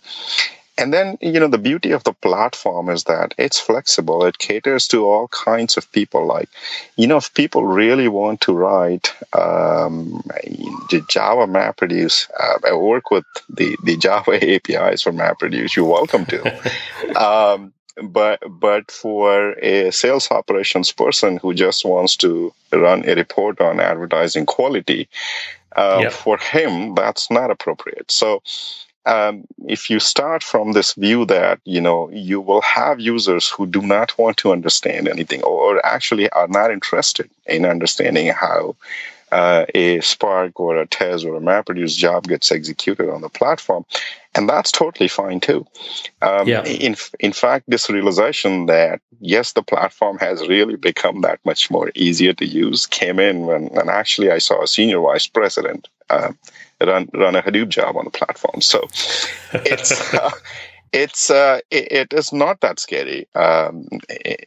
and 0.81 0.95
then, 0.95 1.18
you 1.20 1.39
know, 1.39 1.49
the 1.49 1.59
beauty 1.59 1.93
of 1.93 2.05
the 2.05 2.14
platform 2.14 2.89
is 2.89 3.05
that 3.05 3.35
it's 3.37 3.61
flexible. 3.61 4.24
It 4.24 4.39
caters 4.39 4.89
to 4.89 5.07
all 5.07 5.28
kinds 5.28 5.76
of 5.76 5.91
people. 5.93 6.24
Like, 6.26 6.49
you 6.97 7.07
know, 7.07 7.18
if 7.18 7.35
people 7.35 7.66
really 7.66 8.09
want 8.09 8.41
to 8.43 8.55
write 8.55 9.12
um, 9.35 10.22
the 10.91 11.05
Java 11.09 11.47
MapReduce, 11.47 12.31
uh, 12.41 12.78
work 12.78 13.11
with 13.11 13.26
the, 13.49 13.76
the 13.85 13.97
Java 13.97 14.33
APIs 14.55 15.03
for 15.03 15.12
MapReduce, 15.12 15.76
you're 15.76 15.85
welcome 15.85 16.24
to. 16.26 17.20
um, 17.22 17.72
but 18.03 18.41
but 18.49 18.91
for 18.91 19.53
a 19.59 19.91
sales 19.91 20.31
operations 20.31 20.91
person 20.91 21.37
who 21.37 21.53
just 21.53 21.85
wants 21.85 22.16
to 22.16 22.51
run 22.72 23.07
a 23.07 23.14
report 23.14 23.61
on 23.61 23.78
advertising 23.78 24.47
quality, 24.47 25.09
uh, 25.76 25.99
yep. 26.03 26.12
for 26.12 26.39
him 26.39 26.95
that's 26.95 27.31
not 27.31 27.51
appropriate. 27.51 28.11
So 28.11 28.43
um, 29.07 29.45
if 29.67 29.91
you 29.91 30.01
start 30.01 30.43
from 30.43 30.73
this 30.73 30.95
view 30.95 31.25
that 31.27 31.61
you 31.65 31.81
know 31.81 32.11
you 32.11 32.41
will 32.41 32.61
have 32.61 33.01
users 33.01 33.49
who 33.49 33.67
do 33.67 33.83
not 33.83 34.17
want 34.19 34.37
to 34.39 34.53
understand 34.53 35.09
anything 35.09 35.43
or 35.43 35.85
actually 35.85 36.29
are 36.31 36.49
not 36.49 36.71
interested 36.71 37.31
in 37.47 37.65
understanding 37.65 38.29
how 38.29 38.77
uh, 39.33 39.65
a 39.75 40.01
Spark 40.01 40.59
or 40.59 40.77
a 40.77 40.87
Tez 40.87 41.25
or 41.25 41.37
a 41.37 41.41
MapReduce 41.41 41.97
job 41.97 42.27
gets 42.27 42.51
executed 42.51 43.09
on 43.09 43.21
the 43.21 43.29
platform, 43.29 43.85
and 44.35 44.49
that's 44.49 44.73
totally 44.73 45.09
fine 45.09 45.41
too. 45.41 45.67
Um, 46.21 46.49
yeah. 46.49 46.65
In 46.65 46.97
in 47.21 47.33
fact, 47.33 47.65
this 47.69 47.89
realization 47.89 48.67
that 48.67 49.01
yes, 49.21 49.53
the 49.53 49.63
platform 49.63 50.19
has 50.19 50.49
really 50.49 50.77
become 50.77 51.21
that 51.21 51.39
much 51.45 51.71
more 51.71 51.93
easier 51.95 52.33
to 52.35 52.45
use 52.45 52.87
came 52.87 53.19
in 53.19 53.47
when, 53.47 53.67
when 53.69 53.89
actually 53.89 54.31
I 54.31 54.39
saw 54.39 54.63
a 54.63 54.67
senior 54.67 55.01
vice 55.01 55.27
president. 55.27 55.89
Uh, 56.09 56.33
run 56.87 57.09
run 57.14 57.37
a 57.37 57.43
Hadoop 57.43 57.68
job 57.68 57.97
on 57.97 58.05
the 58.05 58.11
platform. 58.11 58.61
So 58.61 58.89
it's 59.53 60.14
uh, 60.14 60.31
it's 60.93 61.31
uh, 61.31 61.61
it, 61.70 61.93
it 61.93 62.12
is 62.12 62.33
not 62.33 62.61
that 62.61 62.81
scary, 62.81 63.26
um, 63.35 63.87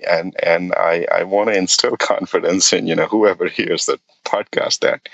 and 0.09 0.35
and 0.41 0.73
I 0.75 1.05
I 1.11 1.23
want 1.23 1.49
to 1.49 1.57
instill 1.57 1.97
confidence 1.97 2.73
in 2.73 2.87
you 2.87 2.95
know 2.95 3.07
whoever 3.07 3.47
hears 3.47 3.85
the 3.85 3.99
podcast 4.25 4.79
that 4.79 5.07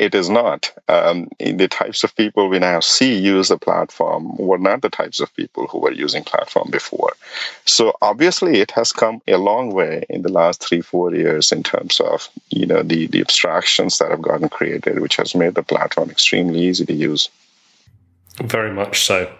it 0.00 0.14
is 0.14 0.28
not. 0.28 0.72
Um, 0.88 1.28
the 1.38 1.68
types 1.68 2.04
of 2.04 2.14
people 2.16 2.48
we 2.48 2.58
now 2.58 2.80
see 2.80 3.18
use 3.18 3.48
the 3.48 3.58
platform 3.58 4.36
were 4.36 4.58
not 4.58 4.82
the 4.82 4.88
types 4.88 5.20
of 5.20 5.34
people 5.34 5.66
who 5.66 5.78
were 5.78 5.92
using 5.92 6.24
platform 6.24 6.68
before. 6.70 7.12
So 7.64 7.96
obviously, 8.02 8.60
it 8.60 8.70
has 8.72 8.92
come 8.92 9.20
a 9.26 9.36
long 9.36 9.72
way 9.72 10.04
in 10.08 10.22
the 10.22 10.32
last 10.32 10.62
three, 10.62 10.80
four 10.80 11.14
years 11.14 11.52
in 11.52 11.62
terms 11.62 12.00
of 12.00 12.28
you 12.50 12.66
know 12.66 12.82
the 12.82 13.06
the 13.06 13.20
abstractions 13.20 13.98
that 13.98 14.10
have 14.10 14.22
gotten 14.22 14.48
created, 14.48 15.00
which 15.00 15.16
has 15.16 15.34
made 15.34 15.54
the 15.54 15.62
platform 15.62 16.10
extremely 16.10 16.60
easy 16.60 16.84
to 16.86 16.94
use. 16.94 17.30
Very 18.42 18.72
much 18.72 19.04
so. 19.04 19.32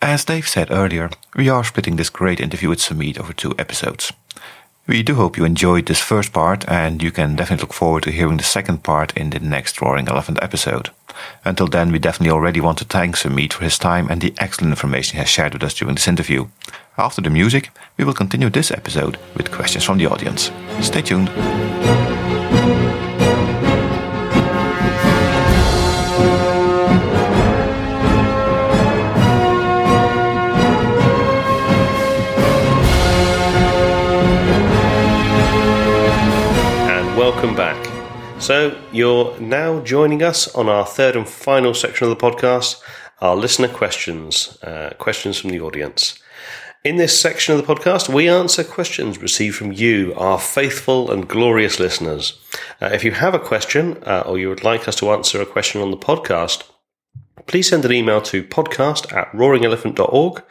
As 0.00 0.24
Dave 0.24 0.46
said 0.46 0.70
earlier, 0.70 1.10
we 1.34 1.48
are 1.48 1.64
splitting 1.64 1.96
this 1.96 2.10
great 2.10 2.40
interview 2.40 2.68
with 2.68 2.78
Sumeet 2.78 3.18
over 3.18 3.32
two 3.32 3.54
episodes. 3.58 4.12
We 4.88 5.02
do 5.02 5.16
hope 5.16 5.36
you 5.36 5.44
enjoyed 5.44 5.84
this 5.84 6.00
first 6.00 6.32
part, 6.32 6.66
and 6.66 7.02
you 7.02 7.10
can 7.10 7.36
definitely 7.36 7.64
look 7.64 7.74
forward 7.74 8.04
to 8.04 8.10
hearing 8.10 8.38
the 8.38 8.42
second 8.42 8.82
part 8.82 9.14
in 9.14 9.28
the 9.28 9.38
next 9.38 9.82
Roaring 9.82 10.08
Elephant 10.08 10.38
episode. 10.40 10.88
Until 11.44 11.66
then, 11.66 11.92
we 11.92 11.98
definitely 11.98 12.30
already 12.30 12.62
want 12.62 12.78
to 12.78 12.86
thank 12.86 13.14
Sumeet 13.14 13.52
for 13.52 13.64
his 13.64 13.78
time 13.78 14.08
and 14.08 14.22
the 14.22 14.32
excellent 14.38 14.72
information 14.72 15.16
he 15.16 15.18
has 15.18 15.28
shared 15.28 15.52
with 15.52 15.62
us 15.62 15.74
during 15.74 15.94
this 15.94 16.08
interview. 16.08 16.46
After 16.96 17.20
the 17.20 17.28
music, 17.28 17.70
we 17.98 18.06
will 18.06 18.14
continue 18.14 18.48
this 18.48 18.70
episode 18.70 19.18
with 19.36 19.52
questions 19.52 19.84
from 19.84 19.98
the 19.98 20.06
audience. 20.06 20.50
Stay 20.80 21.02
tuned. 21.02 21.28
So, 38.40 38.80
you're 38.92 39.38
now 39.40 39.80
joining 39.80 40.22
us 40.22 40.54
on 40.54 40.68
our 40.68 40.86
third 40.86 41.16
and 41.16 41.28
final 41.28 41.74
section 41.74 42.08
of 42.08 42.16
the 42.16 42.30
podcast, 42.30 42.80
our 43.20 43.36
listener 43.36 43.68
questions, 43.68 44.56
uh, 44.62 44.94
questions 44.98 45.38
from 45.38 45.50
the 45.50 45.60
audience. 45.60 46.18
In 46.84 46.96
this 46.96 47.20
section 47.20 47.54
of 47.54 47.66
the 47.66 47.74
podcast, 47.74 48.08
we 48.08 48.28
answer 48.28 48.64
questions 48.64 49.18
received 49.18 49.56
from 49.56 49.72
you, 49.72 50.14
our 50.16 50.38
faithful 50.38 51.10
and 51.10 51.28
glorious 51.28 51.78
listeners. 51.78 52.40
Uh, 52.80 52.86
if 52.86 53.04
you 53.04 53.10
have 53.10 53.34
a 53.34 53.38
question 53.40 54.02
uh, 54.04 54.22
or 54.24 54.38
you 54.38 54.48
would 54.48 54.64
like 54.64 54.88
us 54.88 54.96
to 54.96 55.10
answer 55.10 55.42
a 55.42 55.46
question 55.46 55.82
on 55.82 55.90
the 55.90 55.96
podcast, 55.96 56.62
please 57.46 57.68
send 57.68 57.84
an 57.84 57.92
email 57.92 58.22
to 58.22 58.44
podcast 58.44 59.12
at 59.12 59.30
roaringelephant.org, 59.32 60.42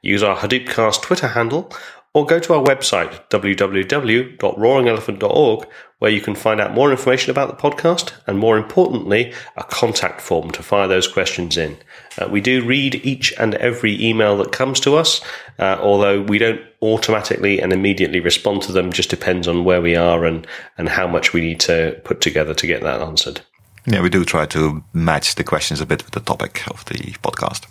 use 0.00 0.22
our 0.22 0.38
Hadoopcast 0.38 1.02
Twitter 1.02 1.28
handle, 1.28 1.70
or 2.14 2.26
go 2.26 2.38
to 2.38 2.52
our 2.52 2.62
website, 2.62 3.26
www.roaringelephant.org, 3.30 5.66
where 5.98 6.10
you 6.10 6.20
can 6.20 6.34
find 6.34 6.60
out 6.60 6.74
more 6.74 6.90
information 6.90 7.30
about 7.30 7.48
the 7.48 7.56
podcast 7.56 8.12
and, 8.26 8.38
more 8.38 8.58
importantly, 8.58 9.32
a 9.56 9.64
contact 9.64 10.20
form 10.20 10.50
to 10.50 10.62
fire 10.62 10.86
those 10.88 11.08
questions 11.08 11.56
in. 11.56 11.78
Uh, 12.18 12.28
we 12.28 12.42
do 12.42 12.62
read 12.64 12.96
each 12.96 13.32
and 13.38 13.54
every 13.54 14.04
email 14.04 14.36
that 14.36 14.52
comes 14.52 14.78
to 14.80 14.96
us, 14.96 15.22
uh, 15.58 15.78
although 15.80 16.20
we 16.20 16.36
don't 16.38 16.60
automatically 16.82 17.58
and 17.60 17.72
immediately 17.72 18.20
respond 18.20 18.60
to 18.60 18.72
them, 18.72 18.92
just 18.92 19.08
depends 19.08 19.48
on 19.48 19.64
where 19.64 19.80
we 19.80 19.96
are 19.96 20.26
and, 20.26 20.46
and 20.76 20.90
how 20.90 21.06
much 21.06 21.32
we 21.32 21.40
need 21.40 21.60
to 21.60 21.98
put 22.04 22.20
together 22.20 22.52
to 22.52 22.66
get 22.66 22.82
that 22.82 23.00
answered. 23.00 23.40
Yeah, 23.86 24.02
we 24.02 24.10
do 24.10 24.22
try 24.24 24.44
to 24.46 24.84
match 24.92 25.36
the 25.36 25.44
questions 25.44 25.80
a 25.80 25.86
bit 25.86 26.04
with 26.04 26.12
the 26.12 26.20
topic 26.20 26.62
of 26.68 26.84
the 26.84 27.14
podcast. 27.22 27.66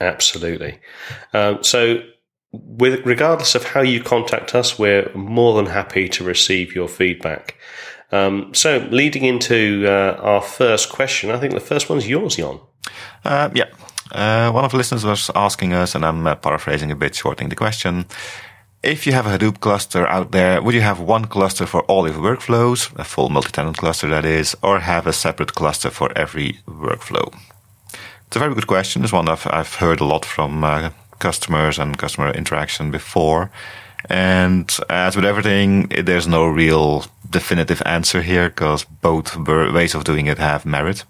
Absolutely. 0.00 0.78
Um, 1.32 1.64
so, 1.64 2.02
with 2.52 3.04
regardless 3.04 3.54
of 3.54 3.64
how 3.64 3.80
you 3.80 4.02
contact 4.02 4.54
us, 4.54 4.78
we're 4.78 5.10
more 5.14 5.56
than 5.56 5.66
happy 5.66 6.08
to 6.08 6.24
receive 6.24 6.74
your 6.74 6.88
feedback. 6.88 7.56
Um, 8.10 8.54
so, 8.54 8.78
leading 8.90 9.24
into 9.24 9.84
uh, 9.86 10.18
our 10.20 10.40
first 10.40 10.88
question, 10.88 11.30
I 11.30 11.38
think 11.38 11.52
the 11.52 11.60
first 11.60 11.90
one's 11.90 12.08
yours, 12.08 12.36
Jhon. 12.36 12.60
Uh, 13.24 13.50
yeah. 13.54 13.66
Uh, 14.10 14.50
one 14.50 14.64
of 14.64 14.70
the 14.70 14.78
listeners 14.78 15.04
was 15.04 15.30
asking 15.34 15.74
us, 15.74 15.94
and 15.94 16.04
I'm 16.04 16.26
uh, 16.26 16.34
paraphrasing 16.34 16.90
a 16.90 16.96
bit, 16.96 17.14
shortening 17.14 17.50
the 17.50 17.56
question. 17.56 18.06
If 18.82 19.06
you 19.06 19.12
have 19.12 19.26
a 19.26 19.36
Hadoop 19.36 19.60
cluster 19.60 20.06
out 20.06 20.30
there, 20.30 20.62
would 20.62 20.74
you 20.74 20.80
have 20.80 21.00
one 21.00 21.26
cluster 21.26 21.66
for 21.66 21.82
all 21.82 22.08
your 22.08 22.16
workflows, 22.16 22.96
a 22.98 23.04
full 23.04 23.28
multi-tenant 23.28 23.76
cluster 23.76 24.08
that 24.08 24.24
is, 24.24 24.56
or 24.62 24.78
have 24.78 25.06
a 25.06 25.12
separate 25.12 25.52
cluster 25.54 25.90
for 25.90 26.16
every 26.16 26.60
workflow? 26.66 27.36
It's 28.26 28.36
a 28.36 28.38
very 28.38 28.54
good 28.54 28.66
question. 28.66 29.02
It's 29.02 29.12
one 29.12 29.28
I've, 29.28 29.46
I've 29.50 29.74
heard 29.74 30.00
a 30.00 30.04
lot 30.04 30.24
from 30.24 30.62
uh, 30.62 30.90
customers 31.18 31.78
and 31.78 31.98
customer 31.98 32.30
interaction 32.30 32.90
before. 32.90 33.50
And 34.08 34.74
as 34.88 35.16
with 35.16 35.24
everything, 35.24 35.88
there's 35.88 36.28
no 36.28 36.46
real 36.46 37.06
definitive 37.30 37.82
answer 37.84 38.22
here 38.22 38.48
because 38.48 38.84
both 38.84 39.36
ways 39.36 39.94
of 39.94 40.04
doing 40.04 40.26
it 40.26 40.38
have 40.38 40.64
merit. 40.64 41.04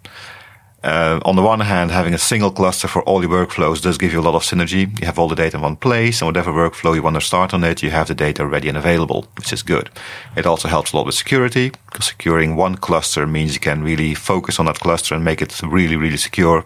Uh, 0.84 1.18
on 1.24 1.34
the 1.34 1.42
one 1.42 1.58
hand, 1.58 1.90
having 1.90 2.14
a 2.14 2.18
single 2.18 2.52
cluster 2.52 2.86
for 2.86 3.02
all 3.02 3.20
your 3.20 3.30
workflows 3.30 3.82
does 3.82 3.98
give 3.98 4.12
you 4.12 4.20
a 4.20 4.22
lot 4.22 4.36
of 4.36 4.44
synergy. 4.44 4.98
You 5.00 5.06
have 5.06 5.18
all 5.18 5.28
the 5.28 5.34
data 5.34 5.56
in 5.56 5.62
one 5.62 5.74
place, 5.76 6.20
and 6.20 6.28
whatever 6.28 6.52
workflow 6.52 6.94
you 6.94 7.02
want 7.02 7.16
to 7.16 7.20
start 7.20 7.52
on 7.52 7.64
it, 7.64 7.82
you 7.82 7.90
have 7.90 8.06
the 8.06 8.14
data 8.14 8.46
ready 8.46 8.68
and 8.68 8.78
available, 8.78 9.26
which 9.36 9.52
is 9.52 9.64
good. 9.64 9.90
It 10.36 10.46
also 10.46 10.68
helps 10.68 10.92
a 10.92 10.96
lot 10.96 11.06
with 11.06 11.16
security, 11.16 11.72
because 11.86 12.06
securing 12.06 12.54
one 12.54 12.76
cluster 12.76 13.26
means 13.26 13.54
you 13.54 13.60
can 13.60 13.82
really 13.82 14.14
focus 14.14 14.60
on 14.60 14.66
that 14.66 14.78
cluster 14.78 15.16
and 15.16 15.24
make 15.24 15.42
it 15.42 15.60
really, 15.62 15.96
really 15.96 16.16
secure. 16.16 16.64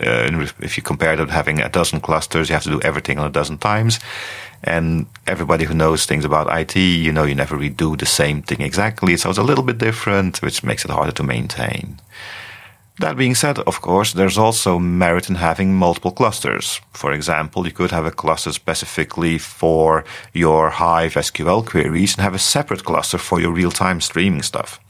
Uh, 0.00 0.46
if 0.60 0.76
you 0.76 0.82
compare 0.82 1.16
that 1.16 1.30
having 1.30 1.60
a 1.60 1.68
dozen 1.68 2.00
clusters, 2.00 2.48
you 2.48 2.54
have 2.54 2.64
to 2.64 2.70
do 2.70 2.80
everything 2.82 3.18
on 3.18 3.26
a 3.26 3.32
dozen 3.32 3.58
times. 3.58 3.98
And 4.64 5.06
everybody 5.26 5.64
who 5.64 5.74
knows 5.74 6.06
things 6.06 6.24
about 6.24 6.52
IT, 6.52 6.76
you 6.76 7.12
know, 7.12 7.24
you 7.24 7.34
never 7.34 7.56
redo 7.56 7.98
the 7.98 8.06
same 8.06 8.42
thing 8.42 8.60
exactly. 8.60 9.16
So 9.16 9.30
it's 9.30 9.38
a 9.38 9.42
little 9.42 9.64
bit 9.64 9.78
different, 9.78 10.42
which 10.42 10.64
makes 10.64 10.84
it 10.84 10.90
harder 10.90 11.12
to 11.12 11.22
maintain. 11.22 12.00
That 13.00 13.16
being 13.16 13.36
said, 13.36 13.60
of 13.60 13.80
course, 13.80 14.12
there's 14.12 14.36
also 14.36 14.80
merit 14.80 15.28
in 15.28 15.36
having 15.36 15.76
multiple 15.76 16.10
clusters. 16.10 16.80
For 16.92 17.12
example, 17.12 17.64
you 17.64 17.72
could 17.72 17.92
have 17.92 18.06
a 18.06 18.10
cluster 18.10 18.52
specifically 18.52 19.38
for 19.38 20.04
your 20.32 20.70
Hive 20.70 21.14
SQL 21.14 21.64
queries 21.64 22.14
and 22.14 22.22
have 22.22 22.34
a 22.34 22.40
separate 22.40 22.84
cluster 22.84 23.18
for 23.18 23.40
your 23.40 23.52
real-time 23.52 24.00
streaming 24.00 24.42
stuff. 24.42 24.80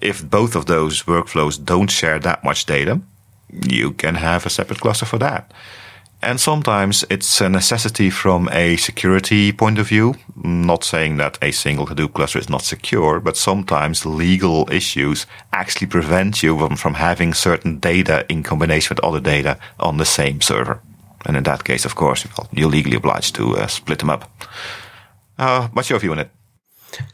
If 0.00 0.22
both 0.22 0.54
of 0.54 0.66
those 0.66 1.02
workflows 1.02 1.62
don't 1.62 1.90
share 1.90 2.20
that 2.20 2.44
much 2.44 2.66
data, 2.66 3.00
you 3.68 3.92
can 3.92 4.14
have 4.16 4.46
a 4.46 4.50
separate 4.50 4.80
cluster 4.80 5.06
for 5.06 5.18
that. 5.18 5.52
And 6.22 6.38
sometimes 6.38 7.02
it's 7.08 7.40
a 7.40 7.48
necessity 7.48 8.10
from 8.10 8.48
a 8.52 8.76
security 8.76 9.52
point 9.52 9.78
of 9.78 9.88
view. 9.88 10.16
Not 10.36 10.84
saying 10.84 11.16
that 11.16 11.38
a 11.40 11.50
single 11.50 11.86
Hadoop 11.86 12.12
cluster 12.12 12.38
is 12.38 12.50
not 12.50 12.62
secure, 12.62 13.20
but 13.20 13.38
sometimes 13.38 14.04
legal 14.04 14.68
issues 14.70 15.26
actually 15.52 15.86
prevent 15.86 16.42
you 16.42 16.58
from, 16.58 16.76
from 16.76 16.94
having 16.94 17.32
certain 17.32 17.78
data 17.78 18.26
in 18.28 18.42
combination 18.42 18.94
with 18.94 19.04
other 19.04 19.20
data 19.20 19.58
on 19.78 19.96
the 19.96 20.04
same 20.04 20.42
server. 20.42 20.82
And 21.24 21.36
in 21.38 21.44
that 21.44 21.64
case, 21.64 21.86
of 21.86 21.94
course, 21.94 22.26
you're 22.52 22.68
legally 22.68 22.96
obliged 22.96 23.34
to 23.36 23.56
uh, 23.56 23.66
split 23.66 24.00
them 24.00 24.10
up. 24.10 24.30
Uh, 25.38 25.68
what's 25.72 25.88
your 25.88 25.98
view 25.98 26.12
on 26.12 26.18
it? 26.18 26.30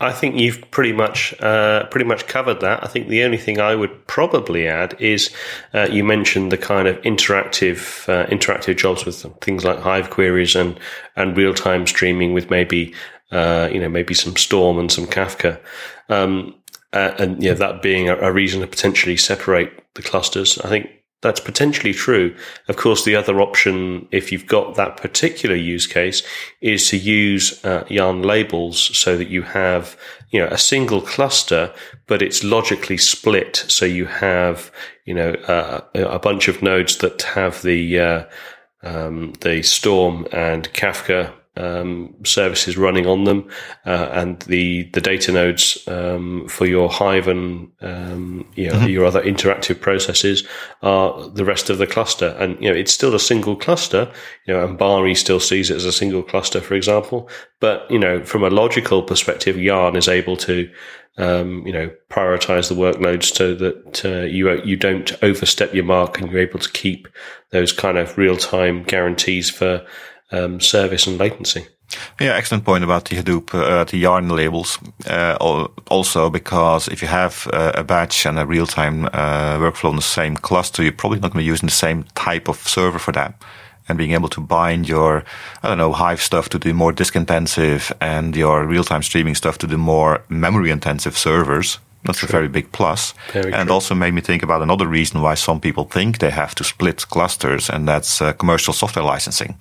I 0.00 0.12
think 0.12 0.36
you've 0.36 0.70
pretty 0.70 0.92
much 0.92 1.34
uh, 1.40 1.86
pretty 1.86 2.06
much 2.06 2.26
covered 2.26 2.60
that. 2.60 2.82
I 2.82 2.86
think 2.86 3.08
the 3.08 3.22
only 3.22 3.38
thing 3.38 3.60
I 3.60 3.74
would 3.74 4.06
probably 4.06 4.66
add 4.68 5.00
is 5.00 5.30
uh, 5.74 5.88
you 5.90 6.04
mentioned 6.04 6.52
the 6.52 6.58
kind 6.58 6.88
of 6.88 7.00
interactive 7.02 8.08
uh, 8.08 8.26
interactive 8.28 8.76
jobs 8.76 9.04
with 9.04 9.24
things 9.40 9.64
like 9.64 9.78
Hive 9.78 10.10
queries 10.10 10.54
and 10.54 10.78
and 11.16 11.36
real 11.36 11.54
time 11.54 11.86
streaming 11.86 12.32
with 12.32 12.50
maybe 12.50 12.94
uh, 13.32 13.68
you 13.72 13.80
know 13.80 13.88
maybe 13.88 14.14
some 14.14 14.36
Storm 14.36 14.78
and 14.78 14.90
some 14.90 15.06
Kafka. 15.06 15.60
Um, 16.08 16.54
uh, 16.92 17.14
and 17.18 17.42
yeah, 17.42 17.54
that 17.54 17.82
being 17.82 18.08
a, 18.08 18.16
a 18.16 18.32
reason 18.32 18.60
to 18.60 18.66
potentially 18.66 19.16
separate 19.16 19.70
the 19.94 20.02
clusters. 20.02 20.58
I 20.58 20.68
think 20.68 20.90
that's 21.22 21.40
potentially 21.40 21.94
true. 21.94 22.36
Of 22.68 22.76
course, 22.76 23.04
the 23.04 23.16
other 23.16 23.40
option, 23.40 24.06
if 24.12 24.30
you've 24.30 24.46
got 24.46 24.74
that 24.74 24.98
particular 24.98 25.56
use 25.56 25.86
case, 25.86 26.22
is 26.60 26.88
to 26.90 26.96
use 26.96 27.64
uh, 27.64 27.84
yarn 27.88 28.22
labels 28.22 28.96
so 28.96 29.16
that 29.16 29.28
you 29.28 29.42
have, 29.42 29.96
you 30.30 30.40
know, 30.40 30.48
a 30.48 30.58
single 30.58 31.00
cluster, 31.00 31.72
but 32.06 32.22
it's 32.22 32.44
logically 32.44 32.98
split. 32.98 33.64
So 33.68 33.86
you 33.86 34.04
have, 34.06 34.70
you 35.04 35.14
know, 35.14 35.32
uh, 35.48 35.80
a 35.94 36.18
bunch 36.18 36.48
of 36.48 36.62
nodes 36.62 36.98
that 36.98 37.22
have 37.22 37.62
the 37.62 37.98
uh, 37.98 38.24
um, 38.82 39.32
the 39.40 39.62
Storm 39.62 40.26
and 40.32 40.72
Kafka 40.74 41.32
um, 41.56 42.14
services 42.24 42.76
running 42.76 43.06
on 43.06 43.24
them, 43.24 43.48
uh, 43.84 44.08
and 44.12 44.40
the 44.42 44.84
the 44.92 45.00
data 45.00 45.32
nodes 45.32 45.86
um, 45.88 46.46
for 46.48 46.66
your 46.66 46.88
Hive 46.88 47.28
and 47.28 47.70
um, 47.80 48.46
you 48.54 48.68
know, 48.68 48.74
mm-hmm. 48.74 48.88
your 48.88 49.04
other 49.04 49.22
interactive 49.22 49.80
processes 49.80 50.46
are 50.82 51.28
the 51.30 51.44
rest 51.44 51.70
of 51.70 51.78
the 51.78 51.86
cluster. 51.86 52.36
And 52.38 52.60
you 52.62 52.70
know 52.70 52.76
it's 52.76 52.92
still 52.92 53.14
a 53.14 53.20
single 53.20 53.56
cluster. 53.56 54.10
You 54.46 54.54
know, 54.54 54.66
Ambari 54.66 55.16
still 55.16 55.40
sees 55.40 55.70
it 55.70 55.76
as 55.76 55.84
a 55.84 55.92
single 55.92 56.22
cluster, 56.22 56.60
for 56.60 56.74
example. 56.74 57.28
But 57.60 57.90
you 57.90 57.98
know, 57.98 58.24
from 58.24 58.44
a 58.44 58.50
logical 58.50 59.02
perspective, 59.02 59.58
Yarn 59.58 59.96
is 59.96 60.08
able 60.08 60.36
to 60.38 60.70
um, 61.18 61.66
you 61.66 61.72
know, 61.72 61.90
prioritize 62.10 62.68
the 62.68 62.74
workloads 62.74 63.34
so 63.34 63.54
that 63.54 64.04
uh, 64.04 64.26
you 64.26 64.62
you 64.62 64.76
don't 64.76 65.12
overstep 65.22 65.72
your 65.74 65.84
mark 65.84 66.20
and 66.20 66.30
you're 66.30 66.40
able 66.40 66.60
to 66.60 66.70
keep 66.70 67.08
those 67.50 67.72
kind 67.72 67.96
of 67.96 68.18
real 68.18 68.36
time 68.36 68.82
guarantees 68.82 69.48
for 69.48 69.86
um, 70.32 70.60
service 70.60 71.06
and 71.06 71.18
latency. 71.18 71.66
Yeah, 72.20 72.34
excellent 72.34 72.64
point 72.64 72.82
about 72.82 73.04
the 73.04 73.16
Hadoop, 73.16 73.54
uh, 73.54 73.84
the 73.84 73.98
Yarn 73.98 74.28
labels. 74.28 74.78
Uh, 75.08 75.36
also, 75.88 76.30
because 76.30 76.88
if 76.88 77.00
you 77.00 77.08
have 77.08 77.48
uh, 77.52 77.72
a 77.74 77.84
batch 77.84 78.26
and 78.26 78.38
a 78.38 78.46
real-time 78.46 79.06
uh, 79.06 79.58
workflow 79.58 79.90
in 79.90 79.96
the 79.96 80.02
same 80.02 80.36
cluster, 80.36 80.82
you're 80.82 80.92
probably 80.92 81.20
not 81.20 81.32
going 81.32 81.44
to 81.44 81.46
be 81.48 81.52
using 81.52 81.68
the 81.68 81.74
same 81.74 82.04
type 82.14 82.48
of 82.48 82.56
server 82.68 82.98
for 82.98 83.12
that. 83.12 83.34
And 83.88 83.96
being 83.96 84.14
able 84.14 84.28
to 84.30 84.40
bind 84.40 84.88
your, 84.88 85.24
I 85.62 85.68
don't 85.68 85.78
know, 85.78 85.92
Hive 85.92 86.20
stuff 86.20 86.48
to 86.48 86.58
the 86.58 86.72
more 86.72 86.92
disk 86.92 87.14
intensive 87.14 87.92
and 88.00 88.34
your 88.34 88.66
real-time 88.66 89.04
streaming 89.04 89.36
stuff 89.36 89.58
to 89.58 89.66
the 89.68 89.78
more 89.78 90.24
memory 90.28 90.70
intensive 90.70 91.16
servers. 91.16 91.78
That's 92.02 92.18
true. 92.18 92.28
a 92.28 92.32
very 92.32 92.48
big 92.48 92.72
plus. 92.72 93.14
Very 93.32 93.52
and 93.52 93.68
true. 93.68 93.74
also 93.74 93.94
made 93.94 94.12
me 94.12 94.20
think 94.20 94.42
about 94.42 94.62
another 94.62 94.88
reason 94.88 95.22
why 95.22 95.34
some 95.34 95.60
people 95.60 95.84
think 95.84 96.18
they 96.18 96.30
have 96.30 96.54
to 96.56 96.64
split 96.64 97.06
clusters, 97.08 97.70
and 97.70 97.86
that's 97.86 98.20
uh, 98.20 98.32
commercial 98.32 98.72
software 98.72 99.04
licensing 99.04 99.54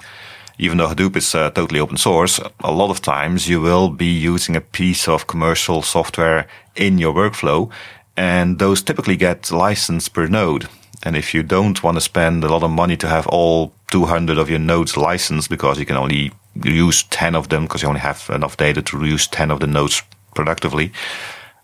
even 0.58 0.78
though 0.78 0.88
Hadoop 0.88 1.16
is 1.16 1.36
uh, 1.36 1.50
totally 1.52 1.80
open 1.80 1.98
source, 1.98 2.40
a 2.64 2.72
lot 2.72 2.90
of 2.90 3.02
times 3.02 3.48
you 3.48 3.62
will 3.62 3.90
be 3.90 4.06
using 4.06 4.56
a 4.56 4.62
piece 4.62 5.08
of 5.08 5.28
commercial 5.28 5.82
software 5.82 6.48
in 6.76 6.98
your 6.98 7.14
workflow, 7.14 7.70
and 8.18 8.60
those 8.60 8.82
typically 8.82 9.18
get 9.18 9.52
licensed 9.52 10.14
per 10.14 10.28
node. 10.28 10.68
And 11.04 11.16
if 11.16 11.34
you 11.34 11.44
don't 11.44 11.84
want 11.84 11.98
to 11.98 12.02
spend 12.02 12.44
a 12.44 12.48
lot 12.48 12.64
of 12.64 12.72
money 12.72 12.98
to 12.98 13.08
have 13.08 13.28
all 13.28 13.74
200 13.92 14.38
of 14.38 14.50
your 14.50 14.60
nodes 14.60 14.98
licensed 14.98 15.50
because 15.50 15.78
you 15.80 15.86
can 15.86 15.98
only 15.98 16.32
use 16.64 17.04
10 17.04 17.36
of 17.36 17.50
them 17.50 17.64
because 17.64 17.82
you 17.82 17.88
only 17.88 18.00
have 18.00 18.30
enough 18.30 18.58
data 18.58 18.82
to 18.82 19.06
use 19.06 19.28
10 19.28 19.52
of 19.52 19.60
the 19.60 19.68
nodes 19.68 20.02
productively, 20.34 20.92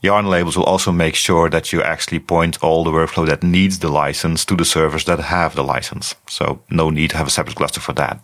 Yarn 0.02 0.26
labels 0.26 0.58
will 0.58 0.64
also 0.64 0.92
make 0.92 1.16
sure 1.16 1.50
that 1.50 1.72
you 1.72 1.84
actually 1.84 2.20
point 2.20 2.64
all 2.64 2.84
the 2.84 2.92
workflow 2.92 3.28
that 3.28 3.44
needs 3.44 3.80
the 3.80 3.90
license 3.90 4.44
to 4.46 4.56
the 4.56 4.66
servers 4.66 5.06
that 5.06 5.20
have 5.20 5.56
the 5.56 5.64
license. 5.64 6.16
So 6.28 6.64
no 6.72 6.90
need 6.90 7.12
to 7.12 7.18
have 7.18 7.28
a 7.28 7.32
separate 7.32 7.56
cluster 7.56 7.80
for 7.80 7.94
that. 7.94 8.20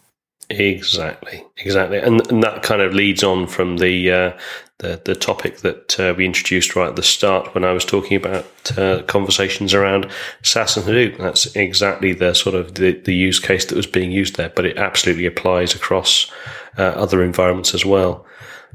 Exactly, 0.50 1.46
exactly, 1.58 2.00
and, 2.00 2.26
and 2.32 2.42
that 2.42 2.64
kind 2.64 2.82
of 2.82 2.94
leads 2.94 3.22
on 3.22 3.48
from 3.48 3.78
the 3.78 4.12
uh, 4.12 4.38
the, 4.80 5.02
the 5.04 5.16
topic 5.16 5.58
that 5.58 6.00
uh, 6.00 6.14
we 6.16 6.26
introduced 6.26 6.76
right 6.76 6.90
at 6.90 6.96
the 6.96 7.04
start 7.04 7.54
when 7.54 7.64
I 7.64 7.72
was 7.72 7.84
talking 7.84 8.16
about 8.16 8.46
uh, 8.78 9.02
conversations 9.04 9.74
around 9.74 10.10
SAS 10.44 10.78
and 10.78 10.86
Hadoop. 10.86 11.18
That's 11.18 11.56
exactly 11.56 12.14
the 12.14 12.34
sort 12.34 12.56
of 12.56 12.76
the, 12.76 12.92
the 12.92 13.16
use 13.16 13.40
case 13.40 13.66
that 13.66 13.76
was 13.76 13.88
being 13.88 14.12
used 14.12 14.36
there, 14.36 14.50
but 14.50 14.66
it 14.66 14.78
absolutely 14.78 15.26
applies 15.26 15.74
across 15.74 16.32
uh, 16.78 16.84
other 16.84 17.24
environments 17.24 17.74
as 17.74 17.86
well. 17.86 18.26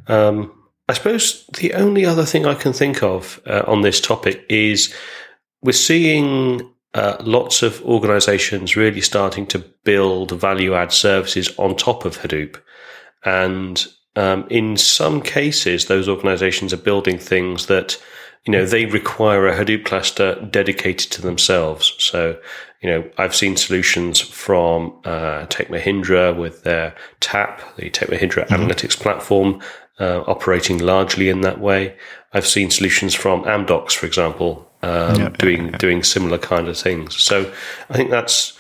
Um, 0.09 0.53
I 0.89 0.95
suppose 0.95 1.47
the 1.59 1.75
only 1.75 2.05
other 2.05 2.25
thing 2.25 2.47
I 2.47 2.55
can 2.55 2.73
think 2.73 3.03
of 3.03 3.41
uh, 3.47 3.63
on 3.67 3.83
this 3.83 4.01
topic 4.01 4.45
is 4.49 4.93
we're 5.63 5.73
seeing 5.73 6.72
uh, 6.95 7.17
lots 7.21 7.63
of 7.63 7.83
organizations 7.85 8.77
really 8.77 9.01
starting 9.01 9.47
to 9.47 9.59
build 9.85 10.33
value 10.33 10.75
add 10.75 10.93
services 10.93 11.57
on 11.59 11.77
top 11.77 12.05
of 12.05 12.19
Hadoop. 12.19 12.61
And 13.25 13.87
um, 14.17 14.47
in 14.51 14.77
some 14.77 15.23
cases, 15.23 15.87
those 15.87 16.09
organizations 16.09 16.73
are 16.73 16.79
building 16.79 17.19
things 17.19 17.67
that, 17.67 18.01
you 18.45 18.53
know, 18.53 18.67
they 18.67 18.85
require 18.85 19.47
a 19.47 19.57
Hadoop 19.57 19.85
cluster 19.85 20.35
dedicated 20.51 21.11
to 21.13 21.23
themselves. 21.23 21.95
So, 21.99 22.39
you 22.83 22.91
know, 22.91 23.11
I've 23.17 23.35
seen 23.35 23.57
solutions 23.57 24.21
from 24.21 25.01
uh, 25.05 25.47
Tech 25.47 25.69
Mahindra 25.69 26.37
with 26.37 26.63
their 26.65 26.95
TAP, 27.21 27.77
the 27.77 27.89
Tech 27.89 28.09
Mahindra 28.09 28.47
mm-hmm. 28.47 28.55
analytics 28.55 28.99
platform, 28.99 29.63
uh, 29.99 30.23
operating 30.27 30.79
largely 30.79 31.29
in 31.29 31.41
that 31.43 31.61
way. 31.61 31.97
I've 32.35 32.47
seen 32.47 32.71
solutions 32.71 33.15
from 33.15 33.45
Amdocs, 33.45 33.93
for 33.93 34.07
example, 34.07 34.69
um, 34.83 35.21
yeah, 35.21 35.29
doing 35.31 35.69
yeah. 35.69 35.79
doing 35.79 36.03
similar 36.03 36.39
kind 36.39 36.69
of 36.69 36.77
things. 36.77 37.21
So 37.21 37.53
I 37.89 37.95
think 37.95 38.11
that's. 38.11 38.59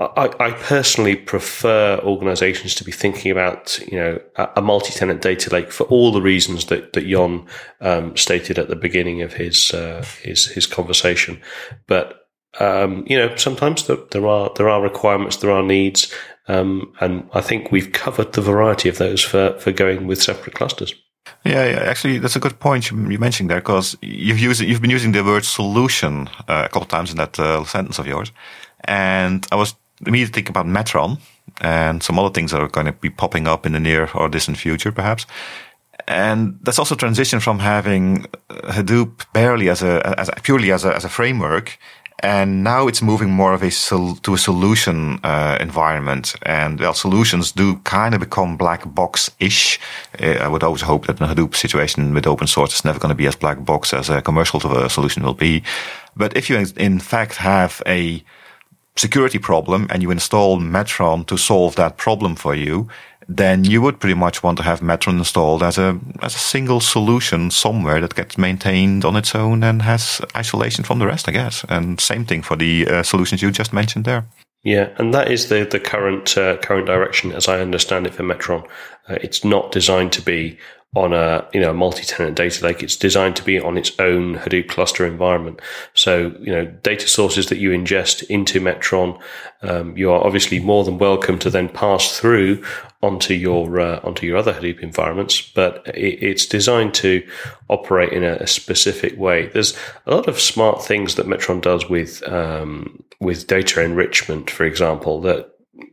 I, 0.00 0.34
I, 0.40 0.50
personally 0.50 1.14
prefer 1.14 2.00
organizations 2.02 2.74
to 2.74 2.84
be 2.84 2.90
thinking 2.90 3.30
about, 3.30 3.78
you 3.86 3.96
know, 3.96 4.20
a, 4.34 4.48
a 4.56 4.60
multi-tenant 4.60 5.22
data 5.22 5.50
lake 5.50 5.70
for 5.70 5.84
all 5.84 6.10
the 6.10 6.20
reasons 6.20 6.66
that, 6.66 6.94
that 6.94 7.04
Jhon 7.04 7.46
um, 7.80 8.16
stated 8.16 8.58
at 8.58 8.66
the 8.66 8.74
beginning 8.74 9.22
of 9.22 9.34
his, 9.34 9.72
uh, 9.72 10.04
his, 10.20 10.46
his 10.46 10.66
conversation. 10.66 11.40
But, 11.86 12.26
um, 12.58 13.04
you 13.06 13.16
know, 13.16 13.36
sometimes 13.36 13.86
there, 13.86 13.98
there, 14.10 14.26
are, 14.26 14.50
there 14.56 14.68
are 14.68 14.82
requirements, 14.82 15.36
there 15.36 15.52
are 15.52 15.62
needs. 15.62 16.12
Um, 16.48 16.92
and 17.00 17.28
I 17.32 17.40
think 17.40 17.70
we've 17.70 17.92
covered 17.92 18.32
the 18.32 18.42
variety 18.42 18.88
of 18.88 18.98
those 18.98 19.22
for, 19.22 19.56
for 19.60 19.70
going 19.70 20.08
with 20.08 20.20
separate 20.20 20.56
clusters. 20.56 20.92
Yeah, 21.44 21.66
yeah, 21.66 21.90
actually, 21.90 22.18
that's 22.18 22.36
a 22.36 22.40
good 22.40 22.58
point 22.58 22.90
you 22.90 23.18
mentioned 23.18 23.50
there 23.50 23.60
because 23.60 23.96
you've 24.00 24.38
used 24.38 24.60
you've 24.60 24.80
been 24.80 24.90
using 24.90 25.12
the 25.12 25.22
word 25.22 25.44
solution 25.44 26.28
uh, 26.48 26.64
a 26.66 26.68
couple 26.68 26.86
times 26.86 27.10
in 27.10 27.16
that 27.16 27.38
uh, 27.38 27.64
sentence 27.64 27.98
of 27.98 28.06
yours, 28.06 28.32
and 28.84 29.46
I 29.52 29.56
was 29.56 29.74
immediately 30.06 30.32
thinking 30.32 30.52
about 30.52 30.66
Metron 30.66 31.18
and 31.60 32.02
some 32.02 32.18
other 32.18 32.30
things 32.30 32.50
that 32.50 32.60
are 32.60 32.68
going 32.68 32.86
to 32.86 32.92
be 32.92 33.10
popping 33.10 33.46
up 33.46 33.66
in 33.66 33.72
the 33.72 33.80
near 33.80 34.08
or 34.14 34.28
distant 34.28 34.58
future, 34.58 34.92
perhaps. 34.92 35.26
And 36.06 36.58
that's 36.62 36.78
also 36.78 36.94
transition 36.94 37.40
from 37.40 37.60
having 37.60 38.26
Hadoop 38.50 39.24
barely 39.32 39.68
as 39.70 39.82
a, 39.82 40.18
as 40.18 40.30
purely 40.42 40.72
as 40.72 40.84
a, 40.84 40.94
as 40.94 41.04
a 41.04 41.08
framework 41.08 41.78
And 42.20 42.64
now 42.64 42.88
it's 42.88 43.02
moving 43.02 43.30
more 43.30 43.52
of 43.52 43.62
a 43.62 43.70
sol- 43.70 44.16
to 44.16 44.34
a 44.34 44.38
solution 44.38 45.20
uh, 45.22 45.58
environment. 45.60 46.34
And 46.42 46.80
well, 46.80 46.94
solutions 46.94 47.52
do 47.52 47.76
kind 47.84 48.14
of 48.14 48.20
become 48.20 48.56
black 48.56 48.82
box 48.94 49.30
ish. 49.40 49.78
Uh, 50.22 50.38
I 50.40 50.48
would 50.48 50.62
always 50.62 50.82
hope 50.82 51.06
that 51.06 51.18
the 51.18 51.26
Hadoop 51.26 51.54
situation 51.54 52.14
with 52.14 52.26
open 52.26 52.46
source 52.46 52.74
is 52.74 52.84
never 52.84 52.98
going 52.98 53.10
to 53.10 53.14
be 53.14 53.26
as 53.26 53.36
black 53.36 53.64
box 53.64 53.92
as 53.92 54.08
a 54.08 54.22
commercial 54.22 54.60
solution 54.88 55.22
will 55.22 55.34
be. 55.34 55.62
But 56.16 56.36
if 56.36 56.48
you 56.48 56.64
in 56.76 56.98
fact 57.00 57.36
have 57.36 57.82
a 57.86 58.22
security 58.96 59.38
problem 59.38 59.86
and 59.90 60.02
you 60.02 60.10
install 60.10 60.60
Metron 60.60 61.26
to 61.26 61.36
solve 61.36 61.74
that 61.76 61.96
problem 61.96 62.36
for 62.36 62.54
you, 62.54 62.88
then 63.28 63.64
you 63.64 63.80
would 63.80 64.00
pretty 64.00 64.14
much 64.14 64.42
want 64.42 64.58
to 64.58 64.64
have 64.64 64.80
Metron 64.80 65.18
installed 65.18 65.62
as 65.62 65.78
a 65.78 65.98
as 66.22 66.34
a 66.34 66.38
single 66.38 66.80
solution 66.80 67.50
somewhere 67.50 68.00
that 68.00 68.14
gets 68.14 68.36
maintained 68.36 69.04
on 69.04 69.16
its 69.16 69.34
own 69.34 69.62
and 69.62 69.82
has 69.82 70.20
isolation 70.36 70.84
from 70.84 70.98
the 70.98 71.06
rest, 71.06 71.28
I 71.28 71.32
guess. 71.32 71.64
And 71.68 72.00
same 72.00 72.24
thing 72.24 72.42
for 72.42 72.56
the 72.56 72.86
uh, 72.86 73.02
solutions 73.02 73.42
you 73.42 73.50
just 73.50 73.72
mentioned 73.72 74.04
there. 74.04 74.26
Yeah, 74.62 74.88
and 74.98 75.12
that 75.12 75.30
is 75.30 75.48
the 75.48 75.66
the 75.70 75.80
current 75.80 76.36
uh, 76.38 76.56
current 76.56 76.86
direction, 76.86 77.32
as 77.32 77.48
I 77.48 77.60
understand 77.60 78.06
it, 78.06 78.14
for 78.14 78.22
Metron. 78.22 78.66
Uh, 79.08 79.18
it's 79.22 79.44
not 79.44 79.72
designed 79.72 80.12
to 80.12 80.22
be 80.22 80.58
on 80.94 81.12
a 81.12 81.46
you 81.52 81.60
know 81.60 81.72
multi-tenant 81.72 82.36
data 82.36 82.64
lake. 82.64 82.82
It's 82.82 82.96
designed 82.96 83.36
to 83.36 83.44
be 83.44 83.58
on 83.58 83.76
its 83.76 83.98
own 83.98 84.36
Hadoop 84.36 84.68
cluster 84.68 85.04
environment. 85.04 85.60
So 85.92 86.34
you 86.40 86.52
know 86.52 86.66
data 86.66 87.08
sources 87.08 87.46
that 87.46 87.58
you 87.58 87.70
ingest 87.70 88.22
into 88.24 88.60
Metron, 88.60 89.20
um, 89.62 89.96
you 89.96 90.10
are 90.10 90.24
obviously 90.24 90.60
more 90.60 90.84
than 90.84 90.98
welcome 90.98 91.38
to 91.40 91.50
then 91.50 91.68
pass 91.68 92.18
through 92.18 92.64
onto 93.02 93.34
your 93.34 93.80
uh, 93.80 94.00
onto 94.04 94.26
your 94.26 94.36
other 94.36 94.52
Hadoop 94.52 94.80
environments. 94.80 95.40
But 95.40 95.82
it, 95.88 96.22
it's 96.22 96.46
designed 96.46 96.94
to 96.94 97.26
operate 97.68 98.12
in 98.12 98.22
a, 98.22 98.34
a, 98.34 98.46
specific 98.46 99.18
way. 99.18 99.48
There's 99.48 99.76
a 100.06 100.14
lot 100.14 100.28
of 100.28 100.40
smart 100.40 100.84
things 100.84 101.16
that 101.16 101.26
Metron 101.26 101.60
does 101.60 101.88
with 101.88 102.26
um, 102.28 103.02
with 103.20 103.46
data 103.48 103.82
enrichment, 103.82 104.50
for 104.50 104.64
example, 104.64 105.20
that 105.22 105.50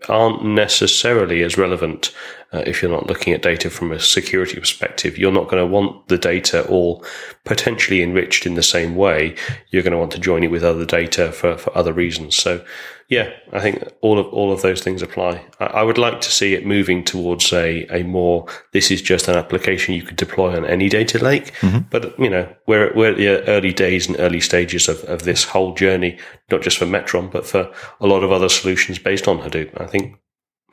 aren't 0.09 0.43
necessarily 0.43 1.43
as 1.43 1.57
relevant 1.57 2.13
uh, 2.53 2.63
if 2.65 2.81
you're 2.81 2.91
not 2.91 3.07
looking 3.07 3.33
at 3.33 3.41
data 3.41 3.69
from 3.69 3.91
a 3.91 3.99
security 3.99 4.59
perspective. 4.59 5.17
You're 5.17 5.31
not 5.31 5.49
going 5.49 5.63
to 5.63 5.65
want 5.65 6.07
the 6.07 6.17
data 6.17 6.67
all 6.67 7.05
potentially 7.45 8.01
enriched 8.01 8.45
in 8.45 8.55
the 8.55 8.63
same 8.63 8.95
way. 8.95 9.35
You're 9.69 9.83
going 9.83 9.93
to 9.93 9.97
want 9.97 10.11
to 10.11 10.19
join 10.19 10.43
it 10.43 10.51
with 10.51 10.63
other 10.63 10.85
data 10.85 11.31
for, 11.31 11.57
for 11.57 11.75
other 11.77 11.93
reasons. 11.93 12.35
So 12.35 12.63
yeah, 13.11 13.29
I 13.51 13.59
think 13.59 13.83
all 13.99 14.17
of 14.17 14.27
all 14.27 14.53
of 14.53 14.61
those 14.61 14.81
things 14.81 15.01
apply. 15.01 15.45
I, 15.59 15.65
I, 15.65 15.83
would 15.83 15.97
like 15.97 16.21
to 16.21 16.31
see 16.31 16.53
it 16.53 16.65
moving 16.65 17.03
towards 17.03 17.51
a 17.51 17.85
a 17.93 18.03
more. 18.03 18.47
This 18.71 18.89
is 18.89 19.01
just 19.01 19.27
an 19.27 19.35
application 19.35 19.93
you 19.93 20.03
could 20.03 20.15
deploy 20.15 20.55
on 20.55 20.63
any 20.63 20.87
data 20.87 21.19
lake. 21.19 21.53
Mm-hmm. 21.55 21.79
But 21.89 22.17
you 22.17 22.29
know, 22.29 22.47
we're 22.67 22.93
we're 22.95 23.11
at 23.11 23.17
the 23.17 23.45
early 23.49 23.73
days 23.73 24.07
and 24.07 24.17
early 24.17 24.39
stages 24.39 24.87
of, 24.87 25.03
of 25.03 25.23
this 25.23 25.43
whole 25.43 25.73
journey, 25.73 26.17
not 26.49 26.61
just 26.61 26.77
for 26.77 26.85
Metron, 26.85 27.29
but 27.29 27.45
for 27.45 27.69
a 27.99 28.07
lot 28.07 28.23
of 28.23 28.31
other 28.31 28.47
solutions 28.47 28.97
based 28.97 29.27
on 29.27 29.39
Hadoop. 29.39 29.79
I 29.79 29.87
think 29.87 30.17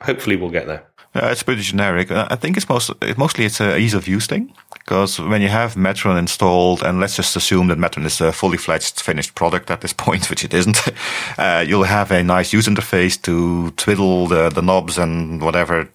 hopefully 0.01 0.35
we'll 0.35 0.49
get 0.49 0.67
there. 0.67 0.85
Uh, 1.15 1.29
it's 1.31 1.41
pretty 1.41 1.63
generic. 1.63 2.11
Uh, 2.11 2.27
I 2.29 2.35
think 2.35 2.55
it's 2.55 2.69
most 2.69 2.91
it, 3.01 3.17
mostly 3.17 3.45
it's 3.45 3.59
a 3.59 3.77
ease 3.77 3.95
of 3.95 4.07
use 4.07 4.27
thing 4.27 4.53
because 4.73 5.19
when 5.19 5.41
you 5.41 5.47
have 5.47 5.73
Metron 5.73 6.19
installed, 6.19 6.83
and 6.83 6.99
let's 6.99 7.15
just 7.15 7.35
assume 7.35 7.67
that 7.67 7.79
Metron 7.79 8.05
is 8.05 8.21
a 8.21 8.31
fully 8.31 8.57
fledged 8.57 8.99
finished 8.99 9.33
product 9.33 9.71
at 9.71 9.81
this 9.81 9.93
point, 10.05 10.29
which 10.29 10.43
it 10.43 10.53
isn't, 10.53 10.77
uh, 11.39 11.65
you'll 11.67 11.83
have 11.83 12.11
a 12.11 12.23
nice 12.23 12.53
user 12.53 12.69
interface 12.69 13.19
to 13.23 13.71
twiddle 13.71 14.27
the, 14.27 14.49
the 14.49 14.61
knobs 14.61 14.99
and 14.99 15.41
whatever, 15.41 15.89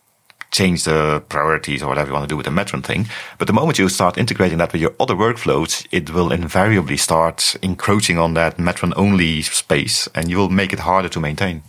change 0.51 0.83
the 0.83 1.23
priorities 1.29 1.83
or 1.83 1.89
whatever 1.89 2.09
you 2.09 2.15
want 2.15 2.25
to 2.25 2.33
do 2.33 2.37
with 2.37 2.47
the 2.47 2.53
Metron 2.53 2.83
thing. 2.83 3.07
But 3.39 3.47
the 3.47 3.53
moment 3.53 3.79
you 3.79 3.89
start 3.89 4.19
integrating 4.19 4.59
that 4.59 4.73
with 4.73 4.83
your 4.83 4.95
other 4.99 5.15
workflows, 5.15 5.87
it 5.93 6.11
will 6.11 6.33
invariably 6.33 6.97
start 6.97 7.55
encroaching 7.63 8.19
on 8.19 8.35
that 8.35 8.57
Metron 8.57 8.93
only 8.97 9.43
space, 9.43 10.09
and 10.13 10.29
you 10.29 10.39
will 10.39 10.51
make 10.51 10.73
it 10.73 10.81
harder 10.81 11.09
to 11.11 11.21
maintain. 11.21 11.63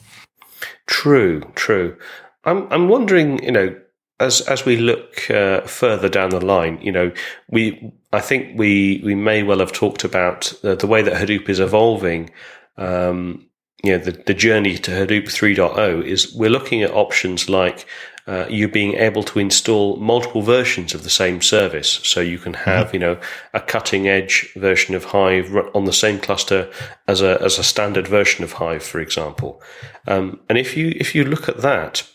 True, 0.87 1.41
true. 1.55 1.95
I'm 2.45 2.71
I'm 2.71 2.87
wondering, 2.87 3.43
you 3.43 3.51
know, 3.51 3.75
as 4.19 4.41
as 4.41 4.65
we 4.65 4.77
look 4.77 5.29
uh, 5.29 5.61
further 5.61 6.09
down 6.09 6.29
the 6.29 6.45
line, 6.45 6.79
you 6.81 6.91
know, 6.91 7.11
we 7.49 7.91
I 8.13 8.21
think 8.21 8.57
we 8.57 9.01
we 9.03 9.15
may 9.15 9.43
well 9.43 9.59
have 9.59 9.71
talked 9.71 10.03
about 10.03 10.53
the, 10.61 10.75
the 10.75 10.87
way 10.87 11.01
that 11.01 11.13
Hadoop 11.13 11.49
is 11.49 11.59
evolving. 11.59 12.29
Um, 12.77 13.47
you 13.83 13.91
know, 13.91 14.03
the, 14.03 14.11
the 14.11 14.33
journey 14.33 14.77
to 14.79 14.91
Hadoop 14.91 15.25
3.0 15.25 16.03
is 16.03 16.33
we're 16.33 16.49
looking 16.49 16.81
at 16.81 16.91
options 16.91 17.47
like 17.49 17.85
uh, 18.27 18.45
you 18.49 18.67
being 18.67 18.95
able 18.95 19.23
to 19.23 19.39
install 19.39 19.97
multiple 19.97 20.41
versions 20.41 20.93
of 20.93 21.03
the 21.03 21.09
same 21.09 21.41
service. 21.41 21.99
So 22.03 22.21
you 22.21 22.39
can 22.39 22.53
have, 22.53 22.87
mm-hmm. 22.87 22.95
you 22.95 22.99
know, 22.99 23.19
a 23.53 23.59
cutting 23.59 24.07
edge 24.07 24.51
version 24.55 24.95
of 24.95 25.05
Hive 25.05 25.55
on 25.75 25.85
the 25.85 25.93
same 25.93 26.19
cluster 26.19 26.71
as 27.07 27.21
a, 27.21 27.41
as 27.41 27.59
a 27.59 27.63
standard 27.63 28.07
version 28.07 28.43
of 28.43 28.53
Hive, 28.53 28.83
for 28.83 28.99
example. 28.99 29.61
Um, 30.07 30.39
and 30.49 30.57
if 30.57 30.75
you, 30.75 30.93
if 30.95 31.13
you 31.13 31.23
look 31.23 31.47
at 31.47 31.61
that, 31.61 32.07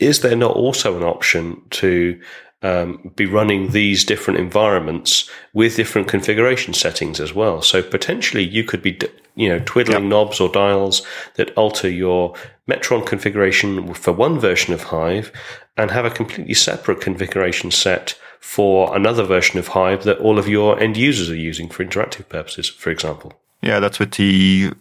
is 0.00 0.20
there 0.20 0.36
not 0.36 0.56
also 0.56 0.96
an 0.96 1.04
option 1.04 1.62
to 1.70 2.20
um, 2.64 3.12
be 3.14 3.26
running 3.26 3.70
these 3.70 4.04
different 4.04 4.40
environments 4.40 5.28
with 5.52 5.76
different 5.76 6.08
configuration 6.08 6.72
settings 6.72 7.20
as 7.20 7.34
well. 7.34 7.60
So 7.60 7.82
potentially 7.82 8.42
you 8.42 8.64
could 8.64 8.80
be, 8.80 8.98
you 9.34 9.50
know, 9.50 9.60
twiddling 9.66 10.04
yep. 10.04 10.08
knobs 10.08 10.40
or 10.40 10.48
dials 10.48 11.06
that 11.34 11.54
alter 11.56 11.90
your 11.90 12.34
Metron 12.68 13.06
configuration 13.06 13.92
for 13.92 14.12
one 14.12 14.40
version 14.40 14.72
of 14.72 14.84
Hive 14.84 15.30
and 15.76 15.90
have 15.90 16.06
a 16.06 16.10
completely 16.10 16.54
separate 16.54 17.02
configuration 17.02 17.70
set 17.70 18.18
for 18.40 18.96
another 18.96 19.24
version 19.24 19.58
of 19.58 19.68
Hive 19.68 20.04
that 20.04 20.18
all 20.18 20.38
of 20.38 20.48
your 20.48 20.80
end 20.80 20.96
users 20.96 21.28
are 21.28 21.36
using 21.36 21.68
for 21.68 21.84
interactive 21.84 22.30
purposes, 22.30 22.70
for 22.70 22.90
example. 22.90 23.34
Yeah, 23.60 23.80
that's 23.80 23.98
with 23.98 24.12
the 24.12 24.72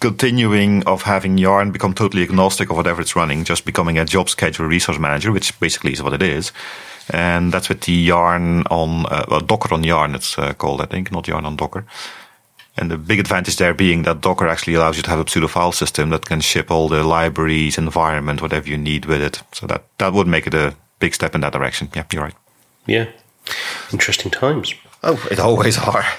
continuing 0.00 0.82
of 0.86 1.02
having 1.02 1.38
Yarn 1.38 1.72
become 1.72 1.94
totally 1.94 2.22
agnostic 2.22 2.70
of 2.70 2.76
whatever 2.76 3.00
it's 3.00 3.16
running, 3.16 3.44
just 3.44 3.64
becoming 3.64 3.98
a 3.98 4.04
job 4.04 4.28
schedule 4.28 4.66
resource 4.66 4.98
manager, 4.98 5.32
which 5.32 5.58
basically 5.60 5.92
is 5.92 6.02
what 6.02 6.14
it 6.14 6.22
is. 6.22 6.52
And 7.12 7.52
that's 7.52 7.68
with 7.68 7.82
the 7.82 7.92
Yarn 7.92 8.62
on, 8.70 9.06
uh, 9.06 9.24
well, 9.28 9.40
Docker 9.40 9.74
on 9.74 9.84
Yarn, 9.84 10.14
it's 10.14 10.38
uh, 10.38 10.54
called, 10.54 10.80
I 10.80 10.86
think, 10.86 11.10
not 11.10 11.28
Yarn 11.28 11.44
on 11.44 11.56
Docker. 11.56 11.84
And 12.76 12.90
the 12.90 12.96
big 12.96 13.18
advantage 13.18 13.56
there 13.56 13.74
being 13.74 14.04
that 14.04 14.20
Docker 14.20 14.48
actually 14.48 14.74
allows 14.74 14.96
you 14.96 15.02
to 15.02 15.10
have 15.10 15.18
a 15.18 15.28
pseudo 15.28 15.48
file 15.48 15.72
system 15.72 16.10
that 16.10 16.26
can 16.26 16.40
ship 16.40 16.70
all 16.70 16.88
the 16.88 17.02
libraries, 17.02 17.76
environment, 17.76 18.40
whatever 18.40 18.68
you 18.68 18.78
need 18.78 19.04
with 19.06 19.20
it. 19.20 19.42
So 19.52 19.66
that, 19.66 19.84
that 19.98 20.12
would 20.12 20.26
make 20.26 20.46
it 20.46 20.54
a 20.54 20.74
big 20.98 21.14
step 21.14 21.34
in 21.34 21.40
that 21.40 21.52
direction. 21.52 21.90
Yeah, 21.94 22.04
you're 22.12 22.22
right. 22.22 22.34
Yeah. 22.86 23.08
Interesting 23.92 24.30
times. 24.30 24.74
Oh, 25.02 25.26
it 25.30 25.40
always 25.40 25.78
are. 25.78 26.04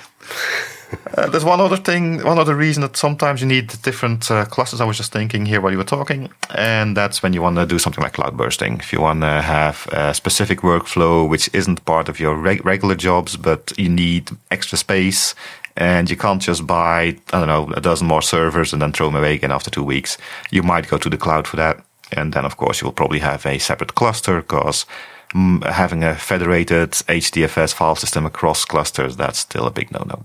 Uh, 1.18 1.28
there's 1.30 1.46
one 1.46 1.60
other 1.60 1.78
thing, 1.78 2.24
one 2.24 2.40
other 2.40 2.56
reason 2.56 2.82
that 2.82 2.96
sometimes 2.96 3.42
you 3.42 3.48
need 3.48 3.68
different 3.82 4.30
uh, 4.32 4.46
clusters. 4.46 4.82
I 4.82 4.86
was 4.86 4.98
just 4.98 5.12
thinking 5.12 5.46
here 5.46 5.60
while 5.62 5.72
you 5.72 5.78
were 5.78 5.84
talking, 5.84 6.30
and 6.56 6.96
that's 6.96 7.22
when 7.22 7.34
you 7.34 7.42
want 7.42 7.58
to 7.58 7.66
do 7.66 7.80
something 7.80 8.04
like 8.04 8.14
cloud 8.14 8.38
bursting. 8.38 8.78
If 8.80 8.94
you 8.94 9.02
want 9.02 9.22
to 9.22 9.42
have 9.42 9.88
a 9.92 10.14
specific 10.14 10.60
workflow 10.62 11.28
which 11.28 11.50
isn't 11.54 11.86
part 11.86 12.10
of 12.10 12.20
your 12.20 12.36
reg- 12.36 12.66
regular 12.66 12.96
jobs, 12.96 13.36
but 13.36 13.74
you 13.78 13.90
need 13.90 14.32
extra 14.50 14.78
space, 14.78 15.36
and 15.76 16.10
you 16.10 16.18
can't 16.18 16.42
just 16.42 16.68
buy, 16.68 17.18
I 17.34 17.40
don't 17.40 17.48
know, 17.48 17.74
a 17.76 17.82
dozen 17.82 18.08
more 18.08 18.22
servers 18.22 18.74
and 18.74 18.82
then 18.82 18.92
throw 18.92 19.08
them 19.08 19.16
away 19.16 19.36
again 19.36 19.52
after 19.52 19.70
two 19.70 19.84
weeks. 19.84 20.18
You 20.50 20.64
might 20.64 20.88
go 20.88 20.98
to 20.98 21.10
the 21.10 21.18
cloud 21.18 21.48
for 21.48 21.58
that, 21.58 21.84
and 22.12 22.34
then 22.34 22.46
of 22.46 22.58
course 22.58 22.82
you 22.82 22.86
will 22.86 22.94
probably 22.94 23.20
have 23.20 23.46
a 23.46 23.58
separate 23.58 23.96
cluster 23.96 24.42
because 24.42 24.86
mm, 25.34 25.64
having 25.66 26.04
a 26.04 26.16
federated 26.16 26.92
HDFS 26.92 27.74
file 27.74 27.96
system 27.96 28.26
across 28.26 28.66
clusters 28.66 29.16
that's 29.16 29.40
still 29.40 29.66
a 29.66 29.72
big 29.72 29.92
no-no. 29.92 30.24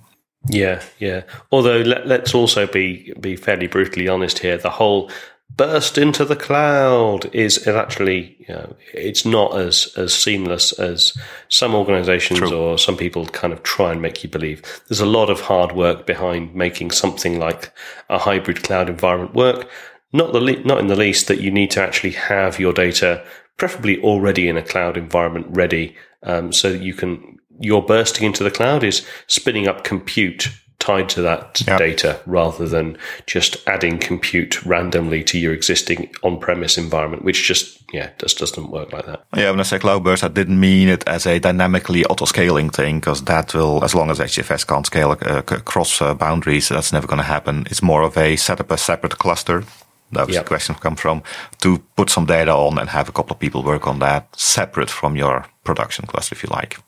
Yeah, 0.48 0.82
yeah. 0.98 1.22
Although 1.50 1.78
let, 1.78 2.22
us 2.22 2.34
also 2.34 2.66
be 2.66 3.12
be 3.20 3.36
fairly 3.36 3.66
brutally 3.66 4.08
honest 4.08 4.38
here. 4.38 4.58
The 4.58 4.70
whole 4.70 5.10
burst 5.56 5.96
into 5.96 6.24
the 6.24 6.36
cloud 6.36 7.32
is 7.34 7.66
actually 7.66 8.36
you 8.46 8.54
know, 8.54 8.76
it's 8.92 9.24
not 9.24 9.56
as 9.58 9.92
as 9.96 10.12
seamless 10.14 10.72
as 10.72 11.16
some 11.48 11.74
organizations 11.74 12.40
True. 12.40 12.56
or 12.56 12.78
some 12.78 12.96
people 12.96 13.26
kind 13.26 13.52
of 13.52 13.62
try 13.62 13.92
and 13.92 14.02
make 14.02 14.22
you 14.22 14.30
believe. 14.30 14.62
There's 14.88 15.00
a 15.00 15.06
lot 15.06 15.30
of 15.30 15.40
hard 15.40 15.72
work 15.72 16.06
behind 16.06 16.54
making 16.54 16.90
something 16.90 17.38
like 17.38 17.72
a 18.08 18.18
hybrid 18.18 18.62
cloud 18.62 18.88
environment 18.88 19.34
work. 19.34 19.68
Not 20.12 20.32
the 20.32 20.40
le- 20.40 20.64
not 20.64 20.78
in 20.78 20.86
the 20.86 20.96
least 20.96 21.26
that 21.28 21.40
you 21.40 21.50
need 21.50 21.70
to 21.72 21.82
actually 21.82 22.12
have 22.12 22.58
your 22.58 22.72
data 22.72 23.24
preferably 23.56 24.00
already 24.02 24.48
in 24.48 24.56
a 24.56 24.62
cloud 24.62 24.96
environment 24.96 25.46
ready 25.50 25.96
um, 26.22 26.52
so 26.52 26.72
that 26.72 26.82
you 26.82 26.92
can 26.94 27.38
your 27.60 27.84
bursting 27.84 28.24
into 28.24 28.44
the 28.44 28.50
cloud 28.50 28.84
is 28.84 29.06
spinning 29.26 29.68
up 29.68 29.84
compute 29.84 30.50
tied 30.78 31.08
to 31.08 31.22
that 31.22 31.62
yep. 31.66 31.78
data 31.78 32.20
rather 32.26 32.68
than 32.68 32.96
just 33.26 33.56
adding 33.66 33.98
compute 33.98 34.64
randomly 34.64 35.24
to 35.24 35.38
your 35.38 35.52
existing 35.52 36.14
on-premise 36.22 36.78
environment, 36.78 37.24
which 37.24 37.44
just 37.44 37.82
yeah 37.92 38.10
just 38.18 38.38
doesn't 38.38 38.70
work 38.70 38.92
like 38.92 39.06
that. 39.06 39.24
Yeah, 39.34 39.50
when 39.50 39.60
I 39.60 39.64
say 39.64 39.78
cloud 39.78 40.04
burst, 40.04 40.22
I 40.22 40.28
didn't 40.28 40.60
mean 40.60 40.88
it 40.88 41.06
as 41.08 41.26
a 41.26 41.38
dynamically 41.38 42.04
auto-scaling 42.04 42.70
thing 42.70 43.00
because 43.00 43.24
that 43.24 43.54
will, 43.54 43.82
as 43.84 43.94
long 43.94 44.10
as 44.10 44.18
HDFS 44.18 44.66
can't 44.66 44.86
scale 44.86 45.12
uh, 45.12 45.42
across 45.48 46.00
uh, 46.00 46.14
boundaries, 46.14 46.68
that's 46.68 46.92
never 46.92 47.06
going 47.06 47.18
to 47.18 47.24
happen. 47.24 47.66
It's 47.70 47.82
more 47.82 48.02
of 48.02 48.16
a 48.16 48.36
set 48.36 48.60
up 48.60 48.70
a 48.70 48.78
separate 48.78 49.18
cluster. 49.18 49.64
That 50.12 50.28
was 50.28 50.36
yep. 50.36 50.44
the 50.44 50.48
question 50.48 50.76
come 50.76 50.94
from 50.94 51.24
to 51.62 51.78
put 51.96 52.10
some 52.10 52.26
data 52.26 52.52
on 52.52 52.78
and 52.78 52.88
have 52.90 53.08
a 53.08 53.12
couple 53.12 53.34
of 53.34 53.40
people 53.40 53.64
work 53.64 53.88
on 53.88 53.98
that 53.98 54.28
separate 54.38 54.90
from 54.90 55.16
your 55.16 55.46
production 55.64 56.06
cluster, 56.06 56.34
if 56.34 56.44
you 56.44 56.48
like. 56.50 56.78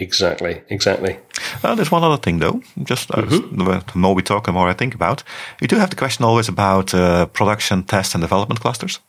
Exactly, 0.00 0.62
exactly. 0.68 1.18
Uh, 1.62 1.74
there's 1.74 1.90
one 1.90 2.04
other 2.04 2.16
thing, 2.16 2.38
though. 2.38 2.62
Just 2.82 3.10
uh, 3.10 3.22
mm-hmm. 3.22 3.56
the 3.56 3.98
more 3.98 4.14
we 4.14 4.22
talk, 4.22 4.44
the 4.44 4.52
more 4.52 4.68
I 4.68 4.74
think 4.74 4.94
about. 4.94 5.22
We 5.60 5.66
do 5.66 5.76
have 5.76 5.90
the 5.90 5.96
question 5.96 6.24
always 6.24 6.48
about 6.48 6.94
uh, 6.94 7.26
production, 7.26 7.82
test, 7.84 8.14
and 8.14 8.22
development 8.22 8.60
clusters. 8.60 9.00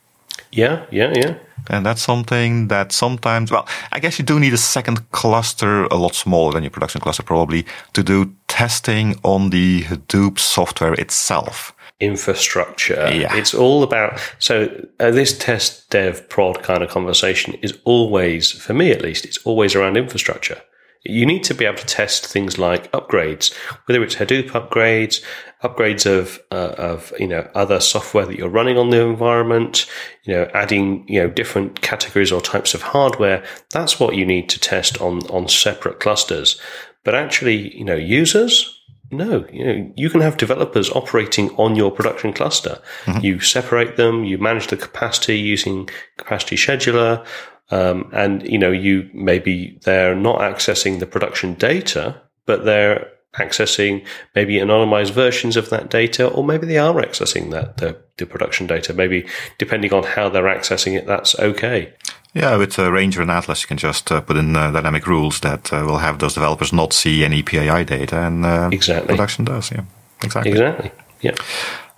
Yeah, 0.52 0.86
yeah, 0.92 1.14
yeah. 1.16 1.36
And 1.70 1.86
that's 1.86 2.02
something 2.02 2.70
that 2.70 2.92
sometimes, 2.92 3.52
well, 3.52 3.68
I 3.92 4.00
guess 4.00 4.18
you 4.18 4.26
do 4.26 4.40
need 4.40 4.54
a 4.54 4.58
second 4.58 5.12
cluster, 5.12 5.84
a 5.86 5.96
lot 5.96 6.16
smaller 6.16 6.54
than 6.54 6.64
your 6.64 6.72
production 6.72 7.02
cluster, 7.02 7.24
probably, 7.24 7.66
to 7.94 8.02
do 8.02 8.34
testing 8.48 9.20
on 9.24 9.52
the 9.52 9.84
Hadoop 9.84 10.40
software 10.40 10.94
itself 10.94 11.74
infrastructure. 12.00 13.10
Yeah. 13.14 13.36
It's 13.36 13.54
all 13.54 13.84
about, 13.84 14.20
so 14.40 14.88
uh, 15.00 15.12
this 15.12 15.38
test 15.38 15.90
dev 15.90 16.28
prod 16.30 16.64
kind 16.64 16.82
of 16.82 16.90
conversation 16.90 17.56
is 17.56 17.78
always, 17.84 18.52
for 18.52 18.74
me 18.74 18.92
at 18.92 19.02
least, 19.02 19.26
it's 19.26 19.38
always 19.40 19.76
around 19.76 19.98
infrastructure. 19.98 20.62
You 21.04 21.26
need 21.26 21.44
to 21.46 21.54
be 21.54 21.66
able 21.66 21.78
to 21.78 21.86
test 21.86 22.26
things 22.26 22.58
like 22.58 22.92
upgrades, 22.92 23.54
whether 23.86 24.04
it's 24.04 24.16
Hadoop 24.16 24.50
upgrades, 24.50 25.24
upgrades 25.64 26.06
of 26.06 26.40
uh, 26.52 26.76
of 26.78 27.14
you 27.20 27.28
know 27.28 27.50
other 27.56 27.80
software 27.80 28.26
that 28.26 28.38
you're 28.38 28.50
running 28.50 28.78
on 28.78 28.90
the 28.90 29.02
environment, 29.02 29.86
you 30.24 30.34
know, 30.34 30.50
adding 30.54 31.08
you 31.08 31.22
know 31.22 31.30
different 31.30 31.82
categories 31.82 32.32
or 32.32 32.42
types 32.42 32.74
of 32.74 32.82
hardware. 32.82 33.44
That's 33.72 34.00
what 34.00 34.16
you 34.16 34.26
need 34.26 34.50
to 34.50 34.60
test 34.60 35.00
on 35.02 35.26
on 35.28 35.48
separate 35.48 36.00
clusters. 36.00 36.60
But 37.06 37.16
actually, 37.16 37.78
you 37.78 37.86
know, 37.86 37.96
users, 37.96 38.78
no, 39.12 39.46
you 39.52 39.66
know, 39.66 39.94
you 39.96 40.10
can 40.10 40.22
have 40.22 40.38
developers 40.38 40.90
operating 40.92 41.50
on 41.52 41.76
your 41.76 41.92
production 41.92 42.34
cluster. 42.34 42.82
Mm-hmm. 43.06 43.26
You 43.26 43.40
separate 43.40 43.96
them, 43.96 44.24
you 44.24 44.38
manage 44.38 44.68
the 44.68 44.78
capacity 44.78 45.40
using 45.40 45.90
capacity 46.18 46.56
scheduler, 46.56 47.26
um, 47.72 48.10
and 48.14 48.48
you 48.48 48.58
know, 48.58 48.72
you 48.72 49.10
maybe 49.14 49.80
they're 49.84 50.16
not 50.16 50.40
accessing 50.40 51.00
the 51.00 51.06
production 51.06 51.54
data, 51.54 52.22
but 52.46 52.66
they're 52.66 53.10
accessing 53.36 54.06
maybe 54.36 54.56
anonymized 54.56 55.12
versions 55.12 55.56
of 55.56 55.70
that 55.70 55.90
data, 55.90 56.28
or 56.28 56.44
maybe 56.44 56.66
they 56.66 56.78
are 56.78 56.96
accessing 56.96 57.52
that 57.52 57.78
the, 57.78 57.96
the 58.18 58.26
production 58.26 58.68
data. 58.68 58.94
Maybe 58.94 59.28
depending 59.58 59.94
on 59.94 60.04
how 60.04 60.30
they're 60.30 60.44
accessing 60.44 60.98
it, 60.98 61.06
that's 61.06 61.38
okay. 61.40 61.94
Yeah, 62.34 62.58
with 62.58 62.78
uh, 62.78 62.92
Ranger 62.92 63.22
and 63.22 63.32
Atlas, 63.32 63.64
you 63.64 63.68
can 63.68 63.78
just 63.78 64.12
uh, 64.12 64.22
put 64.22 64.38
in 64.38 64.56
uh, 64.56 64.72
dynamic 64.72 65.08
rules 65.08 65.40
that 65.40 65.74
uh, 65.74 65.84
will 65.86 65.98
have 65.98 66.20
those 66.20 66.36
developers 66.36 66.72
not 66.72 66.94
see 66.94 67.24
any 67.24 67.42
PII 67.42 67.84
data, 67.86 68.22
and 68.22 68.46
uh, 68.46 68.70
exactly. 68.72 69.16
production 69.16 69.46
does. 69.46 69.72
Yeah, 69.72 69.84
exactly. 70.24 70.52
Exactly. 70.52 70.92
Yeah. 71.22 71.36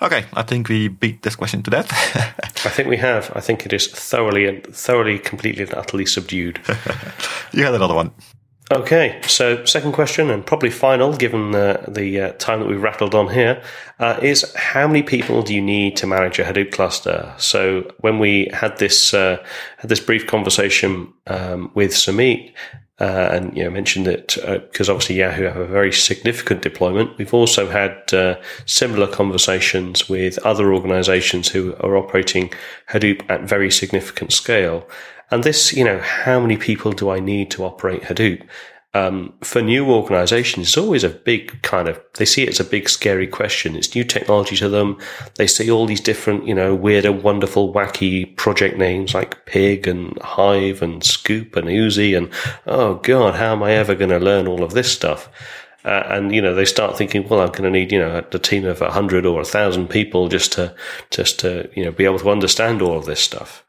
Okay, 0.02 0.26
I 0.34 0.42
think 0.42 0.68
we 0.68 0.88
beat 0.88 1.22
this 1.22 1.36
question 1.36 1.62
to 1.64 1.70
death. 1.70 1.92
I 2.66 2.70
think 2.70 2.90
we 2.90 2.98
have. 2.98 3.32
I 3.36 3.40
think 3.40 3.66
it 3.66 3.74
is 3.74 3.88
thoroughly 3.88 4.48
and 4.48 4.64
thoroughly, 4.64 5.20
completely 5.20 5.64
and 5.64 5.74
utterly 5.76 6.08
subdued. 6.08 6.60
you 7.54 7.64
had 7.64 7.76
another 7.76 7.94
one. 7.94 8.12
Okay, 8.72 9.20
so 9.28 9.64
second 9.66 9.92
question, 9.92 10.30
and 10.30 10.46
probably 10.46 10.70
final, 10.70 11.16
given 11.16 11.52
the, 11.52 11.84
the 11.90 12.22
uh, 12.22 12.32
time 12.34 12.62
that 12.62 12.70
we've 12.70 12.82
rattled 12.82 13.14
on 13.14 13.28
here, 13.28 13.62
uh, 14.00 14.18
is 14.22 14.56
how 14.56 14.88
many 14.88 15.04
people 15.04 15.44
do 15.44 15.54
you 15.54 15.62
need 15.62 15.98
to 15.98 16.08
manage 16.08 16.40
a 16.40 16.44
Hadoop 16.46 16.72
cluster? 16.72 17.34
So 17.38 17.92
when 18.00 18.18
we 18.18 18.50
had 18.54 18.78
this 18.78 19.14
uh, 19.14 19.44
had 19.78 19.90
this 19.90 20.00
brief 20.00 20.26
conversation 20.26 21.14
um, 21.28 21.70
with 21.76 21.92
Sumeet, 21.92 22.54
uh, 23.00 23.30
and 23.32 23.56
you 23.58 23.64
know 23.64 23.70
mentioned 23.70 24.06
that 24.06 24.36
because 24.62 24.90
uh, 24.90 24.94
obviously 24.94 25.16
Yahoo 25.16 25.44
have 25.46 25.58
a 25.58 25.66
very 25.66 25.92
significant 25.92 26.62
deployment. 26.62 27.18
We've 27.18 27.34
also 27.34 27.68
had 27.68 28.14
uh, 28.14 28.40
similar 28.66 29.08
conversations 29.08 30.08
with 30.08 30.38
other 30.40 30.74
organisations 30.74 31.50
who 31.50 31.76
are 31.78 31.98
operating 31.98 32.54
Hadoop 32.90 33.28
at 33.30 33.42
very 33.42 33.72
significant 33.72 34.34
scale. 34.34 34.88
And 35.32 35.46
this, 35.46 35.72
you 35.72 35.86
know, 35.86 36.00
how 36.00 36.42
many 36.42 36.58
people 36.58 36.92
do 36.92 37.10
I 37.10 37.22
need 37.22 37.50
to 37.52 37.64
operate 37.64 38.04
Hadoop? 38.04 38.46
Um, 38.94 39.34
for 39.42 39.62
new 39.62 39.90
organizations, 39.90 40.68
it's 40.68 40.78
always 40.78 41.06
a 41.06 41.10
big 41.10 41.62
kind 41.62 41.88
of, 41.88 42.02
they 42.16 42.26
see 42.26 42.44
it 42.44 42.50
as 42.50 42.60
a 42.60 42.66
big 42.66 42.90
scary 42.90 43.26
question. 43.26 43.78
It's 43.78 43.96
new 43.96 44.04
technology 44.04 44.58
to 44.58 44.68
them. 44.68 44.98
They 45.36 45.48
see 45.48 45.72
all 45.72 45.86
these 45.86 46.02
different, 46.02 46.46
you 46.46 46.54
know, 46.54 46.76
weird 46.76 47.06
and 47.06 47.24
wonderful, 47.24 47.74
wacky 47.74 48.36
project 48.36 48.78
names 48.78 49.14
like 49.14 49.46
Pig 49.46 49.88
and 49.88 50.20
Hive 50.22 50.82
and 50.82 51.02
Sqoop 51.04 51.56
and 51.56 51.70
Oozie. 51.70 52.18
And 52.18 52.30
oh 52.68 52.96
God, 52.96 53.36
how 53.36 53.54
am 53.54 53.64
I 53.64 53.72
ever 53.72 53.96
going 53.96 54.10
to 54.10 54.20
learn 54.20 54.46
all 54.46 54.62
of 54.62 54.74
this 54.74 54.92
stuff? 54.92 55.30
Uh, 55.84 56.04
and 56.08 56.36
you 56.36 56.42
know 56.42 56.54
they 56.54 56.66
start 56.66 56.96
thinking, 56.96 57.28
well, 57.28 57.40
I'm 57.40 57.48
going 57.48 57.64
to 57.64 57.72
need 57.72 57.92
you 57.92 57.98
know 57.98 58.24
a 58.32 58.40
team 58.40 58.66
of 58.66 58.82
a 58.82 58.92
hundred 58.92 59.26
or 59.26 59.42
a 59.42 59.46
thousand 59.46 59.90
people 59.90 60.28
just 60.28 60.52
to 60.54 60.76
just 61.10 61.40
to 61.40 61.72
you 61.76 61.84
know 61.84 61.92
be 61.92 62.06
able 62.06 62.20
to 62.20 62.30
understand 62.30 62.82
all 62.82 62.98
of 62.98 63.06
this 63.06 63.20
stuff. 63.20 63.66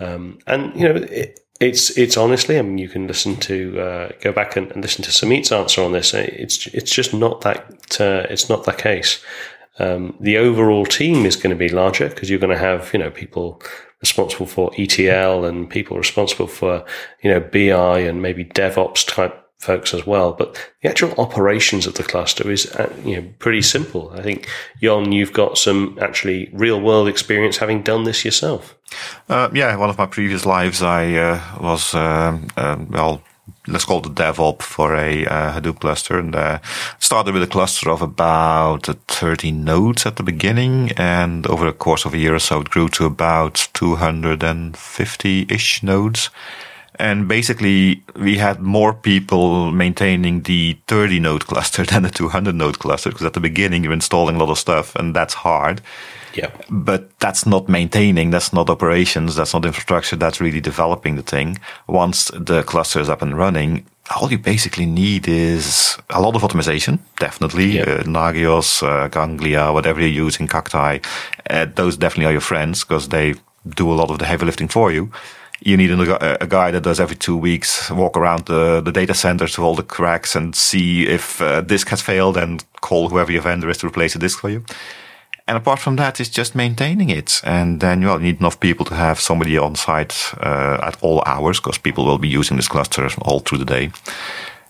Um, 0.00 0.38
and 0.46 0.74
you 0.74 0.88
know, 0.88 0.96
it, 0.96 1.40
it's 1.60 1.90
it's 1.98 2.16
honestly, 2.16 2.58
I 2.58 2.62
mean, 2.62 2.78
you 2.78 2.88
can 2.88 3.06
listen 3.06 3.36
to 3.36 3.80
uh, 3.80 4.08
go 4.20 4.32
back 4.32 4.56
and, 4.56 4.70
and, 4.72 4.82
listen 4.82 5.02
to 5.04 5.10
Sumeet's 5.10 5.50
answer 5.50 5.82
on 5.82 5.92
this. 5.92 6.14
It's 6.14 6.68
it's 6.68 6.92
just 6.92 7.12
not 7.12 7.40
that 7.40 8.00
uh, 8.00 8.26
it's 8.30 8.48
not 8.48 8.64
that 8.64 8.78
case. 8.78 9.22
Um, 9.80 10.16
the 10.20 10.38
overall 10.38 10.86
team 10.86 11.24
is 11.24 11.36
going 11.36 11.50
to 11.50 11.56
be 11.56 11.68
larger 11.68 12.08
because 12.08 12.30
you're 12.30 12.38
going 12.38 12.56
to 12.56 12.58
have 12.58 12.92
you 12.92 12.98
know 12.98 13.10
people 13.10 13.60
responsible 14.00 14.46
for 14.46 14.70
ETL 14.78 15.44
and 15.44 15.68
people 15.68 15.96
responsible 15.96 16.46
for 16.46 16.84
you 17.22 17.30
know 17.30 17.40
BI 17.40 17.98
and 18.00 18.22
maybe 18.22 18.44
DevOps 18.44 19.06
type 19.06 19.47
folks 19.58 19.92
as 19.92 20.06
well. 20.06 20.32
But 20.32 20.56
the 20.82 20.88
actual 20.88 21.12
operations 21.18 21.86
of 21.86 21.94
the 21.94 22.02
cluster 22.02 22.50
is 22.50 22.66
uh, 22.76 22.92
you 23.04 23.16
know 23.16 23.28
pretty 23.38 23.62
simple. 23.62 24.10
I 24.10 24.22
think 24.22 24.48
Jhon, 24.80 25.12
you've 25.12 25.32
got 25.32 25.58
some 25.58 25.98
actually 26.00 26.48
real 26.52 26.80
world 26.80 27.08
experience 27.08 27.58
having 27.58 27.82
done 27.82 28.04
this 28.04 28.24
yourself. 28.24 28.76
Uh, 29.28 29.50
yeah, 29.52 29.76
one 29.76 29.90
of 29.90 29.98
my 29.98 30.06
previous 30.06 30.46
lives, 30.46 30.82
I 30.82 31.12
uh, 31.14 31.40
was 31.60 31.94
um, 31.94 32.48
um 32.56 32.88
well. 32.90 33.22
Let's 33.66 33.84
call 33.84 34.00
it 34.00 34.06
a 34.06 34.10
DevOps 34.10 34.62
for 34.62 34.94
a 34.94 35.26
uh, 35.26 35.52
Hadoop 35.52 35.80
cluster, 35.80 36.18
and 36.18 36.34
uh, 36.34 36.58
started 36.98 37.34
with 37.34 37.42
a 37.42 37.46
cluster 37.46 37.90
of 37.90 38.02
about 38.02 38.86
30 39.08 39.52
nodes 39.52 40.06
at 40.06 40.16
the 40.16 40.22
beginning, 40.22 40.92
and 40.96 41.46
over 41.46 41.66
the 41.66 41.72
course 41.72 42.06
of 42.06 42.14
a 42.14 42.18
year 42.18 42.34
or 42.34 42.38
so, 42.38 42.60
it 42.60 42.70
grew 42.70 42.88
to 42.90 43.04
about 43.04 43.68
250-ish 43.74 45.82
nodes. 45.82 46.30
And 46.98 47.28
basically, 47.28 48.02
we 48.16 48.38
had 48.38 48.60
more 48.60 48.92
people 48.92 49.70
maintaining 49.70 50.42
the 50.42 50.76
30 50.88 51.20
node 51.20 51.46
cluster 51.46 51.84
than 51.84 52.02
the 52.02 52.10
200 52.10 52.54
node 52.54 52.78
cluster 52.78 53.10
because 53.10 53.26
at 53.26 53.34
the 53.34 53.40
beginning 53.40 53.84
you're 53.84 53.92
installing 53.92 54.36
a 54.36 54.38
lot 54.38 54.50
of 54.50 54.58
stuff 54.58 54.94
and 54.96 55.14
that's 55.14 55.34
hard. 55.34 55.80
Yeah. 56.34 56.50
But 56.70 57.18
that's 57.20 57.46
not 57.46 57.68
maintaining, 57.68 58.30
that's 58.30 58.52
not 58.52 58.70
operations, 58.70 59.34
that's 59.36 59.54
not 59.54 59.64
infrastructure, 59.64 60.16
that's 60.16 60.40
really 60.40 60.60
developing 60.60 61.16
the 61.16 61.22
thing. 61.22 61.58
Once 61.86 62.30
the 62.34 62.62
cluster 62.62 63.00
is 63.00 63.08
up 63.08 63.22
and 63.22 63.36
running, 63.36 63.86
all 64.16 64.30
you 64.30 64.38
basically 64.38 64.86
need 64.86 65.26
is 65.26 65.98
a 66.10 66.20
lot 66.20 66.36
of 66.36 66.42
optimization, 66.42 66.98
definitely. 67.18 67.72
Yeah. 67.72 67.82
Uh, 67.82 68.02
Nagios, 68.04 68.82
uh, 68.82 69.08
Ganglia, 69.08 69.72
whatever 69.72 70.00
you're 70.00 70.24
using, 70.26 70.46
Cacti, 70.46 71.00
uh, 71.50 71.66
those 71.74 71.96
definitely 71.96 72.26
are 72.26 72.32
your 72.32 72.40
friends 72.40 72.84
because 72.84 73.08
they 73.08 73.34
do 73.68 73.90
a 73.90 73.94
lot 73.94 74.10
of 74.10 74.18
the 74.18 74.26
heavy 74.26 74.46
lifting 74.46 74.68
for 74.68 74.92
you 74.92 75.10
you 75.60 75.76
need 75.76 75.90
a, 75.90 76.42
a, 76.42 76.46
guy 76.46 76.70
that 76.70 76.82
does 76.82 77.00
every 77.00 77.16
two 77.16 77.36
weeks 77.36 77.90
walk 77.90 78.16
around 78.16 78.46
the, 78.46 78.80
the 78.80 78.92
data 78.92 79.14
centers 79.14 79.54
to 79.54 79.62
all 79.62 79.74
the 79.74 79.82
cracks 79.82 80.36
and 80.36 80.54
see 80.54 81.06
if 81.06 81.40
a 81.40 81.62
disk 81.62 81.88
has 81.88 82.00
failed 82.00 82.36
and 82.36 82.64
call 82.80 83.08
whoever 83.08 83.32
your 83.32 83.42
vendor 83.42 83.68
is 83.68 83.78
to 83.78 83.86
replace 83.86 84.12
the 84.12 84.18
disk 84.18 84.38
for 84.38 84.50
you. 84.50 84.64
And 85.48 85.56
apart 85.56 85.78
from 85.78 85.96
that, 85.96 86.20
it's 86.20 86.28
just 86.28 86.54
maintaining 86.54 87.08
it. 87.08 87.40
And 87.42 87.80
then 87.80 88.04
well, 88.04 88.18
you 88.18 88.26
need 88.26 88.40
enough 88.40 88.60
people 88.60 88.84
to 88.86 88.94
have 88.94 89.18
somebody 89.18 89.56
on 89.56 89.74
site 89.76 90.32
uh, 90.40 90.78
at 90.82 91.02
all 91.02 91.22
hours 91.24 91.58
because 91.58 91.78
people 91.78 92.04
will 92.04 92.18
be 92.18 92.28
using 92.28 92.58
this 92.58 92.68
cluster 92.68 93.08
all 93.22 93.40
through 93.40 93.58
the 93.58 93.64
day. 93.64 93.90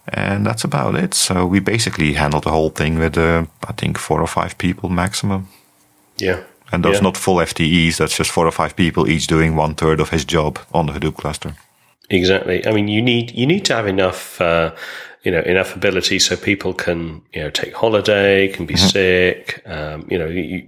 And 0.06 0.46
that's 0.46 0.64
about 0.64 0.94
it. 0.94 1.14
So 1.14 1.44
we 1.44 1.60
basically 1.60 2.14
handled 2.14 2.44
the 2.44 2.50
whole 2.50 2.70
thing 2.70 2.98
with, 2.98 3.18
uh, 3.18 3.44
I 3.66 3.72
think, 3.72 3.98
four 3.98 4.20
or 4.20 4.26
five 4.26 4.56
people 4.56 4.88
maximum. 4.88 5.48
Yeah. 6.16 6.44
And 6.70 6.84
those 6.84 6.96
yeah. 6.96 7.02
not 7.02 7.16
full 7.16 7.36
FTEs, 7.36 7.96
that's 7.96 8.16
just 8.16 8.30
four 8.30 8.46
or 8.46 8.50
five 8.52 8.76
people 8.76 9.08
each 9.08 9.26
doing 9.26 9.56
one 9.56 9.74
third 9.74 10.00
of 10.00 10.10
his 10.10 10.24
job 10.24 10.58
on 10.72 10.86
the 10.86 10.92
Hadoop 10.92 11.16
cluster. 11.16 11.54
Exactly. 12.10 12.66
I 12.66 12.72
mean, 12.72 12.88
you 12.88 13.02
need 13.02 13.32
you 13.32 13.46
need 13.46 13.64
to 13.66 13.74
have 13.74 13.86
enough, 13.86 14.40
uh, 14.40 14.74
you 15.22 15.30
know, 15.30 15.40
enough 15.40 15.76
ability 15.76 16.18
so 16.18 16.36
people 16.36 16.72
can, 16.72 17.22
you 17.32 17.42
know, 17.42 17.50
take 17.50 17.74
holiday, 17.74 18.48
can 18.48 18.66
be 18.66 18.74
mm-hmm. 18.74 18.88
sick. 18.88 19.62
Um, 19.66 20.06
you 20.10 20.18
know, 20.18 20.26
you, 20.26 20.66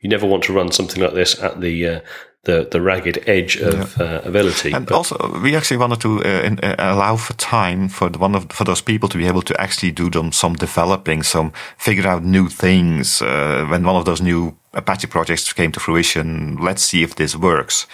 you 0.00 0.08
never 0.08 0.26
want 0.26 0.44
to 0.44 0.52
run 0.52 0.70
something 0.72 1.02
like 1.02 1.14
this 1.14 1.42
at 1.42 1.60
the 1.60 1.86
uh, 1.86 2.00
the 2.44 2.68
the 2.70 2.80
ragged 2.80 3.22
edge 3.26 3.56
of 3.56 3.96
yeah. 3.96 4.04
uh, 4.04 4.20
ability. 4.24 4.72
And 4.72 4.86
but 4.86 4.94
also, 4.94 5.40
we 5.42 5.56
actually 5.56 5.78
wanted 5.78 6.00
to 6.00 6.24
uh, 6.24 6.42
in, 6.46 6.58
uh, 6.62 6.74
allow 6.78 7.16
for 7.16 7.34
time 7.34 7.88
for 7.88 8.08
one 8.10 8.34
of 8.34 8.46
for 8.52 8.64
those 8.64 8.82
people 8.82 9.08
to 9.08 9.18
be 9.18 9.26
able 9.26 9.42
to 9.42 9.60
actually 9.60 9.92
do 9.92 10.10
them 10.10 10.32
some 10.32 10.54
developing, 10.54 11.22
some 11.22 11.52
figure 11.76 12.06
out 12.06 12.22
new 12.22 12.48
things. 12.48 13.22
Uh, 13.22 13.66
when 13.70 13.84
one 13.84 13.96
of 13.96 14.04
those 14.04 14.22
new 14.22 14.56
Apache 14.72 15.08
projects 15.08 15.52
came 15.52 15.72
to 15.72 15.80
fruition, 15.80 16.56
let's 16.56 16.82
see 16.82 17.02
if 17.02 17.14
this 17.14 17.34
works. 17.36 17.86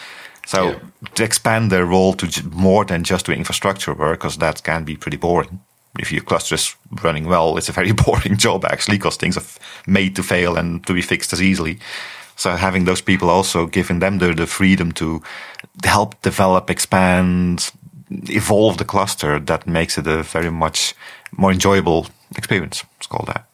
So 0.47 0.70
yeah. 0.70 0.78
to 1.14 1.24
expand 1.24 1.70
their 1.70 1.86
role 1.86 2.12
to 2.14 2.49
more 2.51 2.84
than 2.84 3.03
just 3.03 3.26
doing 3.26 3.38
infrastructure 3.38 3.95
work, 3.95 4.20
because 4.20 4.38
that 4.38 4.62
can 4.62 4.84
be 4.84 4.97
pretty 4.97 5.16
boring. 5.16 5.61
If 5.99 6.12
your 6.12 6.22
cluster 6.22 6.57
is 6.57 6.76
running 7.03 7.26
well, 7.26 7.57
it's 7.57 7.68
a 7.68 7.72
very 7.72 7.92
boring 8.05 8.36
job 8.36 8.64
actually, 8.64 8.99
because 8.99 9.16
things 9.16 9.36
are 9.36 9.45
made 9.86 10.14
to 10.16 10.22
fail 10.22 10.57
and 10.57 10.86
to 10.86 10.92
be 10.92 11.03
fixed 11.03 11.32
as 11.32 11.40
easily. 11.40 11.78
So 12.37 12.51
having 12.57 12.85
those 12.85 13.01
people 13.01 13.30
also 13.30 13.66
giving 13.66 14.01
them 14.01 14.18
the, 14.18 14.32
the 14.32 14.47
freedom 14.47 14.93
to 14.93 15.22
help 15.85 16.20
develop, 16.22 16.70
expand, 16.70 17.70
evolve 18.11 18.78
the 18.78 18.85
cluster 18.85 19.41
that 19.41 19.66
makes 19.66 19.99
it 19.99 20.07
a 20.07 20.22
very 20.22 20.51
much 20.51 20.95
more 21.37 21.53
enjoyable 21.53 22.07
experience. 22.37 22.85
Let's 22.99 23.07
call 23.07 23.24
that. 23.26 23.47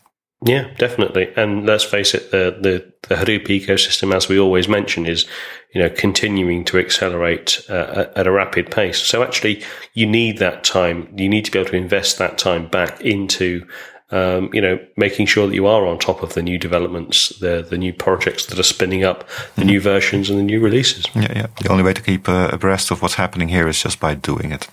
Yeah, 0.43 0.72
definitely. 0.78 1.31
And 1.37 1.66
let's 1.66 1.85
face 1.85 2.14
it, 2.14 2.31
the, 2.31 2.57
the, 2.59 2.93
the 3.09 3.14
Hadoop 3.16 3.47
ecosystem, 3.49 4.14
as 4.14 4.28
we 4.28 4.39
always 4.39 4.68
mention, 4.68 5.05
is 5.05 5.26
you 5.74 5.83
know 5.83 5.91
continuing 5.91 6.64
to 6.64 6.78
accelerate 6.78 7.61
uh, 7.68 8.07
at 8.16 8.26
a 8.26 8.33
rapid 8.33 8.70
pace. 8.70 8.99
So 8.99 9.22
actually, 9.22 9.62
you 9.93 10.07
need 10.07 10.39
that 10.39 10.64
time. 10.64 11.12
You 11.14 11.28
need 11.28 11.45
to 11.45 11.51
be 11.51 11.59
able 11.59 11.70
to 11.70 11.76
invest 11.76 12.16
that 12.18 12.39
time 12.39 12.68
back 12.68 13.03
into 13.03 13.66
um, 14.11 14.51
you 14.53 14.61
know 14.61 14.79
making 14.97 15.27
sure 15.27 15.47
that 15.47 15.55
you 15.55 15.67
are 15.67 15.87
on 15.87 15.99
top 15.99 16.23
of 16.23 16.35
the 16.35 16.43
new 16.43 16.59
developments, 16.59 17.31
the 17.39 17.67
the 17.69 17.79
new 17.79 17.93
projects 17.93 18.47
that 18.47 18.59
are 18.59 18.65
spinning 18.65 19.05
up, 19.05 19.29
the 19.29 19.63
mm-hmm. 19.63 19.67
new 19.67 19.81
versions 19.81 20.31
and 20.31 20.39
the 20.39 20.43
new 20.43 20.61
releases. 20.61 21.07
Yeah, 21.15 21.33
yeah. 21.35 21.47
The 21.63 21.71
only 21.71 21.83
way 21.83 21.93
to 21.93 22.03
keep 22.03 22.29
uh, 22.29 22.51
abreast 22.53 22.91
of 22.91 23.03
what's 23.03 23.15
happening 23.15 23.49
here 23.49 23.69
is 23.69 23.83
just 23.83 24.01
by 24.01 24.15
doing 24.15 24.53
it. 24.53 24.69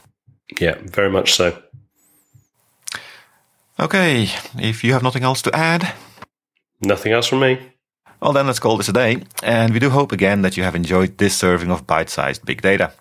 Yeah, 0.60 0.76
very 0.82 1.10
much 1.10 1.34
so. 1.34 1.62
Okay, 3.80 4.30
if 4.58 4.84
you 4.84 4.94
have 4.94 5.04
nothing 5.04 5.24
else 5.24 5.42
to 5.44 5.56
add. 5.56 5.94
Nothing 6.82 7.12
else 7.12 7.28
from 7.28 7.42
me. 7.42 7.60
Well, 8.20 8.34
then 8.34 8.48
let's 8.48 8.60
call 8.60 8.78
this 8.78 8.90
a 8.90 8.94
day. 8.94 9.24
And 9.44 9.74
we 9.74 9.80
do 9.80 9.92
hope 9.92 10.12
again 10.12 10.42
that 10.42 10.58
you 10.58 10.64
have 10.64 10.76
enjoyed 10.76 11.18
this 11.18 11.38
serving 11.38 11.72
of 11.72 11.86
bite 11.86 12.10
sized 12.10 12.46
big 12.46 12.62
data. 12.62 12.94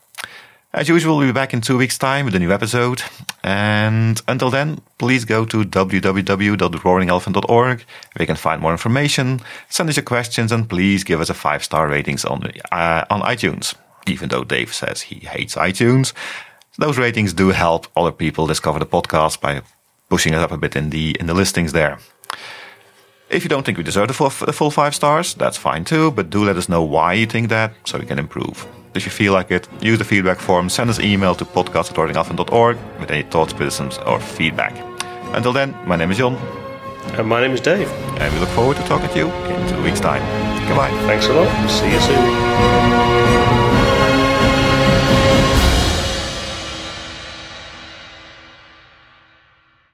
As 0.77 0.89
usual, 0.91 1.17
we'll 1.17 1.29
be 1.29 1.33
back 1.33 1.55
in 1.55 1.63
two 1.63 1.79
weeks' 1.79 1.97
time 1.97 2.27
with 2.27 2.35
a 2.35 2.39
new 2.39 2.53
episode. 2.53 3.03
And 3.43 4.21
until 4.29 4.51
then, 4.51 4.83
please 4.99 5.25
go 5.25 5.47
to 5.47 5.65
www.roaringelephant.org 5.65 7.79
where 7.79 8.21
you 8.21 8.27
can 8.27 8.37
find 8.37 8.61
more 8.61 8.73
information, 8.73 9.41
send 9.71 9.89
us 9.89 9.97
your 9.97 10.05
questions, 10.05 10.53
and 10.53 10.69
please 10.69 11.03
give 11.03 11.23
us 11.23 11.31
a 11.31 11.35
five 11.35 11.65
star 11.65 11.89
ratings 11.89 12.27
on, 12.27 12.53
uh, 12.71 13.07
on 13.09 13.23
iTunes. 13.23 13.75
Even 14.07 14.29
though 14.29 14.45
Dave 14.45 14.75
says 14.75 15.01
he 15.01 15.21
hates 15.21 15.55
iTunes, 15.55 16.13
those 16.77 16.99
ratings 16.99 17.33
do 17.33 17.53
help 17.53 17.87
other 17.97 18.13
people 18.13 18.47
discover 18.47 18.79
the 18.79 18.85
podcast 18.85 19.41
by 19.41 19.63
pushing 20.11 20.35
it 20.35 20.41
up 20.41 20.53
a 20.53 20.59
bit 20.59 20.77
in 20.77 20.91
the 20.91 21.17
in 21.19 21.27
the 21.27 21.33
listings 21.33 21.73
there. 21.73 21.99
If 23.29 23.43
you 23.43 23.49
don't 23.49 23.65
think 23.65 23.77
we 23.77 23.83
deserve 23.85 24.07
the 24.09 24.15
full, 24.15 24.31
the 24.31 24.53
full 24.53 24.71
five 24.71 24.95
stars, 24.95 25.35
that's 25.35 25.57
fine 25.57 25.85
too, 25.85 26.13
but 26.13 26.31
do 26.31 26.45
let 26.45 26.57
us 26.57 26.69
know 26.69 26.83
why 26.83 27.15
you 27.15 27.27
think 27.27 27.49
that 27.49 27.73
so 27.85 27.99
we 27.99 28.07
can 28.07 28.19
improve. 28.19 28.67
If 28.95 29.05
you 29.05 29.11
feel 29.11 29.33
like 29.33 29.51
it, 29.51 29.69
use 29.81 29.99
the 29.99 30.05
feedback 30.05 30.39
form, 30.39 30.69
send 30.69 30.91
us 30.91 30.99
an 30.99 31.05
email 31.05 31.35
to 31.35 31.45
podcast 31.45 31.91
at 31.91 33.01
with 33.01 33.11
any 33.11 33.23
thoughts, 33.25 33.53
criticisms, 33.53 33.99
or 33.99 34.21
feedback. 34.21 34.75
Until 35.35 35.53
then, 35.53 35.77
my 35.87 35.97
name 35.97 36.13
is 36.13 36.19
Jhon. 36.19 36.37
And 37.19 37.29
my 37.29 37.41
name 37.41 37.53
is 37.53 37.61
Dave. 37.61 37.91
And 38.21 38.33
we 38.33 38.41
look 38.41 38.49
forward 38.51 38.77
to 38.77 38.83
talking 38.85 39.09
to 39.09 39.19
you 39.19 39.27
in 39.29 39.69
two 39.69 39.83
weeks' 39.83 40.01
time. 40.01 40.23
Goodbye. 40.69 40.91
Thanks 41.07 41.27
a 41.27 41.33
lot. 41.33 41.69
See 41.69 41.91
you 41.93 42.01
soon. 42.01 43.56